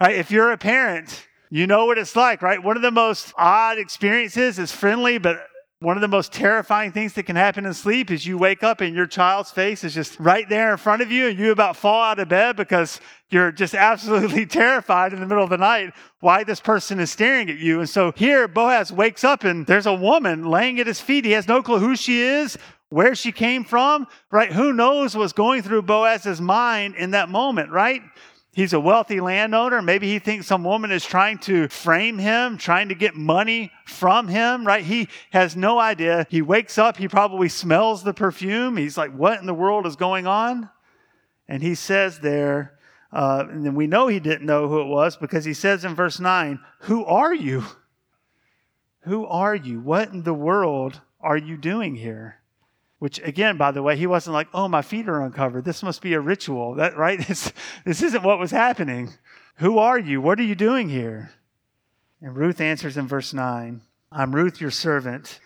Right? 0.00 0.16
If 0.16 0.30
you're 0.30 0.52
a 0.52 0.58
parent, 0.58 1.26
you 1.50 1.66
know 1.66 1.86
what 1.86 1.98
it's 1.98 2.16
like, 2.16 2.42
right? 2.42 2.62
One 2.62 2.76
of 2.76 2.82
the 2.82 2.90
most 2.90 3.32
odd 3.38 3.78
experiences 3.78 4.58
is 4.58 4.72
friendly, 4.72 5.18
but 5.18 5.46
one 5.84 5.98
of 5.98 6.00
the 6.00 6.08
most 6.08 6.32
terrifying 6.32 6.90
things 6.92 7.12
that 7.12 7.24
can 7.24 7.36
happen 7.36 7.66
in 7.66 7.74
sleep 7.74 8.10
is 8.10 8.26
you 8.26 8.38
wake 8.38 8.62
up 8.62 8.80
and 8.80 8.96
your 8.96 9.06
child's 9.06 9.50
face 9.50 9.84
is 9.84 9.92
just 9.92 10.18
right 10.18 10.48
there 10.48 10.72
in 10.72 10.78
front 10.78 11.02
of 11.02 11.12
you 11.12 11.28
and 11.28 11.38
you 11.38 11.52
about 11.52 11.76
fall 11.76 12.02
out 12.02 12.18
of 12.18 12.26
bed 12.26 12.56
because 12.56 13.02
you're 13.28 13.52
just 13.52 13.74
absolutely 13.92 14.46
terrified 14.46 15.12
in 15.12 15.20
the 15.20 15.26
middle 15.26 15.44
of 15.44 15.50
the 15.50 15.58
night 15.58 15.92
why 16.20 16.42
this 16.42 16.58
person 16.58 16.98
is 16.98 17.10
staring 17.10 17.50
at 17.50 17.58
you. 17.58 17.80
And 17.80 17.88
so 17.88 18.12
here 18.16 18.48
Boaz 18.48 18.90
wakes 18.90 19.24
up 19.24 19.44
and 19.44 19.66
there's 19.66 19.84
a 19.84 19.92
woman 19.92 20.46
laying 20.46 20.80
at 20.80 20.86
his 20.86 21.02
feet. 21.02 21.26
He 21.26 21.32
has 21.32 21.46
no 21.46 21.62
clue 21.62 21.78
who 21.78 21.96
she 21.96 22.22
is, 22.22 22.56
where 22.88 23.14
she 23.14 23.30
came 23.30 23.62
from, 23.62 24.06
right? 24.32 24.50
Who 24.50 24.72
knows 24.72 25.14
what's 25.14 25.34
going 25.34 25.62
through 25.62 25.82
Boaz's 25.82 26.40
mind 26.40 26.94
in 26.94 27.10
that 27.10 27.28
moment, 27.28 27.70
right? 27.70 28.00
He's 28.54 28.72
a 28.72 28.78
wealthy 28.78 29.20
landowner. 29.20 29.82
Maybe 29.82 30.08
he 30.08 30.20
thinks 30.20 30.46
some 30.46 30.62
woman 30.62 30.92
is 30.92 31.04
trying 31.04 31.38
to 31.38 31.66
frame 31.68 32.18
him, 32.18 32.56
trying 32.56 32.88
to 32.88 32.94
get 32.94 33.16
money 33.16 33.72
from 33.84 34.28
him, 34.28 34.64
right? 34.64 34.84
He 34.84 35.08
has 35.32 35.56
no 35.56 35.80
idea. 35.80 36.24
He 36.30 36.40
wakes 36.40 36.78
up, 36.78 36.96
he 36.96 37.08
probably 37.08 37.48
smells 37.48 38.04
the 38.04 38.14
perfume. 38.14 38.76
He's 38.76 38.96
like, 38.96 39.12
What 39.12 39.40
in 39.40 39.46
the 39.46 39.54
world 39.54 39.86
is 39.86 39.96
going 39.96 40.28
on? 40.28 40.70
And 41.48 41.64
he 41.64 41.74
says 41.74 42.20
there, 42.20 42.78
uh, 43.12 43.44
and 43.50 43.66
then 43.66 43.74
we 43.74 43.88
know 43.88 44.06
he 44.06 44.20
didn't 44.20 44.46
know 44.46 44.68
who 44.68 44.80
it 44.80 44.86
was 44.86 45.16
because 45.16 45.44
he 45.44 45.54
says 45.54 45.84
in 45.84 45.96
verse 45.96 46.20
9, 46.20 46.60
Who 46.82 47.04
are 47.04 47.34
you? 47.34 47.64
Who 49.00 49.26
are 49.26 49.54
you? 49.54 49.80
What 49.80 50.10
in 50.10 50.22
the 50.22 50.32
world 50.32 51.00
are 51.20 51.36
you 51.36 51.56
doing 51.56 51.96
here? 51.96 52.40
Which 53.04 53.20
again, 53.22 53.58
by 53.58 53.70
the 53.70 53.82
way, 53.82 53.98
he 53.98 54.06
wasn't 54.06 54.32
like, 54.32 54.48
"Oh, 54.54 54.66
my 54.66 54.80
feet 54.80 55.10
are 55.10 55.20
uncovered. 55.20 55.66
This 55.66 55.82
must 55.82 56.00
be 56.00 56.14
a 56.14 56.20
ritual." 56.20 56.76
That 56.76 56.96
right? 56.96 57.18
This, 57.28 57.52
this 57.84 58.00
isn't 58.00 58.22
what 58.22 58.38
was 58.38 58.50
happening. 58.50 59.12
Who 59.56 59.76
are 59.76 59.98
you? 59.98 60.22
What 60.22 60.40
are 60.40 60.44
you 60.44 60.54
doing 60.54 60.88
here? 60.88 61.30
And 62.22 62.34
Ruth 62.34 62.62
answers 62.62 62.96
in 62.96 63.06
verse 63.06 63.34
9, 63.34 63.82
"I'm 64.10 64.34
Ruth, 64.34 64.58
your 64.58 64.70
servant. 64.70 65.38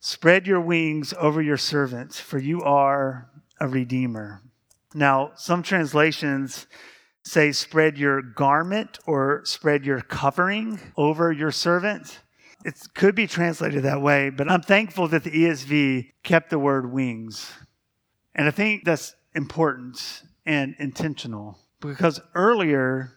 Spread 0.00 0.48
your 0.48 0.60
wings 0.60 1.14
over 1.16 1.40
your 1.40 1.56
servant, 1.56 2.14
for 2.14 2.38
you 2.38 2.62
are 2.62 3.30
a 3.60 3.68
redeemer." 3.68 4.42
Now, 4.92 5.30
some 5.36 5.62
translations 5.62 6.66
say 7.22 7.52
spread 7.52 7.96
your 7.96 8.22
garment 8.22 8.98
or 9.06 9.42
spread 9.44 9.86
your 9.86 10.00
covering 10.00 10.80
over 10.96 11.30
your 11.30 11.52
servant. 11.52 12.18
It 12.64 12.74
could 12.94 13.14
be 13.14 13.26
translated 13.26 13.84
that 13.84 14.02
way, 14.02 14.30
but 14.30 14.50
I'm 14.50 14.62
thankful 14.62 15.08
that 15.08 15.24
the 15.24 15.30
ESV 15.30 16.12
kept 16.22 16.50
the 16.50 16.58
word 16.58 16.92
wings. 16.92 17.52
And 18.34 18.48
I 18.48 18.50
think 18.50 18.84
that's 18.84 19.14
important 19.34 20.22
and 20.44 20.74
intentional 20.78 21.58
because 21.80 22.20
earlier 22.34 23.12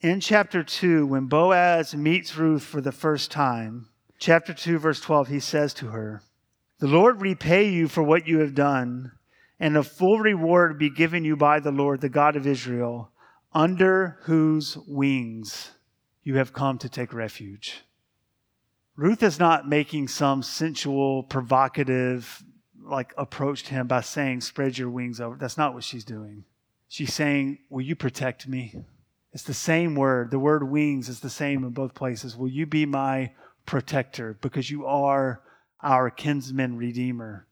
in 0.00 0.18
chapter 0.18 0.64
2, 0.64 1.06
when 1.06 1.26
Boaz 1.26 1.94
meets 1.94 2.36
Ruth 2.36 2.64
for 2.64 2.80
the 2.80 2.90
first 2.90 3.30
time, 3.30 3.88
chapter 4.18 4.52
2, 4.52 4.78
verse 4.78 5.00
12, 5.00 5.28
he 5.28 5.40
says 5.40 5.72
to 5.74 5.88
her, 5.88 6.22
The 6.80 6.88
Lord 6.88 7.22
repay 7.22 7.68
you 7.68 7.86
for 7.86 8.02
what 8.02 8.26
you 8.26 8.40
have 8.40 8.54
done, 8.54 9.12
and 9.60 9.76
a 9.76 9.84
full 9.84 10.18
reward 10.18 10.76
be 10.78 10.90
given 10.90 11.24
you 11.24 11.36
by 11.36 11.60
the 11.60 11.70
Lord, 11.70 12.00
the 12.00 12.08
God 12.08 12.34
of 12.34 12.48
Israel, 12.48 13.12
under 13.54 14.18
whose 14.22 14.76
wings 14.88 15.70
you 16.24 16.36
have 16.36 16.52
come 16.52 16.78
to 16.78 16.88
take 16.88 17.12
refuge. 17.12 17.82
Ruth 18.96 19.22
is 19.22 19.38
not 19.38 19.68
making 19.68 20.08
some 20.08 20.42
sensual, 20.42 21.22
provocative, 21.22 22.42
like 22.84 23.14
approach 23.16 23.62
to 23.64 23.74
him 23.74 23.86
by 23.86 24.02
saying, 24.02 24.42
spread 24.42 24.76
your 24.76 24.90
wings 24.90 25.20
over. 25.20 25.36
That's 25.36 25.56
not 25.56 25.72
what 25.72 25.84
she's 25.84 26.04
doing. 26.04 26.44
She's 26.88 27.14
saying, 27.14 27.58
Will 27.70 27.80
you 27.80 27.96
protect 27.96 28.46
me? 28.46 28.84
It's 29.32 29.44
the 29.44 29.54
same 29.54 29.94
word. 29.94 30.30
The 30.30 30.38
word 30.38 30.68
wings 30.68 31.08
is 31.08 31.20
the 31.20 31.30
same 31.30 31.64
in 31.64 31.70
both 31.70 31.94
places. 31.94 32.36
Will 32.36 32.48
you 32.48 32.66
be 32.66 32.84
my 32.84 33.32
protector? 33.64 34.36
Because 34.42 34.70
you 34.70 34.84
are 34.84 35.40
our 35.82 36.10
kinsman 36.10 36.76
redeemer. 36.76 37.46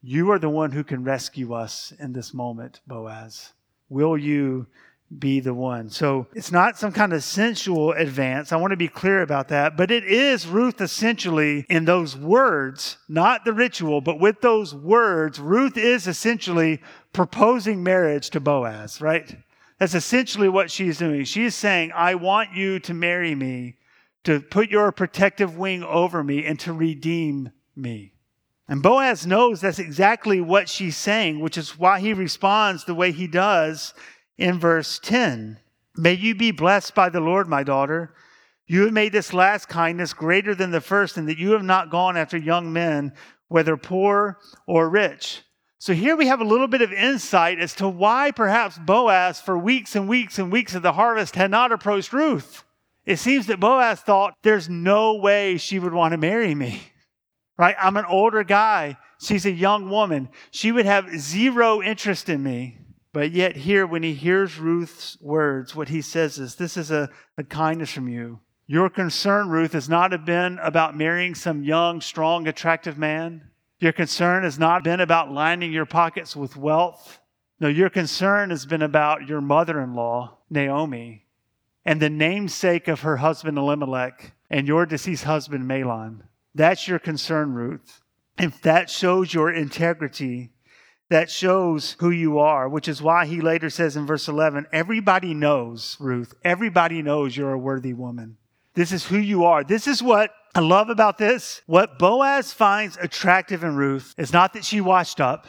You 0.00 0.30
are 0.30 0.38
the 0.38 0.48
one 0.48 0.70
who 0.70 0.84
can 0.84 1.02
rescue 1.02 1.54
us 1.54 1.92
in 1.98 2.12
this 2.12 2.32
moment, 2.32 2.80
Boaz. 2.86 3.52
Will 3.88 4.16
you 4.16 4.68
be 5.18 5.40
the 5.40 5.54
one. 5.54 5.90
So 5.90 6.26
it's 6.34 6.52
not 6.52 6.78
some 6.78 6.92
kind 6.92 7.12
of 7.12 7.22
sensual 7.22 7.92
advance. 7.92 8.52
I 8.52 8.56
want 8.56 8.72
to 8.72 8.76
be 8.76 8.88
clear 8.88 9.22
about 9.22 9.48
that. 9.48 9.76
But 9.76 9.90
it 9.90 10.04
is 10.04 10.46
Ruth 10.46 10.80
essentially 10.80 11.66
in 11.68 11.84
those 11.84 12.16
words, 12.16 12.98
not 13.08 13.44
the 13.44 13.52
ritual, 13.52 14.00
but 14.00 14.20
with 14.20 14.40
those 14.40 14.74
words, 14.74 15.38
Ruth 15.38 15.76
is 15.76 16.06
essentially 16.06 16.80
proposing 17.12 17.82
marriage 17.82 18.30
to 18.30 18.40
Boaz, 18.40 19.00
right? 19.00 19.36
That's 19.78 19.94
essentially 19.94 20.48
what 20.48 20.70
she's 20.70 20.98
doing. 20.98 21.24
She's 21.24 21.54
saying, 21.54 21.92
I 21.94 22.14
want 22.14 22.52
you 22.54 22.78
to 22.80 22.94
marry 22.94 23.34
me, 23.34 23.76
to 24.24 24.40
put 24.40 24.70
your 24.70 24.92
protective 24.92 25.56
wing 25.56 25.82
over 25.82 26.22
me, 26.22 26.44
and 26.44 26.58
to 26.60 26.72
redeem 26.72 27.50
me. 27.76 28.12
And 28.66 28.82
Boaz 28.82 29.26
knows 29.26 29.60
that's 29.60 29.78
exactly 29.78 30.40
what 30.40 30.68
she's 30.68 30.96
saying, 30.96 31.40
which 31.40 31.58
is 31.58 31.78
why 31.78 32.00
he 32.00 32.14
responds 32.14 32.84
the 32.84 32.94
way 32.94 33.12
he 33.12 33.26
does 33.26 33.92
in 34.38 34.58
verse 34.58 34.98
10. 35.02 35.58
May 35.96 36.14
you 36.14 36.34
be 36.34 36.50
blessed 36.50 36.94
by 36.94 37.08
the 37.08 37.20
Lord, 37.20 37.48
my 37.48 37.62
daughter. 37.62 38.14
You 38.66 38.82
have 38.82 38.92
made 38.92 39.12
this 39.12 39.34
last 39.34 39.68
kindness 39.68 40.12
greater 40.12 40.54
than 40.54 40.70
the 40.70 40.80
first, 40.80 41.16
and 41.16 41.28
that 41.28 41.38
you 41.38 41.50
have 41.52 41.62
not 41.62 41.90
gone 41.90 42.16
after 42.16 42.36
young 42.36 42.72
men, 42.72 43.12
whether 43.48 43.76
poor 43.76 44.38
or 44.66 44.88
rich. 44.88 45.42
So 45.78 45.92
here 45.92 46.16
we 46.16 46.26
have 46.28 46.40
a 46.40 46.44
little 46.44 46.66
bit 46.66 46.80
of 46.80 46.92
insight 46.92 47.60
as 47.60 47.74
to 47.74 47.88
why 47.88 48.30
perhaps 48.30 48.78
Boaz, 48.78 49.40
for 49.40 49.58
weeks 49.58 49.94
and 49.94 50.08
weeks 50.08 50.38
and 50.38 50.50
weeks 50.50 50.74
of 50.74 50.82
the 50.82 50.94
harvest, 50.94 51.36
had 51.36 51.50
not 51.50 51.72
approached 51.72 52.12
Ruth. 52.12 52.64
It 53.04 53.18
seems 53.18 53.46
that 53.48 53.60
Boaz 53.60 54.00
thought, 54.00 54.34
there's 54.42 54.70
no 54.70 55.16
way 55.16 55.58
she 55.58 55.78
would 55.78 55.92
want 55.92 56.12
to 56.12 56.18
marry 56.18 56.54
me. 56.54 56.80
Right? 57.58 57.76
I'm 57.78 57.96
an 57.96 58.06
older 58.06 58.42
guy. 58.42 58.96
She's 59.20 59.46
a 59.46 59.50
young 59.52 59.90
woman. 59.90 60.30
She 60.50 60.72
would 60.72 60.86
have 60.86 61.20
zero 61.20 61.82
interest 61.82 62.28
in 62.28 62.42
me. 62.42 62.78
But 63.14 63.30
yet, 63.30 63.54
here, 63.54 63.86
when 63.86 64.02
he 64.02 64.12
hears 64.12 64.58
Ruth's 64.58 65.16
words, 65.20 65.72
what 65.72 65.88
he 65.88 66.02
says 66.02 66.36
is, 66.40 66.56
This 66.56 66.76
is 66.76 66.90
a, 66.90 67.08
a 67.38 67.44
kindness 67.44 67.92
from 67.92 68.08
you. 68.08 68.40
Your 68.66 68.90
concern, 68.90 69.50
Ruth, 69.50 69.72
has 69.72 69.88
not 69.88 70.26
been 70.26 70.58
about 70.60 70.96
marrying 70.96 71.36
some 71.36 71.62
young, 71.62 72.00
strong, 72.00 72.48
attractive 72.48 72.98
man. 72.98 73.50
Your 73.78 73.92
concern 73.92 74.42
has 74.42 74.58
not 74.58 74.82
been 74.82 74.98
about 74.98 75.30
lining 75.30 75.72
your 75.72 75.86
pockets 75.86 76.34
with 76.34 76.56
wealth. 76.56 77.20
No, 77.60 77.68
your 77.68 77.88
concern 77.88 78.50
has 78.50 78.66
been 78.66 78.82
about 78.82 79.28
your 79.28 79.40
mother 79.40 79.80
in 79.80 79.94
law, 79.94 80.38
Naomi, 80.50 81.28
and 81.84 82.02
the 82.02 82.10
namesake 82.10 82.88
of 82.88 83.02
her 83.02 83.18
husband, 83.18 83.56
Elimelech, 83.56 84.32
and 84.50 84.66
your 84.66 84.86
deceased 84.86 85.22
husband, 85.22 85.70
Mahlon. 85.70 86.22
That's 86.52 86.88
your 86.88 86.98
concern, 86.98 87.54
Ruth. 87.54 88.00
If 88.40 88.60
that 88.62 88.90
shows 88.90 89.32
your 89.32 89.52
integrity, 89.52 90.53
that 91.10 91.30
shows 91.30 91.96
who 92.00 92.10
you 92.10 92.38
are, 92.38 92.68
which 92.68 92.88
is 92.88 93.02
why 93.02 93.26
he 93.26 93.40
later 93.40 93.70
says 93.70 93.96
in 93.96 94.06
verse 94.06 94.28
11, 94.28 94.66
Everybody 94.72 95.34
knows, 95.34 95.96
Ruth, 96.00 96.34
everybody 96.44 97.02
knows 97.02 97.36
you're 97.36 97.52
a 97.52 97.58
worthy 97.58 97.92
woman. 97.92 98.36
This 98.74 98.90
is 98.90 99.06
who 99.06 99.18
you 99.18 99.44
are. 99.44 99.62
This 99.62 99.86
is 99.86 100.02
what 100.02 100.30
I 100.54 100.60
love 100.60 100.88
about 100.88 101.18
this. 101.18 101.62
What 101.66 101.98
Boaz 101.98 102.52
finds 102.52 102.96
attractive 102.96 103.62
in 103.62 103.76
Ruth 103.76 104.14
is 104.16 104.32
not 104.32 104.52
that 104.54 104.64
she 104.64 104.80
washed 104.80 105.20
up, 105.20 105.46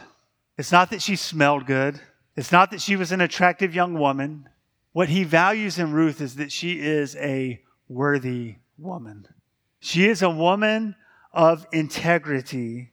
it's 0.58 0.72
not 0.72 0.90
that 0.92 1.02
she 1.02 1.16
smelled 1.16 1.66
good, 1.66 2.00
it's 2.36 2.52
not 2.52 2.72
that 2.72 2.82
she 2.82 2.96
was 2.96 3.12
an 3.12 3.22
attractive 3.22 3.74
young 3.74 3.94
woman. 3.98 4.50
What 4.94 5.10
he 5.10 5.24
values 5.24 5.78
in 5.78 5.92
Ruth 5.92 6.22
is 6.22 6.36
that 6.36 6.52
she 6.52 6.80
is 6.80 7.16
a 7.18 7.62
worthy 7.90 8.56
woman. 8.78 9.28
She 9.80 10.08
is 10.08 10.22
a 10.22 10.30
woman 10.30 10.96
of 11.34 11.68
integrity, 11.72 12.92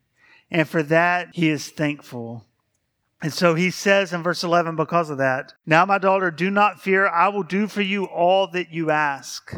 and 0.50 0.68
for 0.68 0.82
that 0.84 1.28
he 1.32 1.48
is 1.48 1.68
thankful. 1.68 2.44
And 3.22 3.32
so 3.32 3.54
he 3.54 3.70
says 3.70 4.12
in 4.12 4.24
verse 4.24 4.42
11, 4.42 4.74
because 4.74 5.08
of 5.08 5.18
that, 5.18 5.54
now 5.64 5.86
my 5.86 5.98
daughter, 5.98 6.32
do 6.32 6.50
not 6.50 6.80
fear. 6.80 7.06
I 7.06 7.28
will 7.28 7.44
do 7.44 7.68
for 7.68 7.80
you 7.80 8.04
all 8.06 8.48
that 8.48 8.72
you 8.72 8.90
ask. 8.90 9.54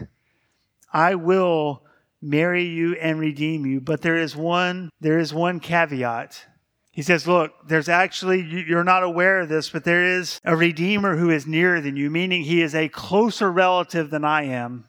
I 0.92 1.14
will 1.14 1.83
marry 2.20 2.64
you 2.64 2.94
and 2.96 3.18
redeem 3.18 3.64
you. 3.64 3.81
But 3.81 4.03
there 4.03 4.18
is 4.18 4.37
one, 4.37 4.90
there 5.00 5.18
is 5.18 5.33
one 5.33 5.61
caveat. 5.61 6.44
He 6.92 7.03
says, 7.03 7.27
look, 7.27 7.53
there's 7.66 7.88
actually, 7.88 8.42
you're 8.42 8.85
not 8.85 9.03
aware 9.03 9.40
of 9.40 9.48
this, 9.48 9.71
but 9.71 9.85
there 9.85 10.04
is 10.19 10.40
a 10.44 10.54
redeemer 10.54 11.17
who 11.17 11.31
is 11.31 11.46
nearer 11.46 11.81
than 11.81 11.96
you, 11.96 12.10
meaning 12.10 12.42
he 12.42 12.62
is 12.62 12.75
a 12.75 12.88
closer 12.88 13.50
relative 13.50 14.10
than 14.10 14.25
I 14.25 14.44
am. 14.44 14.85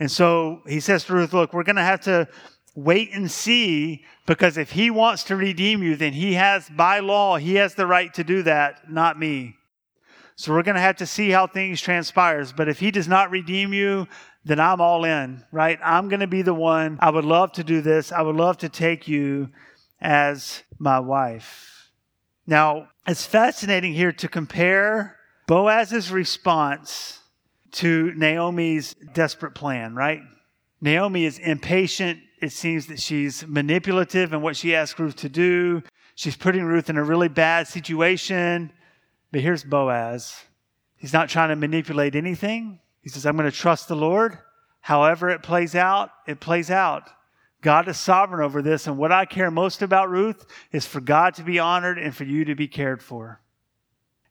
And 0.00 0.10
so 0.10 0.62
he 0.66 0.80
says 0.80 1.04
to 1.04 1.12
Ruth, 1.12 1.32
look, 1.32 1.52
we're 1.52 1.64
going 1.64 1.76
to 1.76 1.82
have 1.82 2.00
to 2.02 2.28
wait 2.78 3.12
and 3.12 3.30
see 3.30 4.04
because 4.26 4.56
if 4.56 4.70
he 4.72 4.90
wants 4.90 5.24
to 5.24 5.36
redeem 5.36 5.82
you, 5.82 5.96
then 5.96 6.12
he 6.12 6.34
has, 6.34 6.68
by 6.68 7.00
law, 7.00 7.36
he 7.36 7.56
has 7.56 7.74
the 7.74 7.86
right 7.86 8.12
to 8.14 8.24
do 8.24 8.42
that, 8.42 8.90
not 8.90 9.18
me. 9.18 9.56
So 10.36 10.52
we're 10.52 10.62
going 10.62 10.76
to 10.76 10.80
have 10.80 10.96
to 10.96 11.06
see 11.06 11.30
how 11.30 11.48
things 11.48 11.80
transpires. 11.80 12.52
But 12.52 12.68
if 12.68 12.78
he 12.78 12.92
does 12.92 13.08
not 13.08 13.30
redeem 13.30 13.72
you, 13.72 14.06
then 14.44 14.60
I'm 14.60 14.80
all 14.80 15.04
in, 15.04 15.44
right? 15.50 15.78
I'm 15.82 16.08
going 16.08 16.20
to 16.20 16.28
be 16.28 16.42
the 16.42 16.54
one. 16.54 16.98
I 17.00 17.10
would 17.10 17.24
love 17.24 17.52
to 17.52 17.64
do 17.64 17.80
this. 17.80 18.12
I 18.12 18.22
would 18.22 18.36
love 18.36 18.58
to 18.58 18.68
take 18.68 19.08
you 19.08 19.50
as 20.00 20.62
my 20.78 21.00
wife. 21.00 21.90
Now, 22.46 22.88
it's 23.06 23.26
fascinating 23.26 23.92
here 23.92 24.12
to 24.12 24.28
compare 24.28 25.16
Boaz's 25.48 26.12
response 26.12 27.18
to 27.72 28.12
Naomi's 28.14 28.94
desperate 29.12 29.54
plan, 29.54 29.94
right? 29.94 30.20
Naomi 30.80 31.24
is 31.24 31.38
impatient. 31.38 32.20
It 32.40 32.52
seems 32.52 32.86
that 32.86 33.00
she's 33.00 33.46
manipulative 33.46 34.32
in 34.32 34.42
what 34.42 34.56
she 34.56 34.74
asks 34.74 34.98
Ruth 34.98 35.16
to 35.16 35.28
do. 35.28 35.82
She's 36.14 36.36
putting 36.36 36.64
Ruth 36.64 36.88
in 36.88 36.96
a 36.96 37.04
really 37.04 37.28
bad 37.28 37.66
situation. 37.66 38.72
But 39.32 39.40
here's 39.40 39.64
Boaz. 39.64 40.44
He's 40.96 41.12
not 41.12 41.28
trying 41.28 41.50
to 41.50 41.56
manipulate 41.56 42.14
anything. 42.14 42.80
He 43.02 43.08
says, 43.08 43.26
I'm 43.26 43.36
going 43.36 43.50
to 43.50 43.56
trust 43.56 43.88
the 43.88 43.96
Lord. 43.96 44.38
However, 44.80 45.30
it 45.30 45.42
plays 45.42 45.74
out, 45.74 46.10
it 46.26 46.40
plays 46.40 46.70
out. 46.70 47.10
God 47.60 47.88
is 47.88 47.98
sovereign 47.98 48.44
over 48.44 48.62
this. 48.62 48.86
And 48.86 48.96
what 48.96 49.12
I 49.12 49.24
care 49.24 49.50
most 49.50 49.82
about, 49.82 50.10
Ruth, 50.10 50.46
is 50.72 50.86
for 50.86 51.00
God 51.00 51.34
to 51.34 51.42
be 51.42 51.58
honored 51.58 51.98
and 51.98 52.14
for 52.14 52.24
you 52.24 52.44
to 52.44 52.54
be 52.54 52.68
cared 52.68 53.02
for. 53.02 53.40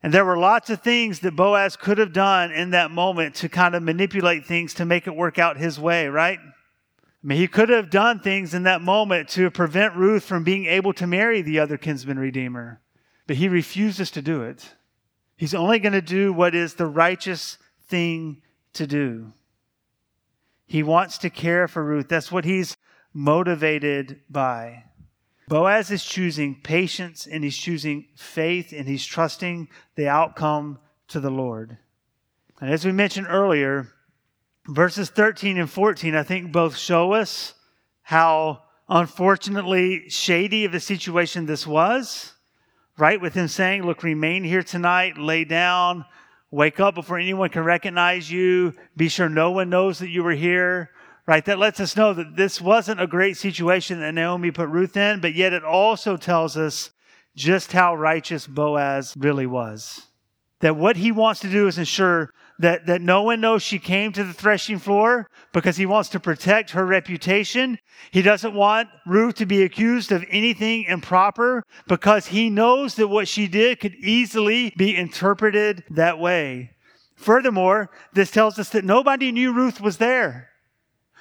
And 0.01 0.13
there 0.13 0.25
were 0.25 0.37
lots 0.37 0.69
of 0.69 0.81
things 0.81 1.19
that 1.19 1.35
Boaz 1.35 1.75
could 1.75 1.97
have 1.97 2.13
done 2.13 2.51
in 2.51 2.69
that 2.71 2.91
moment 2.91 3.35
to 3.35 3.49
kind 3.49 3.75
of 3.75 3.83
manipulate 3.83 4.45
things 4.45 4.73
to 4.75 4.85
make 4.85 5.07
it 5.07 5.15
work 5.15 5.37
out 5.39 5.57
his 5.57 5.79
way, 5.79 6.07
right? 6.07 6.39
I 7.23 7.27
mean, 7.27 7.37
he 7.39 7.47
could 7.47 7.69
have 7.69 7.89
done 7.89 8.19
things 8.19 8.53
in 8.53 8.63
that 8.63 8.81
moment 8.81 9.29
to 9.29 9.49
prevent 9.49 9.95
Ruth 9.95 10.23
from 10.23 10.43
being 10.43 10.65
able 10.65 10.93
to 10.93 11.07
marry 11.07 11.41
the 11.41 11.59
other 11.59 11.77
kinsman 11.77 12.19
redeemer, 12.19 12.79
but 13.25 13.37
he 13.37 13.49
refuses 13.49 14.11
to 14.11 14.21
do 14.21 14.43
it. 14.43 14.75
He's 15.35 15.53
only 15.55 15.79
going 15.79 15.93
to 15.93 16.01
do 16.01 16.31
what 16.31 16.55
is 16.55 16.75
the 16.75 16.85
righteous 16.85 17.57
thing 17.87 18.41
to 18.73 18.87
do. 18.87 19.33
He 20.65 20.83
wants 20.83 21.17
to 21.19 21.29
care 21.29 21.67
for 21.67 21.83
Ruth. 21.83 22.07
That's 22.07 22.31
what 22.31 22.45
he's 22.45 22.77
motivated 23.13 24.21
by. 24.29 24.83
Boaz 25.47 25.91
is 25.91 26.03
choosing 26.03 26.59
patience 26.61 27.25
and 27.25 27.43
he's 27.43 27.57
choosing 27.57 28.07
faith 28.15 28.73
and 28.73 28.87
he's 28.87 29.05
trusting 29.05 29.69
the 29.95 30.09
outcome 30.09 30.77
to 31.07 31.19
the 31.19 31.31
Lord. 31.31 31.77
And 32.59 32.69
as 32.69 32.85
we 32.85 32.91
mentioned 32.91 33.27
earlier, 33.29 33.87
verses 34.67 35.09
13 35.09 35.57
and 35.57 35.69
14, 35.69 36.15
I 36.15 36.23
think 36.23 36.51
both 36.51 36.77
show 36.77 37.13
us 37.13 37.53
how 38.01 38.63
unfortunately 38.89 40.09
shady 40.09 40.65
of 40.65 40.73
a 40.73 40.79
situation 40.79 41.45
this 41.45 41.65
was, 41.65 42.33
right? 42.97 43.19
With 43.19 43.33
him 43.33 43.47
saying, 43.47 43.83
Look, 43.85 44.03
remain 44.03 44.43
here 44.43 44.63
tonight, 44.63 45.17
lay 45.17 45.43
down, 45.43 46.05
wake 46.51 46.79
up 46.79 46.95
before 46.95 47.19
anyone 47.19 47.49
can 47.49 47.63
recognize 47.63 48.31
you, 48.31 48.73
be 48.95 49.09
sure 49.09 49.29
no 49.29 49.51
one 49.51 49.69
knows 49.69 49.99
that 49.99 50.09
you 50.09 50.23
were 50.23 50.31
here 50.31 50.91
right? 51.27 51.43
That 51.45 51.59
lets 51.59 51.79
us 51.79 51.95
know 51.95 52.13
that 52.13 52.35
this 52.35 52.59
wasn't 52.59 53.01
a 53.01 53.05
great 53.05 53.37
situation 53.37 53.99
that 53.99 54.13
Naomi 54.13 54.49
put 54.49 54.69
Ruth 54.69 54.95
in, 54.95 55.19
but 55.19 55.35
yet 55.35 55.53
it 55.53 55.63
also 55.63 56.17
tells 56.17 56.57
us 56.57 56.91
just 57.35 57.73
how 57.73 57.95
righteous 57.95 58.47
Boaz 58.47 59.13
really 59.17 59.45
was. 59.45 60.07
That 60.61 60.77
what 60.77 60.95
he 60.95 61.11
wants 61.11 61.41
to 61.41 61.49
do 61.51 61.67
is 61.67 61.77
ensure 61.77 62.33
that, 62.59 62.85
that 62.87 63.01
no 63.01 63.23
one 63.23 63.41
knows 63.41 63.63
she 63.63 63.79
came 63.79 64.11
to 64.13 64.23
the 64.23 64.33
threshing 64.33 64.79
floor 64.79 65.29
because 65.53 65.77
he 65.77 65.85
wants 65.85 66.09
to 66.09 66.19
protect 66.19 66.71
her 66.71 66.85
reputation. 66.85 67.77
He 68.11 68.21
doesn't 68.21 68.53
want 68.53 68.89
Ruth 69.05 69.35
to 69.35 69.45
be 69.45 69.63
accused 69.63 70.11
of 70.11 70.25
anything 70.29 70.83
improper 70.83 71.63
because 71.87 72.27
he 72.27 72.49
knows 72.49 72.95
that 72.95 73.07
what 73.07 73.27
she 73.27 73.47
did 73.47 73.79
could 73.79 73.95
easily 73.95 74.73
be 74.77 74.95
interpreted 74.95 75.83
that 75.91 76.19
way. 76.19 76.71
Furthermore, 77.15 77.89
this 78.13 78.31
tells 78.31 78.59
us 78.59 78.69
that 78.69 78.85
nobody 78.85 79.31
knew 79.31 79.53
Ruth 79.53 79.81
was 79.81 79.97
there 79.97 80.49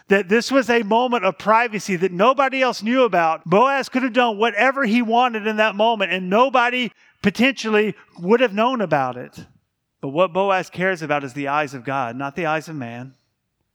that 0.08 0.28
this 0.28 0.50
was 0.50 0.70
a 0.70 0.82
moment 0.82 1.24
of 1.24 1.38
privacy 1.38 1.96
that 1.96 2.12
nobody 2.12 2.62
else 2.62 2.82
knew 2.82 3.02
about. 3.02 3.44
Boaz 3.44 3.88
could 3.88 4.02
have 4.02 4.12
done 4.12 4.38
whatever 4.38 4.84
he 4.84 5.02
wanted 5.02 5.46
in 5.46 5.56
that 5.56 5.74
moment, 5.74 6.12
and 6.12 6.30
nobody 6.30 6.90
potentially 7.22 7.94
would 8.20 8.40
have 8.40 8.54
known 8.54 8.80
about 8.80 9.16
it. 9.16 9.46
But 10.00 10.08
what 10.08 10.32
Boaz 10.32 10.70
cares 10.70 11.02
about 11.02 11.24
is 11.24 11.32
the 11.32 11.48
eyes 11.48 11.74
of 11.74 11.84
God, 11.84 12.16
not 12.16 12.36
the 12.36 12.46
eyes 12.46 12.68
of 12.68 12.76
man. 12.76 13.14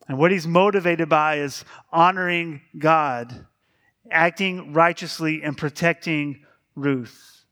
And 0.08 0.18
what 0.18 0.32
he's 0.32 0.48
motivated 0.48 1.10
by 1.10 1.38
is 1.38 1.64
honoring 1.92 2.62
God, 2.78 3.46
acting 4.10 4.74
righteously, 4.74 5.42
and 5.44 5.58
protecting 5.58 6.46
Ruth. 6.76 7.46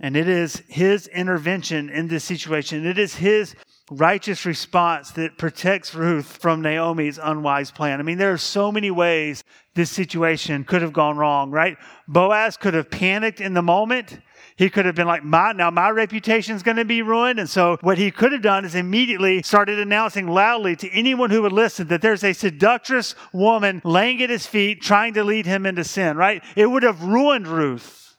And 0.00 0.16
it 0.16 0.28
is 0.28 0.62
his 0.68 1.06
intervention 1.08 1.88
in 1.88 2.08
this 2.08 2.24
situation. 2.24 2.86
It 2.86 2.98
is 2.98 3.14
his 3.14 3.54
righteous 3.90 4.46
response 4.46 5.10
that 5.12 5.36
protects 5.36 5.94
Ruth 5.94 6.38
from 6.40 6.62
Naomi's 6.62 7.18
unwise 7.22 7.70
plan. 7.70 8.00
I 8.00 8.02
mean, 8.02 8.18
there 8.18 8.32
are 8.32 8.38
so 8.38 8.72
many 8.72 8.90
ways 8.90 9.44
this 9.74 9.90
situation 9.90 10.64
could 10.64 10.80
have 10.80 10.92
gone 10.92 11.18
wrong, 11.18 11.50
right? 11.50 11.76
Boaz 12.08 12.56
could 12.56 12.74
have 12.74 12.90
panicked 12.90 13.40
in 13.40 13.52
the 13.52 13.62
moment. 13.62 14.20
He 14.56 14.70
could 14.70 14.86
have 14.86 14.94
been 14.94 15.06
like, 15.06 15.24
my, 15.24 15.52
now 15.52 15.70
my 15.70 15.90
reputation 15.90 16.54
is 16.54 16.62
going 16.62 16.76
to 16.76 16.84
be 16.84 17.02
ruined. 17.02 17.38
And 17.40 17.50
so 17.50 17.76
what 17.82 17.98
he 17.98 18.10
could 18.10 18.32
have 18.32 18.40
done 18.40 18.64
is 18.64 18.74
immediately 18.74 19.42
started 19.42 19.78
announcing 19.78 20.28
loudly 20.28 20.76
to 20.76 20.90
anyone 20.90 21.30
who 21.30 21.42
would 21.42 21.52
listen 21.52 21.88
that 21.88 22.00
there's 22.00 22.24
a 22.24 22.32
seductress 22.32 23.14
woman 23.32 23.82
laying 23.84 24.22
at 24.22 24.30
his 24.30 24.46
feet 24.46 24.80
trying 24.80 25.14
to 25.14 25.24
lead 25.24 25.44
him 25.44 25.66
into 25.66 25.84
sin, 25.84 26.16
right? 26.16 26.42
It 26.56 26.66
would 26.66 26.84
have 26.84 27.02
ruined 27.02 27.48
Ruth. 27.48 28.16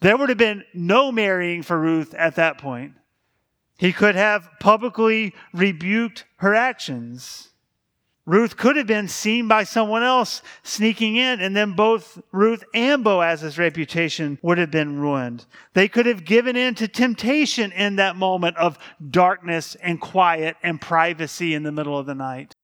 There 0.00 0.16
would 0.16 0.28
have 0.28 0.38
been 0.38 0.64
no 0.74 1.10
marrying 1.10 1.62
for 1.62 1.80
Ruth 1.80 2.14
at 2.14 2.36
that 2.36 2.58
point. 2.58 2.92
He 3.76 3.92
could 3.92 4.14
have 4.14 4.48
publicly 4.60 5.34
rebuked 5.52 6.24
her 6.36 6.54
actions. 6.54 7.50
Ruth 8.26 8.56
could 8.56 8.76
have 8.76 8.86
been 8.86 9.08
seen 9.08 9.48
by 9.48 9.64
someone 9.64 10.02
else 10.02 10.40
sneaking 10.62 11.16
in, 11.16 11.40
and 11.40 11.54
then 11.54 11.72
both 11.72 12.22
Ruth 12.32 12.64
and 12.72 13.04
Boaz's 13.04 13.58
reputation 13.58 14.38
would 14.40 14.56
have 14.56 14.70
been 14.70 14.98
ruined. 14.98 15.44
They 15.74 15.88
could 15.88 16.06
have 16.06 16.24
given 16.24 16.56
in 16.56 16.74
to 16.76 16.88
temptation 16.88 17.70
in 17.72 17.96
that 17.96 18.16
moment 18.16 18.56
of 18.56 18.78
darkness 19.10 19.74
and 19.82 20.00
quiet 20.00 20.56
and 20.62 20.80
privacy 20.80 21.52
in 21.52 21.64
the 21.64 21.72
middle 21.72 21.98
of 21.98 22.06
the 22.06 22.14
night. 22.14 22.54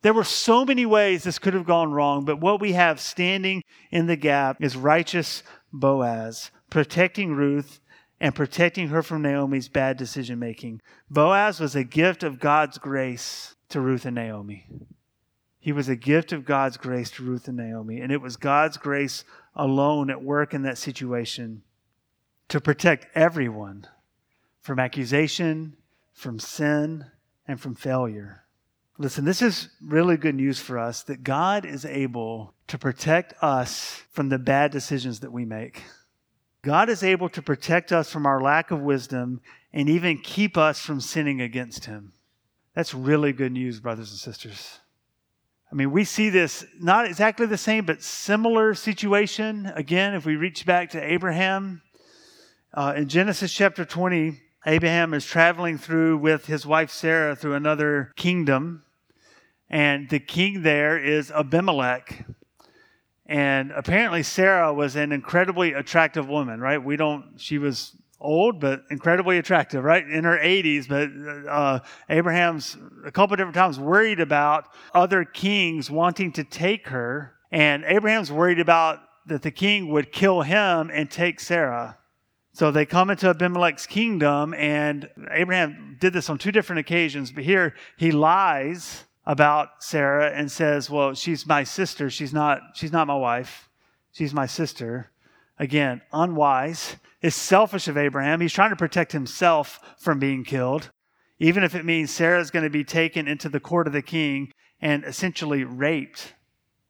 There 0.00 0.14
were 0.14 0.24
so 0.24 0.64
many 0.64 0.86
ways 0.86 1.24
this 1.24 1.38
could 1.38 1.52
have 1.52 1.66
gone 1.66 1.92
wrong, 1.92 2.24
but 2.24 2.40
what 2.40 2.58
we 2.58 2.72
have 2.72 2.98
standing 2.98 3.62
in 3.90 4.06
the 4.06 4.16
gap 4.16 4.56
is 4.60 4.74
righteous 4.74 5.42
Boaz, 5.70 6.50
protecting 6.70 7.34
Ruth 7.34 7.80
and 8.20 8.34
protecting 8.34 8.88
her 8.88 9.02
from 9.02 9.22
Naomi's 9.22 9.68
bad 9.68 9.96
decision 9.96 10.38
making. 10.38 10.82
Boaz 11.08 11.58
was 11.58 11.74
a 11.74 11.84
gift 11.84 12.22
of 12.22 12.38
God's 12.38 12.78
grace 12.78 13.54
to 13.70 13.80
Ruth 13.80 14.04
and 14.04 14.14
Naomi. 14.14 14.66
He 15.58 15.72
was 15.72 15.88
a 15.88 15.96
gift 15.96 16.32
of 16.32 16.44
God's 16.44 16.76
grace 16.76 17.10
to 17.12 17.22
Ruth 17.22 17.48
and 17.48 17.56
Naomi, 17.56 18.00
and 18.00 18.12
it 18.12 18.20
was 18.20 18.36
God's 18.36 18.76
grace 18.76 19.24
alone 19.54 20.10
at 20.10 20.22
work 20.22 20.54
in 20.54 20.62
that 20.62 20.78
situation 20.78 21.62
to 22.48 22.60
protect 22.60 23.06
everyone 23.14 23.86
from 24.60 24.78
accusation, 24.78 25.76
from 26.12 26.38
sin, 26.38 27.06
and 27.46 27.60
from 27.60 27.74
failure. 27.74 28.44
Listen, 28.98 29.24
this 29.24 29.40
is 29.40 29.70
really 29.82 30.16
good 30.16 30.34
news 30.34 30.60
for 30.60 30.78
us 30.78 31.02
that 31.04 31.24
God 31.24 31.64
is 31.64 31.84
able 31.84 32.54
to 32.66 32.76
protect 32.76 33.32
us 33.42 34.02
from 34.10 34.28
the 34.28 34.38
bad 34.38 34.70
decisions 34.70 35.20
that 35.20 35.32
we 35.32 35.44
make. 35.44 35.82
God 36.62 36.88
is 36.90 37.02
able 37.02 37.28
to 37.30 37.42
protect 37.42 37.90
us 37.90 38.10
from 38.10 38.26
our 38.26 38.40
lack 38.40 38.70
of 38.70 38.80
wisdom 38.80 39.40
and 39.72 39.88
even 39.88 40.18
keep 40.18 40.56
us 40.56 40.80
from 40.80 41.00
sinning 41.00 41.40
against 41.40 41.86
Him. 41.86 42.12
That's 42.74 42.94
really 42.94 43.32
good 43.32 43.52
news, 43.52 43.80
brothers 43.80 44.10
and 44.10 44.18
sisters. 44.18 44.80
I 45.72 45.74
mean, 45.74 45.92
we 45.92 46.04
see 46.04 46.30
this 46.30 46.64
not 46.80 47.06
exactly 47.06 47.46
the 47.46 47.56
same, 47.56 47.86
but 47.86 48.02
similar 48.02 48.74
situation. 48.74 49.72
Again, 49.74 50.14
if 50.14 50.26
we 50.26 50.36
reach 50.36 50.66
back 50.66 50.90
to 50.90 51.02
Abraham, 51.02 51.82
uh, 52.74 52.94
in 52.96 53.08
Genesis 53.08 53.52
chapter 53.52 53.84
20, 53.84 54.40
Abraham 54.66 55.14
is 55.14 55.24
traveling 55.24 55.78
through 55.78 56.18
with 56.18 56.46
his 56.46 56.66
wife 56.66 56.90
Sarah 56.90 57.34
through 57.34 57.54
another 57.54 58.12
kingdom, 58.16 58.82
and 59.68 60.10
the 60.10 60.20
king 60.20 60.62
there 60.62 60.98
is 60.98 61.30
Abimelech. 61.30 62.24
And 63.30 63.70
apparently, 63.70 64.24
Sarah 64.24 64.74
was 64.74 64.96
an 64.96 65.12
incredibly 65.12 65.72
attractive 65.72 66.28
woman, 66.28 66.60
right? 66.60 66.82
We 66.82 66.96
don't, 66.96 67.34
she 67.36 67.58
was 67.58 67.94
old, 68.18 68.58
but 68.58 68.82
incredibly 68.90 69.38
attractive, 69.38 69.84
right? 69.84 70.04
In 70.04 70.24
her 70.24 70.36
80s. 70.36 70.88
But 70.88 71.48
uh, 71.48 71.78
Abraham's 72.08 72.76
a 73.06 73.12
couple 73.12 73.36
different 73.36 73.54
times 73.54 73.78
worried 73.78 74.18
about 74.18 74.66
other 74.92 75.24
kings 75.24 75.92
wanting 75.92 76.32
to 76.32 76.42
take 76.42 76.88
her. 76.88 77.34
And 77.52 77.84
Abraham's 77.84 78.32
worried 78.32 78.58
about 78.58 78.98
that 79.26 79.42
the 79.42 79.52
king 79.52 79.90
would 79.90 80.10
kill 80.10 80.42
him 80.42 80.90
and 80.92 81.08
take 81.08 81.38
Sarah. 81.38 81.98
So 82.52 82.72
they 82.72 82.84
come 82.84 83.10
into 83.10 83.28
Abimelech's 83.28 83.86
kingdom, 83.86 84.54
and 84.54 85.08
Abraham 85.30 85.98
did 86.00 86.12
this 86.12 86.28
on 86.28 86.38
two 86.38 86.50
different 86.50 86.80
occasions. 86.80 87.30
But 87.30 87.44
here 87.44 87.74
he 87.96 88.10
lies 88.10 89.04
about 89.26 89.82
Sarah 89.82 90.30
and 90.30 90.50
says, 90.50 90.90
"Well, 90.90 91.14
she's 91.14 91.46
my 91.46 91.64
sister. 91.64 92.10
She's 92.10 92.32
not 92.32 92.60
she's 92.74 92.92
not 92.92 93.06
my 93.06 93.16
wife. 93.16 93.68
She's 94.12 94.34
my 94.34 94.46
sister." 94.46 95.10
Again, 95.58 96.00
unwise. 96.12 96.96
It's 97.20 97.36
selfish 97.36 97.86
of 97.86 97.98
Abraham. 97.98 98.40
He's 98.40 98.52
trying 98.52 98.70
to 98.70 98.76
protect 98.76 99.12
himself 99.12 99.78
from 99.98 100.18
being 100.18 100.42
killed, 100.42 100.90
even 101.38 101.62
if 101.62 101.74
it 101.74 101.84
means 101.84 102.10
Sarah's 102.10 102.50
going 102.50 102.64
to 102.64 102.70
be 102.70 102.82
taken 102.82 103.28
into 103.28 103.50
the 103.50 103.60
court 103.60 103.86
of 103.86 103.92
the 103.92 104.00
king 104.00 104.52
and 104.80 105.04
essentially 105.04 105.64
raped. 105.64 106.34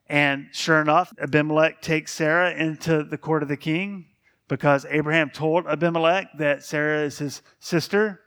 And 0.09 0.49
sure 0.53 0.81
enough, 0.81 1.13
Abimelech 1.21 1.83
takes 1.83 2.13
Sarah 2.13 2.53
into 2.53 3.03
the 3.03 3.19
court 3.19 3.43
of 3.43 3.49
the 3.49 3.57
king 3.57 4.07
because 4.49 4.85
Abraham 4.89 5.31
told 5.31 5.67
Abimelech 5.67 6.29
that 6.39 6.65
Sarah 6.65 7.03
is 7.03 7.19
his 7.19 7.43
sister. 7.59 8.21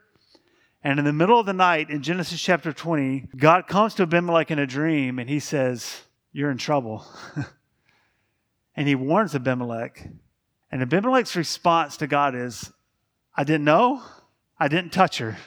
And 0.84 0.98
in 0.98 1.06
the 1.06 1.14
middle 1.14 1.40
of 1.40 1.46
the 1.46 1.54
night 1.54 1.88
in 1.88 2.02
Genesis 2.02 2.40
chapter 2.40 2.70
20, 2.70 3.30
God 3.38 3.66
comes 3.66 3.94
to 3.94 4.02
Abimelech 4.02 4.50
in 4.50 4.58
a 4.58 4.66
dream 4.66 5.18
and 5.18 5.30
he 5.30 5.40
says, 5.40 6.02
You're 6.30 6.50
in 6.50 6.58
trouble. 6.58 7.06
and 8.76 8.86
he 8.86 8.94
warns 8.94 9.34
Abimelech. 9.34 10.06
And 10.70 10.82
Abimelech's 10.82 11.36
response 11.36 11.96
to 11.96 12.06
God 12.06 12.34
is, 12.34 12.70
I 13.34 13.44
didn't 13.44 13.64
know, 13.64 14.02
I 14.60 14.68
didn't 14.68 14.92
touch 14.92 15.18
her. 15.18 15.38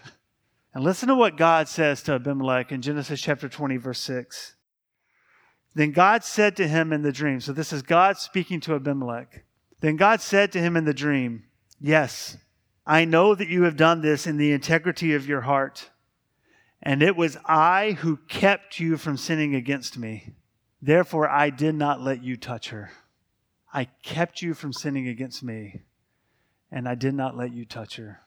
And 0.73 0.85
listen 0.85 1.07
to 1.07 1.15
what 1.15 1.37
God 1.37 1.67
says 1.67 2.03
to 2.03 2.13
Abimelech 2.13 2.71
in 2.71 2.83
Genesis 2.83 3.19
chapter 3.19 3.49
20, 3.49 3.77
verse 3.77 3.99
6. 3.99 4.53
Then 5.73 5.91
God 5.91 6.23
said 6.23 6.55
to 6.57 6.67
him 6.67 6.93
in 6.93 7.01
the 7.01 7.11
dream, 7.11 7.39
so 7.39 7.51
this 7.51 7.73
is 7.73 7.81
God 7.81 8.17
speaking 8.19 8.59
to 8.59 8.75
Abimelech. 8.75 9.43
Then 9.79 9.95
God 9.95 10.21
said 10.21 10.51
to 10.51 10.59
him 10.59 10.77
in 10.77 10.85
the 10.85 10.93
dream, 10.93 11.45
Yes, 11.79 12.37
I 12.89 13.03
know 13.03 13.35
that 13.35 13.49
you 13.49 13.63
have 13.63 13.75
done 13.75 13.99
this 13.99 14.25
in 14.25 14.37
the 14.37 14.53
integrity 14.53 15.13
of 15.13 15.27
your 15.27 15.41
heart, 15.41 15.89
and 16.81 17.03
it 17.03 17.17
was 17.17 17.37
I 17.45 17.97
who 17.99 18.15
kept 18.29 18.79
you 18.79 18.95
from 18.95 19.17
sinning 19.17 19.53
against 19.53 19.97
me. 19.97 20.35
Therefore, 20.81 21.27
I 21.27 21.49
did 21.49 21.75
not 21.75 21.99
let 21.99 22.23
you 22.23 22.37
touch 22.37 22.69
her. 22.69 22.91
I 23.73 23.89
kept 24.03 24.41
you 24.41 24.53
from 24.53 24.71
sinning 24.71 25.09
against 25.09 25.43
me, 25.43 25.81
and 26.71 26.87
I 26.87 26.95
did 26.95 27.13
not 27.13 27.35
let 27.35 27.51
you 27.51 27.65
touch 27.65 27.97
her. 27.97 28.21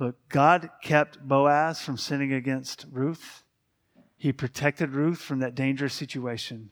Look, 0.00 0.16
God 0.28 0.70
kept 0.82 1.20
Boaz 1.20 1.80
from 1.80 1.96
sinning 1.96 2.32
against 2.32 2.86
Ruth. 2.90 3.44
He 4.16 4.32
protected 4.32 4.90
Ruth 4.90 5.20
from 5.20 5.38
that 5.38 5.54
dangerous 5.54 5.94
situation. 5.94 6.70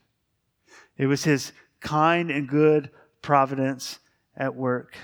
It 0.96 1.07
was 1.07 1.22
his 1.22 1.53
kind 1.78 2.28
and 2.28 2.49
good 2.49 2.90
providence 3.22 4.01
at 4.36 4.57
work. 4.57 4.96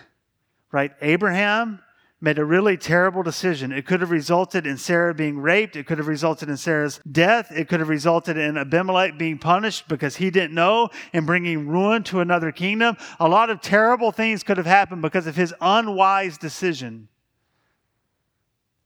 Right? 0.73 0.91
Abraham 1.01 1.79
made 2.25 2.39
a 2.39 2.45
really 2.45 2.79
terrible 2.79 3.23
decision. 3.23 3.71
It 3.71 3.87
could 3.87 4.01
have 4.01 4.11
resulted 4.11 4.67
in 4.67 4.79
Sarah 4.79 5.13
being 5.13 5.39
raped. 5.39 5.77
It 5.77 5.87
could 5.87 5.99
have 5.99 6.09
resulted 6.09 6.49
in 6.49 6.57
Sarah's 6.57 6.99
death. 7.13 7.53
It 7.53 7.69
could 7.69 7.81
have 7.81 7.91
resulted 7.91 8.39
in 8.39 8.57
Abimelech 8.57 9.19
being 9.19 9.39
punished 9.39 9.87
because 9.89 10.17
he 10.17 10.31
didn't 10.31 10.55
know 10.55 10.89
and 11.13 11.27
bringing 11.27 11.69
ruin 11.69 12.03
to 12.05 12.21
another 12.21 12.51
kingdom. 12.51 12.97
A 13.21 13.29
lot 13.29 13.51
of 13.51 13.61
terrible 13.61 14.11
things 14.11 14.43
could 14.43 14.57
have 14.57 14.67
happened 14.67 15.03
because 15.03 15.27
of 15.27 15.37
his 15.37 15.53
unwise 15.61 16.39
decision. 16.39 17.09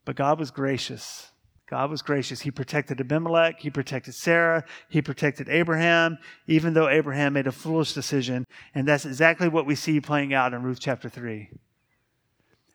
But 0.05 0.17
God 0.17 0.41
was 0.41 0.51
gracious. 0.51 1.31
God 1.71 1.91
was 1.91 2.03
gracious. 2.03 2.41
He 2.41 2.51
protected 2.51 3.01
Abimelech. 3.01 3.61
He 3.61 3.71
protected 3.71 4.15
Sarah. 4.15 4.65
He 4.89 5.01
protected 5.01 5.49
Abraham, 5.49 6.19
even 6.49 6.75
though 6.75 6.89
Abraham 6.89 7.35
made 7.35 7.47
a 7.47 7.53
foolish 7.53 7.93
decision. 7.93 8.47
And 8.75 8.89
that's 8.89 9.05
exactly 9.05 9.49
what 9.49 9.67
we 9.67 9.77
see 9.77 10.01
playing 10.01 10.35
out 10.35 10.55
in 10.55 10.63
Ruth 10.63 10.81
chapter 10.81 11.09
3. 11.09 11.51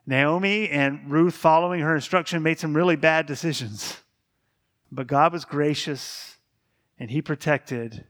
Naomi 0.06 0.70
and 0.70 1.10
Ruth, 1.10 1.36
following 1.36 1.82
her 1.82 1.96
instruction, 1.96 2.44
made 2.44 2.60
some 2.60 2.76
really 2.76 2.96
bad 2.96 3.26
decisions. 3.26 3.98
But 4.92 5.08
God 5.08 5.32
was 5.32 5.46
gracious 5.46 6.38
and 7.00 7.10
He 7.10 7.22
protected. 7.22 8.06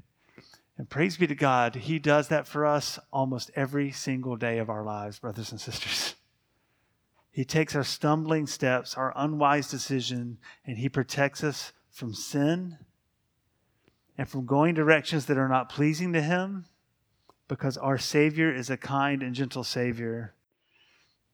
And 0.77 0.89
praise 0.89 1.17
be 1.17 1.27
to 1.27 1.35
God, 1.35 1.75
He 1.75 1.99
does 1.99 2.29
that 2.29 2.47
for 2.47 2.65
us 2.65 2.97
almost 3.11 3.51
every 3.55 3.91
single 3.91 4.35
day 4.35 4.57
of 4.57 4.69
our 4.69 4.83
lives, 4.83 5.19
brothers 5.19 5.51
and 5.51 5.61
sisters. 5.61 6.15
He 7.31 7.45
takes 7.45 7.75
our 7.75 7.83
stumbling 7.83 8.47
steps, 8.47 8.95
our 8.95 9.13
unwise 9.15 9.69
decision, 9.69 10.37
and 10.65 10.77
He 10.77 10.89
protects 10.89 11.43
us 11.43 11.73
from 11.89 12.13
sin 12.13 12.77
and 14.17 14.27
from 14.27 14.45
going 14.45 14.75
directions 14.75 15.25
that 15.25 15.37
are 15.37 15.47
not 15.47 15.69
pleasing 15.69 16.13
to 16.13 16.21
Him 16.21 16.65
because 17.47 17.77
our 17.77 17.97
Savior 17.97 18.53
is 18.53 18.69
a 18.69 18.77
kind 18.77 19.23
and 19.23 19.35
gentle 19.35 19.63
Savior. 19.63 20.33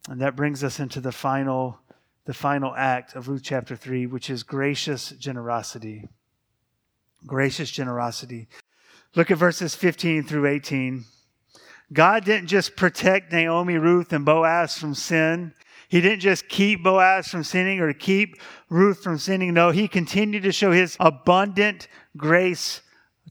And 0.08 0.22
that 0.22 0.36
brings 0.36 0.64
us 0.64 0.80
into 0.80 1.02
the 1.02 1.12
final, 1.12 1.80
the 2.26 2.34
final 2.34 2.74
act 2.76 3.16
of 3.16 3.28
Ruth 3.28 3.42
chapter 3.44 3.76
3, 3.76 4.06
which 4.06 4.30
is 4.30 4.44
gracious 4.44 5.10
generosity. 5.12 6.08
Gracious 7.26 7.70
generosity. 7.70 8.48
Look 9.16 9.32
at 9.32 9.38
verses 9.38 9.76
15 9.76 10.24
through 10.24 10.48
18. 10.48 11.06
God 11.92 12.24
didn't 12.24 12.48
just 12.48 12.76
protect 12.76 13.32
Naomi, 13.32 13.78
Ruth, 13.78 14.14
and 14.14 14.24
Boaz 14.24 14.78
from 14.78 14.94
sin. 14.94 15.54
He 15.88 16.02
didn't 16.02 16.20
just 16.20 16.48
keep 16.48 16.84
Boaz 16.84 17.28
from 17.28 17.44
sinning 17.44 17.80
or 17.80 17.92
keep 17.94 18.40
Ruth 18.70 19.02
from 19.02 19.18
sinning. 19.18 19.56
No, 19.56 19.72
he 19.72 19.88
continued 19.88 20.44
to 20.44 20.52
show 20.52 20.72
his 20.72 20.96
abundant 21.00 21.88
grace 22.16 22.82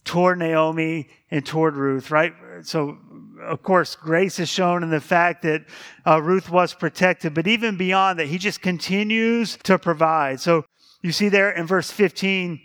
toward 0.05 0.41
Naomi 0.41 1.09
and 1.31 1.47
toward 1.47 1.77
Ruth, 1.77 2.11
right? 2.11 2.35
So, 2.63 2.99
of 3.41 3.63
course, 3.63 3.97
grace 3.97 4.39
is 4.39 4.49
shown 4.49 4.83
in 4.83 4.91
the 4.91 5.01
fact 5.01 5.43
that 5.43 5.65
uh, 6.07 6.21
Ruth 6.23 6.51
was 6.51 6.75
protected, 6.75 7.35
but 7.35 7.47
even 7.47 7.77
beyond 7.77 8.19
that, 8.19 8.27
he 8.27 8.39
just 8.39 8.61
continues 8.61 9.57
to 9.65 9.79
provide. 9.79 10.41
So, 10.41 10.65
you 11.03 11.13
see 11.13 11.29
there 11.29 11.51
in 11.51 11.67
verse 11.67 11.91
15, 11.91 12.61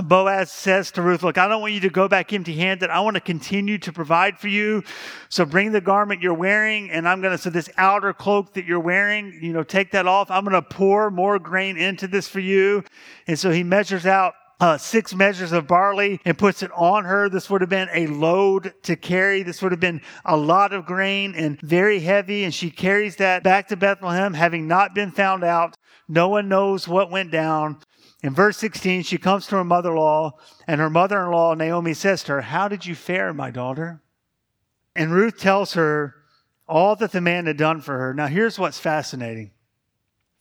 Boaz 0.00 0.50
says 0.50 0.90
to 0.92 1.02
Ruth, 1.02 1.22
Look, 1.22 1.36
I 1.36 1.46
don't 1.46 1.60
want 1.60 1.74
you 1.74 1.80
to 1.80 1.90
go 1.90 2.08
back 2.08 2.32
empty 2.32 2.54
handed. 2.54 2.88
I 2.88 3.00
want 3.00 3.14
to 3.14 3.20
continue 3.20 3.76
to 3.78 3.92
provide 3.92 4.38
for 4.38 4.48
you. 4.48 4.82
So 5.28 5.44
bring 5.44 5.72
the 5.72 5.82
garment 5.82 6.22
you're 6.22 6.32
wearing, 6.32 6.90
and 6.90 7.06
I'm 7.06 7.20
going 7.20 7.32
to, 7.32 7.38
so 7.38 7.50
this 7.50 7.68
outer 7.76 8.14
cloak 8.14 8.54
that 8.54 8.64
you're 8.64 8.80
wearing, 8.80 9.38
you 9.42 9.52
know, 9.52 9.62
take 9.62 9.90
that 9.90 10.06
off. 10.06 10.30
I'm 10.30 10.44
going 10.44 10.54
to 10.54 10.62
pour 10.62 11.10
more 11.10 11.38
grain 11.38 11.76
into 11.76 12.06
this 12.06 12.26
for 12.26 12.40
you. 12.40 12.84
And 13.26 13.38
so 13.38 13.50
he 13.50 13.62
measures 13.62 14.06
out 14.06 14.32
uh, 14.62 14.78
six 14.78 15.12
measures 15.12 15.50
of 15.50 15.66
barley 15.66 16.20
and 16.24 16.38
puts 16.38 16.62
it 16.62 16.70
on 16.76 17.04
her. 17.04 17.28
This 17.28 17.50
would 17.50 17.62
have 17.62 17.68
been 17.68 17.88
a 17.92 18.06
load 18.06 18.72
to 18.84 18.94
carry. 18.94 19.42
This 19.42 19.60
would 19.60 19.72
have 19.72 19.80
been 19.80 20.00
a 20.24 20.36
lot 20.36 20.72
of 20.72 20.86
grain 20.86 21.34
and 21.34 21.60
very 21.60 21.98
heavy. 21.98 22.44
And 22.44 22.54
she 22.54 22.70
carries 22.70 23.16
that 23.16 23.42
back 23.42 23.66
to 23.68 23.76
Bethlehem, 23.76 24.34
having 24.34 24.68
not 24.68 24.94
been 24.94 25.10
found 25.10 25.42
out. 25.42 25.76
No 26.06 26.28
one 26.28 26.48
knows 26.48 26.86
what 26.86 27.10
went 27.10 27.32
down. 27.32 27.78
In 28.22 28.34
verse 28.34 28.56
16, 28.58 29.02
she 29.02 29.18
comes 29.18 29.48
to 29.48 29.56
her 29.56 29.64
mother 29.64 29.90
in 29.90 29.96
law, 29.96 30.38
and 30.68 30.80
her 30.80 30.90
mother 30.90 31.20
in 31.24 31.32
law, 31.32 31.54
Naomi, 31.54 31.92
says 31.92 32.22
to 32.24 32.32
her, 32.32 32.40
How 32.42 32.68
did 32.68 32.86
you 32.86 32.94
fare, 32.94 33.34
my 33.34 33.50
daughter? 33.50 34.00
And 34.94 35.12
Ruth 35.12 35.38
tells 35.38 35.74
her 35.74 36.14
all 36.68 36.94
that 36.96 37.10
the 37.10 37.20
man 37.20 37.46
had 37.46 37.56
done 37.56 37.80
for 37.80 37.98
her. 37.98 38.14
Now, 38.14 38.28
here's 38.28 38.60
what's 38.60 38.78
fascinating 38.78 39.50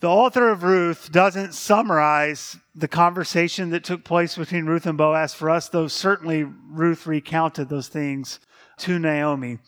the 0.02 0.10
author 0.10 0.50
of 0.50 0.64
Ruth 0.64 1.12
doesn't 1.12 1.54
summarize 1.54 2.58
the 2.74 2.88
conversation 2.88 3.70
that 3.70 3.84
took 3.84 4.04
place 4.04 4.36
between 4.36 4.66
Ruth 4.66 4.88
and 4.88 4.98
Boaz 4.98 5.36
for 5.36 5.48
us, 5.48 5.70
though 5.70 5.88
certainly 5.88 6.44
Ruth 6.44 7.06
recounted 7.06 7.70
those 7.70 7.88
things 7.88 8.40
to 8.80 8.98
Naomi. 8.98 9.60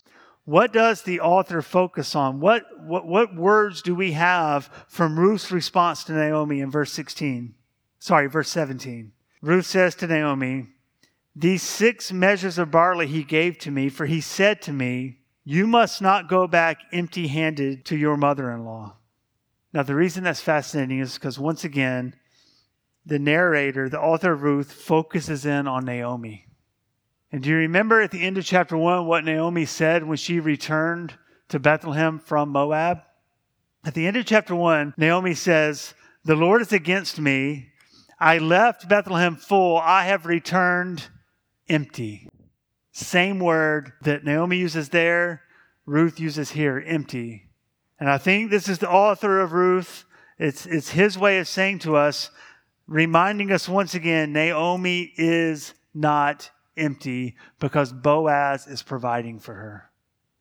What 0.45 0.73
does 0.73 1.03
the 1.03 1.19
author 1.19 1.61
focus 1.61 2.15
on? 2.15 2.39
What, 2.39 2.63
what, 2.81 3.05
what 3.05 3.35
words 3.35 3.83
do 3.83 3.93
we 3.93 4.13
have 4.13 4.71
from 4.87 5.19
Ruth's 5.19 5.51
response 5.51 6.03
to 6.05 6.13
Naomi 6.13 6.61
in 6.61 6.71
verse 6.71 6.91
16? 6.91 7.53
Sorry, 7.99 8.27
verse 8.27 8.49
17. 8.49 9.11
Ruth 9.41 9.67
says 9.67 9.93
to 9.95 10.07
Naomi, 10.07 10.65
These 11.35 11.61
six 11.61 12.11
measures 12.11 12.57
of 12.57 12.71
barley 12.71 13.05
he 13.05 13.23
gave 13.23 13.59
to 13.59 13.71
me, 13.71 13.87
for 13.87 14.07
he 14.07 14.19
said 14.19 14.63
to 14.63 14.73
me, 14.73 15.19
You 15.43 15.67
must 15.67 16.01
not 16.01 16.27
go 16.27 16.47
back 16.47 16.79
empty 16.91 17.27
handed 17.27 17.85
to 17.85 17.95
your 17.95 18.17
mother 18.17 18.49
in 18.51 18.65
law. 18.65 18.95
Now, 19.73 19.83
the 19.83 19.95
reason 19.95 20.23
that's 20.23 20.41
fascinating 20.41 20.99
is 20.99 21.15
because 21.15 21.39
once 21.39 21.63
again, 21.63 22.15
the 23.05 23.19
narrator, 23.19 23.89
the 23.89 23.99
author 23.99 24.35
Ruth, 24.35 24.71
focuses 24.71 25.45
in 25.45 25.67
on 25.67 25.85
Naomi. 25.85 26.47
And 27.31 27.41
do 27.41 27.49
you 27.49 27.55
remember 27.57 27.99
at 27.99 28.11
the 28.11 28.21
end 28.21 28.37
of 28.37 28.45
chapter 28.45 28.77
1 28.77 29.07
what 29.07 29.25
Naomi 29.25 29.65
said 29.65 30.03
when 30.05 30.17
she 30.17 30.39
returned 30.39 31.15
to 31.49 31.59
Bethlehem 31.59 32.19
from 32.19 32.49
Moab? 32.49 32.99
At 33.83 33.95
the 33.95 34.05
end 34.05 34.15
of 34.15 34.25
chapter 34.25 34.55
1, 34.55 34.93
Naomi 34.95 35.33
says, 35.33 35.95
The 36.23 36.35
Lord 36.35 36.61
is 36.61 36.71
against 36.71 37.19
me 37.19 37.73
I 38.23 38.37
left 38.37 38.87
Bethlehem 38.87 39.35
full, 39.35 39.77
I 39.77 40.05
have 40.05 40.25
returned 40.25 41.07
empty. 41.67 42.29
Same 42.93 43.37
word 43.37 43.91
that 44.03 44.23
Naomi 44.23 44.55
uses 44.55 44.89
there, 44.89 45.41
Ruth 45.85 46.21
uses 46.21 46.51
here, 46.51 46.81
empty. 46.87 47.42
And 48.03 48.11
I 48.11 48.17
think 48.17 48.51
this 48.51 48.67
is 48.67 48.79
the 48.79 48.91
author 48.91 49.39
of 49.39 49.53
Ruth. 49.53 50.03
It's, 50.37 50.65
it's 50.65 50.89
his 50.89 51.17
way 51.17 51.39
of 51.39 51.47
saying 51.47 51.79
to 51.79 51.95
us, 51.95 52.31
reminding 52.85 53.49
us 53.49 53.69
once 53.69 53.93
again 53.93 54.33
Naomi 54.33 55.13
is 55.15 55.73
not 55.93 56.51
empty 56.75 57.37
because 57.61 57.93
Boaz 57.93 58.67
is 58.67 58.83
providing 58.83 59.39
for 59.39 59.53
her. 59.53 59.89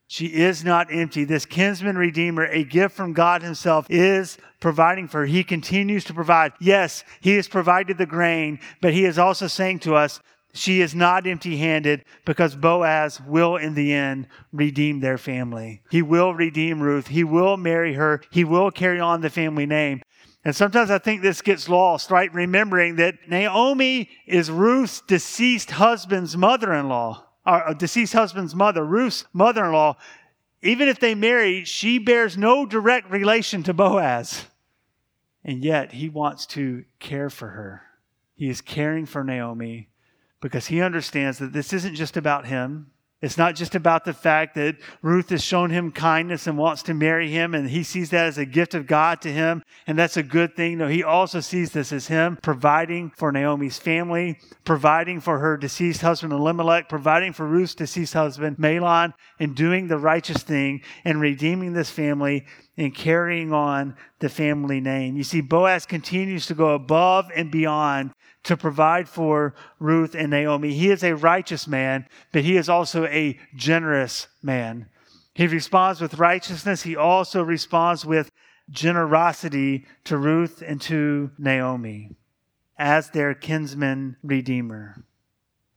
She 0.08 0.26
is 0.26 0.64
not 0.64 0.92
empty. 0.92 1.22
This 1.22 1.46
kinsman 1.46 1.96
redeemer, 1.96 2.46
a 2.46 2.64
gift 2.64 2.96
from 2.96 3.12
God 3.12 3.42
Himself, 3.42 3.86
is 3.88 4.38
providing 4.58 5.06
for 5.06 5.20
her. 5.20 5.26
He 5.26 5.44
continues 5.44 6.02
to 6.06 6.14
provide. 6.14 6.54
Yes, 6.60 7.04
He 7.20 7.36
has 7.36 7.46
provided 7.46 7.96
the 7.96 8.06
grain, 8.06 8.58
but 8.80 8.92
He 8.92 9.04
is 9.04 9.20
also 9.20 9.46
saying 9.46 9.78
to 9.80 9.94
us, 9.94 10.18
she 10.52 10.80
is 10.80 10.94
not 10.94 11.26
empty 11.26 11.56
handed 11.56 12.04
because 12.24 12.54
Boaz 12.54 13.20
will, 13.20 13.56
in 13.56 13.74
the 13.74 13.92
end, 13.92 14.26
redeem 14.52 15.00
their 15.00 15.18
family. 15.18 15.82
He 15.90 16.02
will 16.02 16.34
redeem 16.34 16.80
Ruth. 16.80 17.08
He 17.08 17.24
will 17.24 17.56
marry 17.56 17.94
her. 17.94 18.20
He 18.30 18.44
will 18.44 18.70
carry 18.70 19.00
on 19.00 19.22
the 19.22 19.30
family 19.30 19.64
name. 19.64 20.02
And 20.44 20.54
sometimes 20.54 20.90
I 20.90 20.98
think 20.98 21.22
this 21.22 21.40
gets 21.40 21.68
lost, 21.68 22.10
right? 22.10 22.32
Remembering 22.34 22.96
that 22.96 23.14
Naomi 23.28 24.10
is 24.26 24.50
Ruth's 24.50 25.00
deceased 25.02 25.70
husband's 25.70 26.36
mother 26.36 26.72
in 26.74 26.88
law 26.88 27.24
or 27.46 27.68
uh, 27.68 27.74
deceased 27.74 28.12
husband's 28.12 28.54
mother, 28.54 28.84
Ruth's 28.84 29.24
mother 29.32 29.64
in 29.64 29.72
law, 29.72 29.96
even 30.62 30.88
if 30.88 31.00
they 31.00 31.14
marry, 31.14 31.64
she 31.64 31.98
bears 31.98 32.36
no 32.36 32.66
direct 32.66 33.10
relation 33.10 33.62
to 33.64 33.74
Boaz. 33.74 34.46
And 35.44 35.64
yet 35.64 35.92
he 35.92 36.08
wants 36.08 36.46
to 36.46 36.84
care 37.00 37.30
for 37.30 37.48
her. 37.48 37.82
He 38.34 38.48
is 38.48 38.60
caring 38.60 39.06
for 39.06 39.24
Naomi 39.24 39.88
because 40.42 40.66
he 40.66 40.82
understands 40.82 41.38
that 41.38 41.54
this 41.54 41.72
isn't 41.72 41.94
just 41.94 42.18
about 42.18 42.46
him. 42.46 42.88
It's 43.22 43.38
not 43.38 43.54
just 43.54 43.76
about 43.76 44.04
the 44.04 44.12
fact 44.12 44.56
that 44.56 44.78
Ruth 45.00 45.30
has 45.30 45.44
shown 45.44 45.70
him 45.70 45.92
kindness 45.92 46.48
and 46.48 46.58
wants 46.58 46.82
to 46.82 46.94
marry 46.94 47.30
him, 47.30 47.54
and 47.54 47.70
he 47.70 47.84
sees 47.84 48.10
that 48.10 48.26
as 48.26 48.36
a 48.36 48.44
gift 48.44 48.74
of 48.74 48.88
God 48.88 49.20
to 49.20 49.32
him, 49.32 49.62
and 49.86 49.96
that's 49.96 50.16
a 50.16 50.24
good 50.24 50.56
thing. 50.56 50.78
No, 50.78 50.88
he 50.88 51.04
also 51.04 51.38
sees 51.38 51.70
this 51.70 51.92
as 51.92 52.08
him 52.08 52.36
providing 52.42 53.10
for 53.10 53.30
Naomi's 53.30 53.78
family, 53.78 54.40
providing 54.64 55.20
for 55.20 55.38
her 55.38 55.56
deceased 55.56 56.00
husband 56.00 56.32
Elimelech, 56.32 56.88
providing 56.88 57.32
for 57.32 57.46
Ruth's 57.46 57.76
deceased 57.76 58.14
husband 58.14 58.56
Mahlon, 58.56 59.14
and 59.38 59.54
doing 59.54 59.86
the 59.86 59.98
righteous 59.98 60.42
thing 60.42 60.82
and 61.04 61.20
redeeming 61.20 61.74
this 61.74 61.90
family 61.90 62.44
and 62.76 62.92
carrying 62.92 63.52
on 63.52 63.94
the 64.18 64.28
family 64.28 64.80
name. 64.80 65.16
You 65.16 65.22
see, 65.22 65.42
Boaz 65.42 65.86
continues 65.86 66.46
to 66.46 66.54
go 66.54 66.74
above 66.74 67.30
and 67.36 67.52
beyond 67.52 68.10
to 68.44 68.56
provide 68.56 69.08
for 69.08 69.54
Ruth 69.78 70.14
and 70.14 70.30
Naomi. 70.30 70.72
He 70.72 70.90
is 70.90 71.04
a 71.04 71.14
righteous 71.14 71.66
man, 71.66 72.06
but 72.32 72.42
he 72.42 72.56
is 72.56 72.68
also 72.68 73.06
a 73.06 73.38
generous 73.54 74.28
man. 74.42 74.88
He 75.34 75.46
responds 75.46 76.00
with 76.00 76.18
righteousness. 76.18 76.82
He 76.82 76.96
also 76.96 77.42
responds 77.42 78.04
with 78.04 78.30
generosity 78.70 79.86
to 80.04 80.16
Ruth 80.16 80.62
and 80.66 80.80
to 80.82 81.30
Naomi 81.38 82.10
as 82.78 83.10
their 83.10 83.34
kinsman 83.34 84.16
redeemer. 84.22 85.04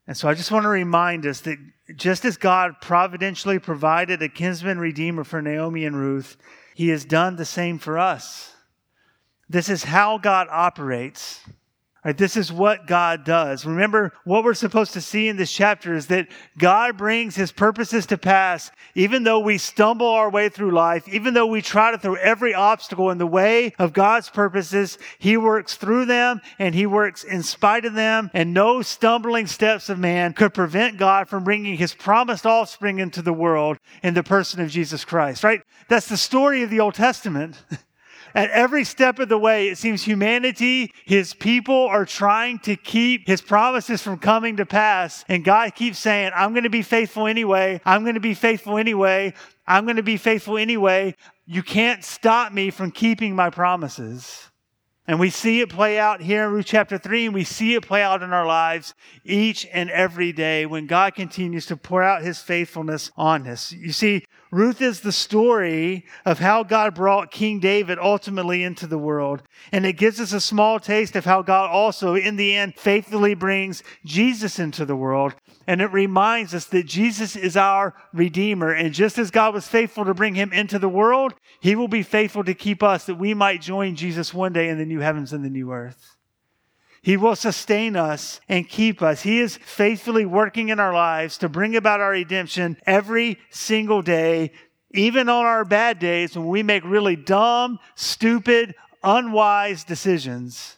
And 0.08 0.16
so 0.16 0.28
I 0.28 0.34
just 0.34 0.52
want 0.52 0.64
to 0.64 0.70
remind 0.70 1.26
us 1.26 1.42
that 1.42 1.58
just 1.96 2.26
as 2.26 2.38
God 2.38 2.76
providentially 2.82 3.60
provided 3.60 4.22
a 4.22 4.30
kinsman 4.30 4.80
redeemer 4.80 5.24
for 5.24 5.42
Naomi 5.42 5.86
and 5.86 5.96
Ruth, 5.96 6.38
he 6.74 6.90
has 6.90 7.06
done 7.06 7.36
the 7.36 7.46
same 7.46 7.80
for 7.80 7.98
us. 7.98 8.54
This 9.48 9.70
is 9.70 9.84
how 9.84 10.18
God 10.18 10.48
operates. 10.50 11.42
Right, 12.06 12.16
this 12.16 12.38
is 12.38 12.54
what 12.54 12.86
God 12.86 13.24
does. 13.24 13.66
Remember, 13.66 14.14
what 14.26 14.44
we're 14.44 14.54
supposed 14.54 14.94
to 14.94 15.02
see 15.02 15.28
in 15.28 15.38
this 15.38 15.52
chapter 15.52 15.96
is 15.96 16.06
that 16.08 16.28
God 16.56 16.98
brings 16.98 17.36
his 17.36 17.52
purposes 17.52 18.06
to 18.06 18.18
pass, 18.20 18.70
even 18.94 19.24
though 19.24 19.40
we 19.40 19.58
stumble 19.58 20.06
our 20.06 20.30
way 20.30 20.50
through 20.50 20.70
life, 20.70 21.08
even 21.08 21.34
though 21.34 21.48
we 21.48 21.64
try 21.64 21.90
to 21.90 21.98
throw 21.98 22.14
every 22.14 22.54
obstacle 22.54 23.10
in 23.10 23.18
the 23.18 23.26
way 23.26 23.74
of 23.80 23.92
God's 23.92 24.30
purposes, 24.30 25.00
he 25.18 25.36
works 25.36 25.78
through 25.78 26.06
them 26.06 26.42
and 26.60 26.76
he 26.76 26.86
works 26.86 27.24
in 27.24 27.42
spite 27.42 27.86
of 27.86 27.96
them, 27.96 28.30
and 28.36 28.54
no 28.54 28.84
stumbling 28.84 29.48
steps 29.48 29.90
of 29.90 29.98
man 29.98 30.34
could 30.34 30.54
prevent 30.54 31.00
God 31.00 31.28
from 31.28 31.44
bringing 31.44 31.76
his 31.76 31.96
promised 31.96 32.46
offspring 32.46 33.00
into 33.00 33.24
the 33.24 33.34
world 33.34 33.80
in 34.04 34.14
the 34.14 34.22
person 34.22 34.62
of 34.62 34.70
Jesus 34.70 35.04
Christ, 35.04 35.44
right? 35.44 35.62
That's 35.90 36.08
the 36.08 36.18
story 36.18 36.62
of 36.62 36.70
the 36.70 36.82
Old 36.82 36.94
Testament. 36.94 37.64
At 38.36 38.50
every 38.50 38.84
step 38.84 39.20
of 39.20 39.30
the 39.30 39.38
way, 39.38 39.70
it 39.70 39.78
seems 39.78 40.04
humanity, 40.04 40.92
his 41.06 41.34
people 41.34 41.88
are 41.88 42.06
trying 42.06 42.60
to 42.60 42.76
keep 42.76 43.28
his 43.28 43.42
promises 43.42 44.02
from 44.02 44.20
coming 44.20 44.58
to 44.58 44.66
pass. 44.66 45.24
And 45.30 45.46
God 45.46 45.74
keeps 45.74 46.00
saying, 46.00 46.32
I'm 46.36 46.52
going 46.52 46.66
to 46.66 46.70
be 46.70 46.82
faithful 46.82 47.28
anyway. 47.28 47.80
I'm 47.86 48.04
going 48.04 48.16
to 48.16 48.20
be 48.20 48.34
faithful 48.34 48.78
anyway. 48.78 49.34
I'm 49.66 49.86
going 49.86 49.96
to 49.96 50.04
be 50.04 50.18
faithful 50.18 50.58
anyway. 50.58 51.16
You 51.46 51.64
can't 51.64 52.04
stop 52.04 52.52
me 52.52 52.72
from 52.72 52.92
keeping 52.92 53.36
my 53.36 53.50
promises. 53.50 54.52
And 55.08 55.20
we 55.20 55.30
see 55.30 55.62
it 55.62 55.70
play 55.70 56.00
out 56.00 56.22
here 56.22 56.46
in 56.46 56.52
Ruth 56.52 56.66
chapter 56.66 56.98
3, 56.98 57.28
and 57.28 57.34
we 57.34 57.44
see 57.44 57.76
it 57.76 57.86
play 57.86 58.02
out 58.02 58.24
in 58.24 58.34
our 58.34 58.46
lives 58.46 58.96
each 59.24 59.68
and 59.72 59.92
every 59.92 60.34
day 60.34 60.66
when 60.66 60.88
God 60.88 61.14
continues 61.14 61.68
to 61.68 61.78
pour 61.78 62.02
out 62.02 62.24
his 62.24 62.40
faithfulness 62.40 63.12
on 63.16 63.48
us. 63.48 63.72
You 63.72 63.92
see, 63.92 64.26
Ruth 64.50 64.82
is 64.82 65.02
the 65.02 65.12
story 65.12 66.06
of 66.26 66.40
how 66.40 66.64
God 66.64 66.96
brought 66.96 67.30
King 67.30 67.60
David 67.60 68.00
ultimately 68.00 68.64
into 68.64 68.88
the 68.88 68.98
world. 68.98 69.44
And 69.72 69.86
it 69.86 69.94
gives 69.94 70.20
us 70.20 70.34
a 70.34 70.40
small 70.40 70.80
taste 70.80 71.16
of 71.16 71.26
how 71.26 71.42
God 71.42 71.70
also, 71.70 72.16
in 72.16 72.36
the 72.36 72.56
end, 72.56 72.76
faithfully 72.76 73.36
brings 73.36 73.84
Jesus 74.06 74.58
into 74.58 74.86
the 74.86 74.96
world. 74.96 75.36
And 75.68 75.82
it 75.82 75.92
reminds 75.92 76.54
us 76.54 76.66
that 76.66 76.86
Jesus 76.86 77.36
is 77.36 77.58
our 77.58 77.96
Redeemer. 78.14 78.72
And 78.72 78.94
just 78.94 79.18
as 79.18 79.32
God 79.32 79.54
was 79.54 79.68
faithful 79.68 80.06
to 80.06 80.14
bring 80.14 80.36
him 80.36 80.54
into 80.54 80.78
the 80.78 80.90
world, 80.90 81.34
he 81.60 81.76
will 81.76 81.88
be 81.88 82.04
faithful 82.04 82.44
to 82.44 82.54
keep 82.54 82.84
us 82.84 83.06
that 83.06 83.16
we 83.16 83.34
might 83.34 83.62
join 83.62 83.96
Jesus 83.96 84.34
one 84.34 84.54
day 84.54 84.70
in 84.70 84.78
the 84.78 84.86
new 84.86 85.00
heavens 85.00 85.34
and 85.34 85.44
the 85.44 85.50
new 85.50 85.72
earth. 85.72 86.16
He 87.02 87.18
will 87.18 87.36
sustain 87.36 87.96
us 87.96 88.42
and 88.50 88.68
keep 88.68 89.02
us. 89.02 89.22
He 89.22 89.40
is 89.40 89.58
faithfully 89.58 90.26
working 90.26 90.70
in 90.70 90.80
our 90.80 90.94
lives 90.94 91.38
to 91.40 91.50
bring 91.50 91.76
about 91.76 92.00
our 92.00 92.12
redemption 92.12 92.78
every 92.88 93.38
single 93.52 94.02
day, 94.02 94.52
even 94.92 95.30
on 95.30 95.46
our 95.46 95.66
bad 95.66 96.00
days 96.00 96.36
when 96.36 96.48
we 96.48 96.64
make 96.64 96.84
really 96.84 97.16
dumb, 97.16 97.78
stupid, 97.94 98.74
unwise 99.04 99.84
decisions. 99.84 100.78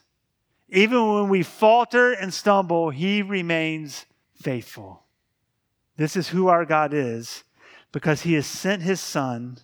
Even 0.68 1.14
when 1.14 1.28
we 1.30 1.42
falter 1.42 2.12
and 2.12 2.32
stumble, 2.34 2.90
He 2.90 3.22
remains 3.22 4.04
faithful. 4.40 5.04
This 5.96 6.16
is 6.16 6.28
who 6.28 6.48
our 6.48 6.64
God 6.64 6.94
is 6.94 7.44
because 7.92 8.22
He 8.22 8.34
has 8.34 8.46
sent 8.46 8.82
His 8.82 9.00
Son 9.00 9.58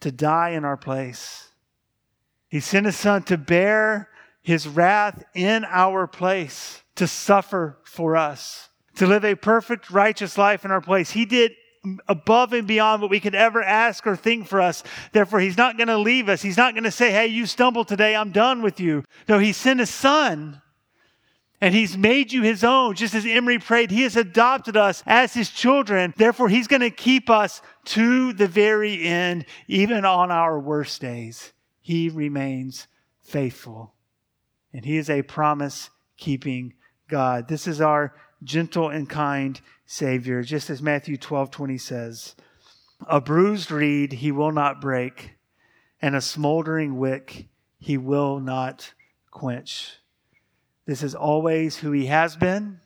to 0.00 0.10
die 0.10 0.50
in 0.50 0.64
our 0.64 0.76
place. 0.76 1.50
He 2.48 2.60
sent 2.60 2.86
His 2.86 2.96
Son 2.96 3.22
to 3.24 3.36
bear 3.36 4.10
his 4.42 4.66
wrath 4.66 5.22
in 5.34 5.64
our 5.64 6.06
place 6.06 6.82
to 6.96 7.06
suffer 7.06 7.78
for 7.84 8.16
us, 8.16 8.68
to 8.96 9.06
live 9.06 9.24
a 9.24 9.34
perfect, 9.34 9.90
righteous 9.90 10.38
life 10.38 10.64
in 10.64 10.70
our 10.70 10.80
place. 10.80 11.10
He 11.10 11.24
did 11.24 11.52
above 12.08 12.52
and 12.52 12.66
beyond 12.66 13.00
what 13.00 13.10
we 13.10 13.20
could 13.20 13.34
ever 13.34 13.62
ask 13.62 14.06
or 14.06 14.16
think 14.16 14.46
for 14.46 14.60
us. 14.60 14.82
Therefore, 15.12 15.40
He's 15.40 15.56
not 15.56 15.76
going 15.76 15.88
to 15.88 15.98
leave 15.98 16.28
us. 16.28 16.42
He's 16.42 16.56
not 16.56 16.74
going 16.74 16.84
to 16.84 16.90
say, 16.90 17.10
Hey, 17.10 17.28
you 17.28 17.46
stumbled 17.46 17.88
today. 17.88 18.14
I'm 18.14 18.32
done 18.32 18.60
with 18.62 18.80
you. 18.80 19.04
No, 19.28 19.38
He 19.38 19.52
sent 19.52 19.80
His 19.80 19.90
Son. 19.90 20.60
And 21.60 21.74
he's 21.74 21.96
made 21.96 22.32
you 22.32 22.42
his 22.42 22.64
own, 22.64 22.94
just 22.94 23.14
as 23.14 23.26
Emery 23.26 23.58
prayed. 23.58 23.90
He 23.90 24.02
has 24.04 24.16
adopted 24.16 24.76
us 24.76 25.02
as 25.06 25.34
his 25.34 25.50
children. 25.50 26.14
Therefore, 26.16 26.48
he's 26.48 26.68
going 26.68 26.80
to 26.80 26.90
keep 26.90 27.28
us 27.28 27.60
to 27.86 28.32
the 28.32 28.48
very 28.48 29.04
end, 29.04 29.44
even 29.68 30.04
on 30.04 30.30
our 30.30 30.58
worst 30.58 31.02
days. 31.02 31.52
He 31.80 32.08
remains 32.08 32.86
faithful 33.20 33.94
and 34.72 34.84
He 34.84 34.96
is 34.96 35.10
a 35.10 35.22
promise 35.22 35.90
keeping 36.16 36.74
God. 37.08 37.48
This 37.48 37.66
is 37.66 37.80
our 37.80 38.14
gentle 38.42 38.88
and 38.88 39.08
kind 39.08 39.60
Savior, 39.86 40.42
just 40.42 40.70
as 40.70 40.80
Matthew 40.80 41.16
12 41.16 41.50
20 41.50 41.78
says. 41.78 42.36
A 43.08 43.20
bruised 43.20 43.70
reed 43.70 44.12
he 44.12 44.30
will 44.30 44.52
not 44.52 44.80
break, 44.80 45.32
and 46.00 46.14
a 46.14 46.20
smoldering 46.20 46.98
wick 46.98 47.48
he 47.78 47.96
will 47.96 48.38
not 48.38 48.92
quench. 49.30 49.96
This 50.90 51.04
is 51.04 51.14
always 51.14 51.76
who 51.76 51.92
he 51.92 52.06
has 52.06 52.34
been. 52.34 52.80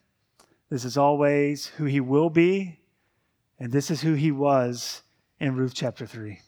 This 0.68 0.84
is 0.84 0.98
always 0.98 1.68
who 1.68 1.86
he 1.86 2.00
will 2.00 2.28
be. 2.28 2.78
And 3.59 3.72
this 3.72 3.90
is 3.90 4.02
who 4.02 4.12
he 4.12 4.30
was 4.30 5.02
in 5.40 5.57
Ruth 5.57 5.72
chapter 5.74 6.05
3. 6.05 6.38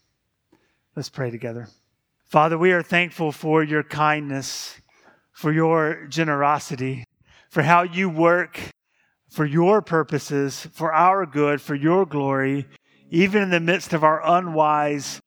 Let's 0.95 1.09
pray 1.09 1.31
together. 1.31 1.69
Father, 2.27 2.59
we 2.59 2.73
are 2.73 2.83
thankful 2.83 3.33
for 3.33 3.65
your 3.65 3.83
kindness 3.83 4.79
for 5.33 5.51
your 5.51 6.05
generosity, 6.11 7.05
for 7.49 7.63
how 7.63 7.85
you 7.85 8.11
work 8.11 8.61
for 9.31 9.47
your 9.47 9.81
purposes, 9.81 10.69
for 10.75 10.93
our 10.93 11.25
good, 11.25 11.63
for 11.63 11.75
your 11.75 12.05
glory, 12.05 12.67
even 13.09 13.43
in 13.43 13.49
the 13.49 13.61
midst 13.61 13.95
of 13.95 14.05
our 14.05 14.21
unwise, 14.23 15.23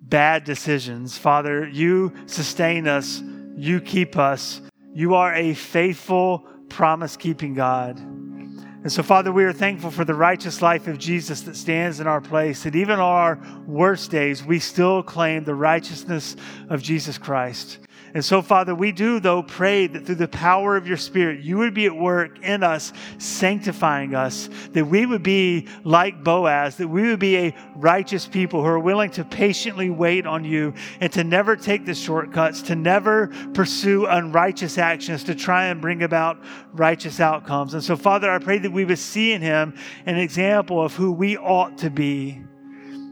bad 0.00 0.44
decisions. 0.44 1.18
Father, 1.18 1.68
you 1.68 2.10
sustain 2.24 2.88
us, 2.88 3.22
you 3.54 3.82
keep 3.82 4.16
us. 4.16 4.62
You 4.94 5.16
are 5.16 5.34
a 5.34 5.54
faithful, 5.54 6.46
promise 6.68 7.16
keeping 7.16 7.54
God. 7.54 7.98
And 7.98 8.92
so, 8.92 9.02
Father, 9.02 9.32
we 9.32 9.44
are 9.44 9.52
thankful 9.52 9.90
for 9.90 10.04
the 10.04 10.14
righteous 10.14 10.62
life 10.62 10.86
of 10.86 10.98
Jesus 10.98 11.40
that 11.42 11.56
stands 11.56 12.00
in 12.00 12.06
our 12.06 12.20
place. 12.20 12.62
That 12.62 12.76
even 12.76 13.00
on 13.00 13.00
our 13.00 13.38
worst 13.66 14.10
days, 14.10 14.44
we 14.44 14.60
still 14.60 15.02
claim 15.02 15.42
the 15.42 15.54
righteousness 15.54 16.36
of 16.68 16.82
Jesus 16.82 17.18
Christ. 17.18 17.78
And 18.14 18.24
so, 18.24 18.42
Father, 18.42 18.76
we 18.76 18.92
do, 18.92 19.18
though, 19.18 19.42
pray 19.42 19.88
that 19.88 20.06
through 20.06 20.14
the 20.14 20.28
power 20.28 20.76
of 20.76 20.86
your 20.86 20.96
Spirit, 20.96 21.40
you 21.40 21.58
would 21.58 21.74
be 21.74 21.86
at 21.86 21.96
work 21.96 22.38
in 22.44 22.62
us, 22.62 22.92
sanctifying 23.18 24.14
us, 24.14 24.48
that 24.70 24.86
we 24.86 25.04
would 25.04 25.24
be 25.24 25.66
like 25.82 26.22
Boaz, 26.22 26.76
that 26.76 26.86
we 26.86 27.02
would 27.08 27.18
be 27.18 27.36
a 27.36 27.56
righteous 27.74 28.24
people 28.24 28.62
who 28.62 28.68
are 28.68 28.78
willing 28.78 29.10
to 29.10 29.24
patiently 29.24 29.90
wait 29.90 30.26
on 30.26 30.44
you 30.44 30.74
and 31.00 31.12
to 31.12 31.24
never 31.24 31.56
take 31.56 31.86
the 31.86 31.94
shortcuts, 31.94 32.62
to 32.62 32.76
never 32.76 33.32
pursue 33.52 34.06
unrighteous 34.06 34.78
actions, 34.78 35.24
to 35.24 35.34
try 35.34 35.66
and 35.66 35.80
bring 35.80 36.04
about 36.04 36.38
righteous 36.72 37.18
outcomes. 37.18 37.74
And 37.74 37.82
so, 37.82 37.96
Father, 37.96 38.30
I 38.30 38.38
pray 38.38 38.58
that 38.58 38.70
we 38.70 38.84
would 38.84 39.00
see 39.00 39.32
in 39.32 39.42
him 39.42 39.76
an 40.06 40.18
example 40.18 40.80
of 40.80 40.94
who 40.94 41.10
we 41.10 41.36
ought 41.36 41.78
to 41.78 41.90
be. 41.90 42.40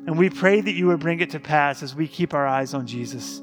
And 0.06 0.16
we 0.16 0.30
pray 0.30 0.60
that 0.60 0.72
you 0.72 0.86
would 0.88 1.00
bring 1.00 1.18
it 1.18 1.30
to 1.30 1.40
pass 1.40 1.82
as 1.82 1.92
we 1.92 2.06
keep 2.06 2.34
our 2.34 2.46
eyes 2.46 2.72
on 2.72 2.86
Jesus. 2.86 3.42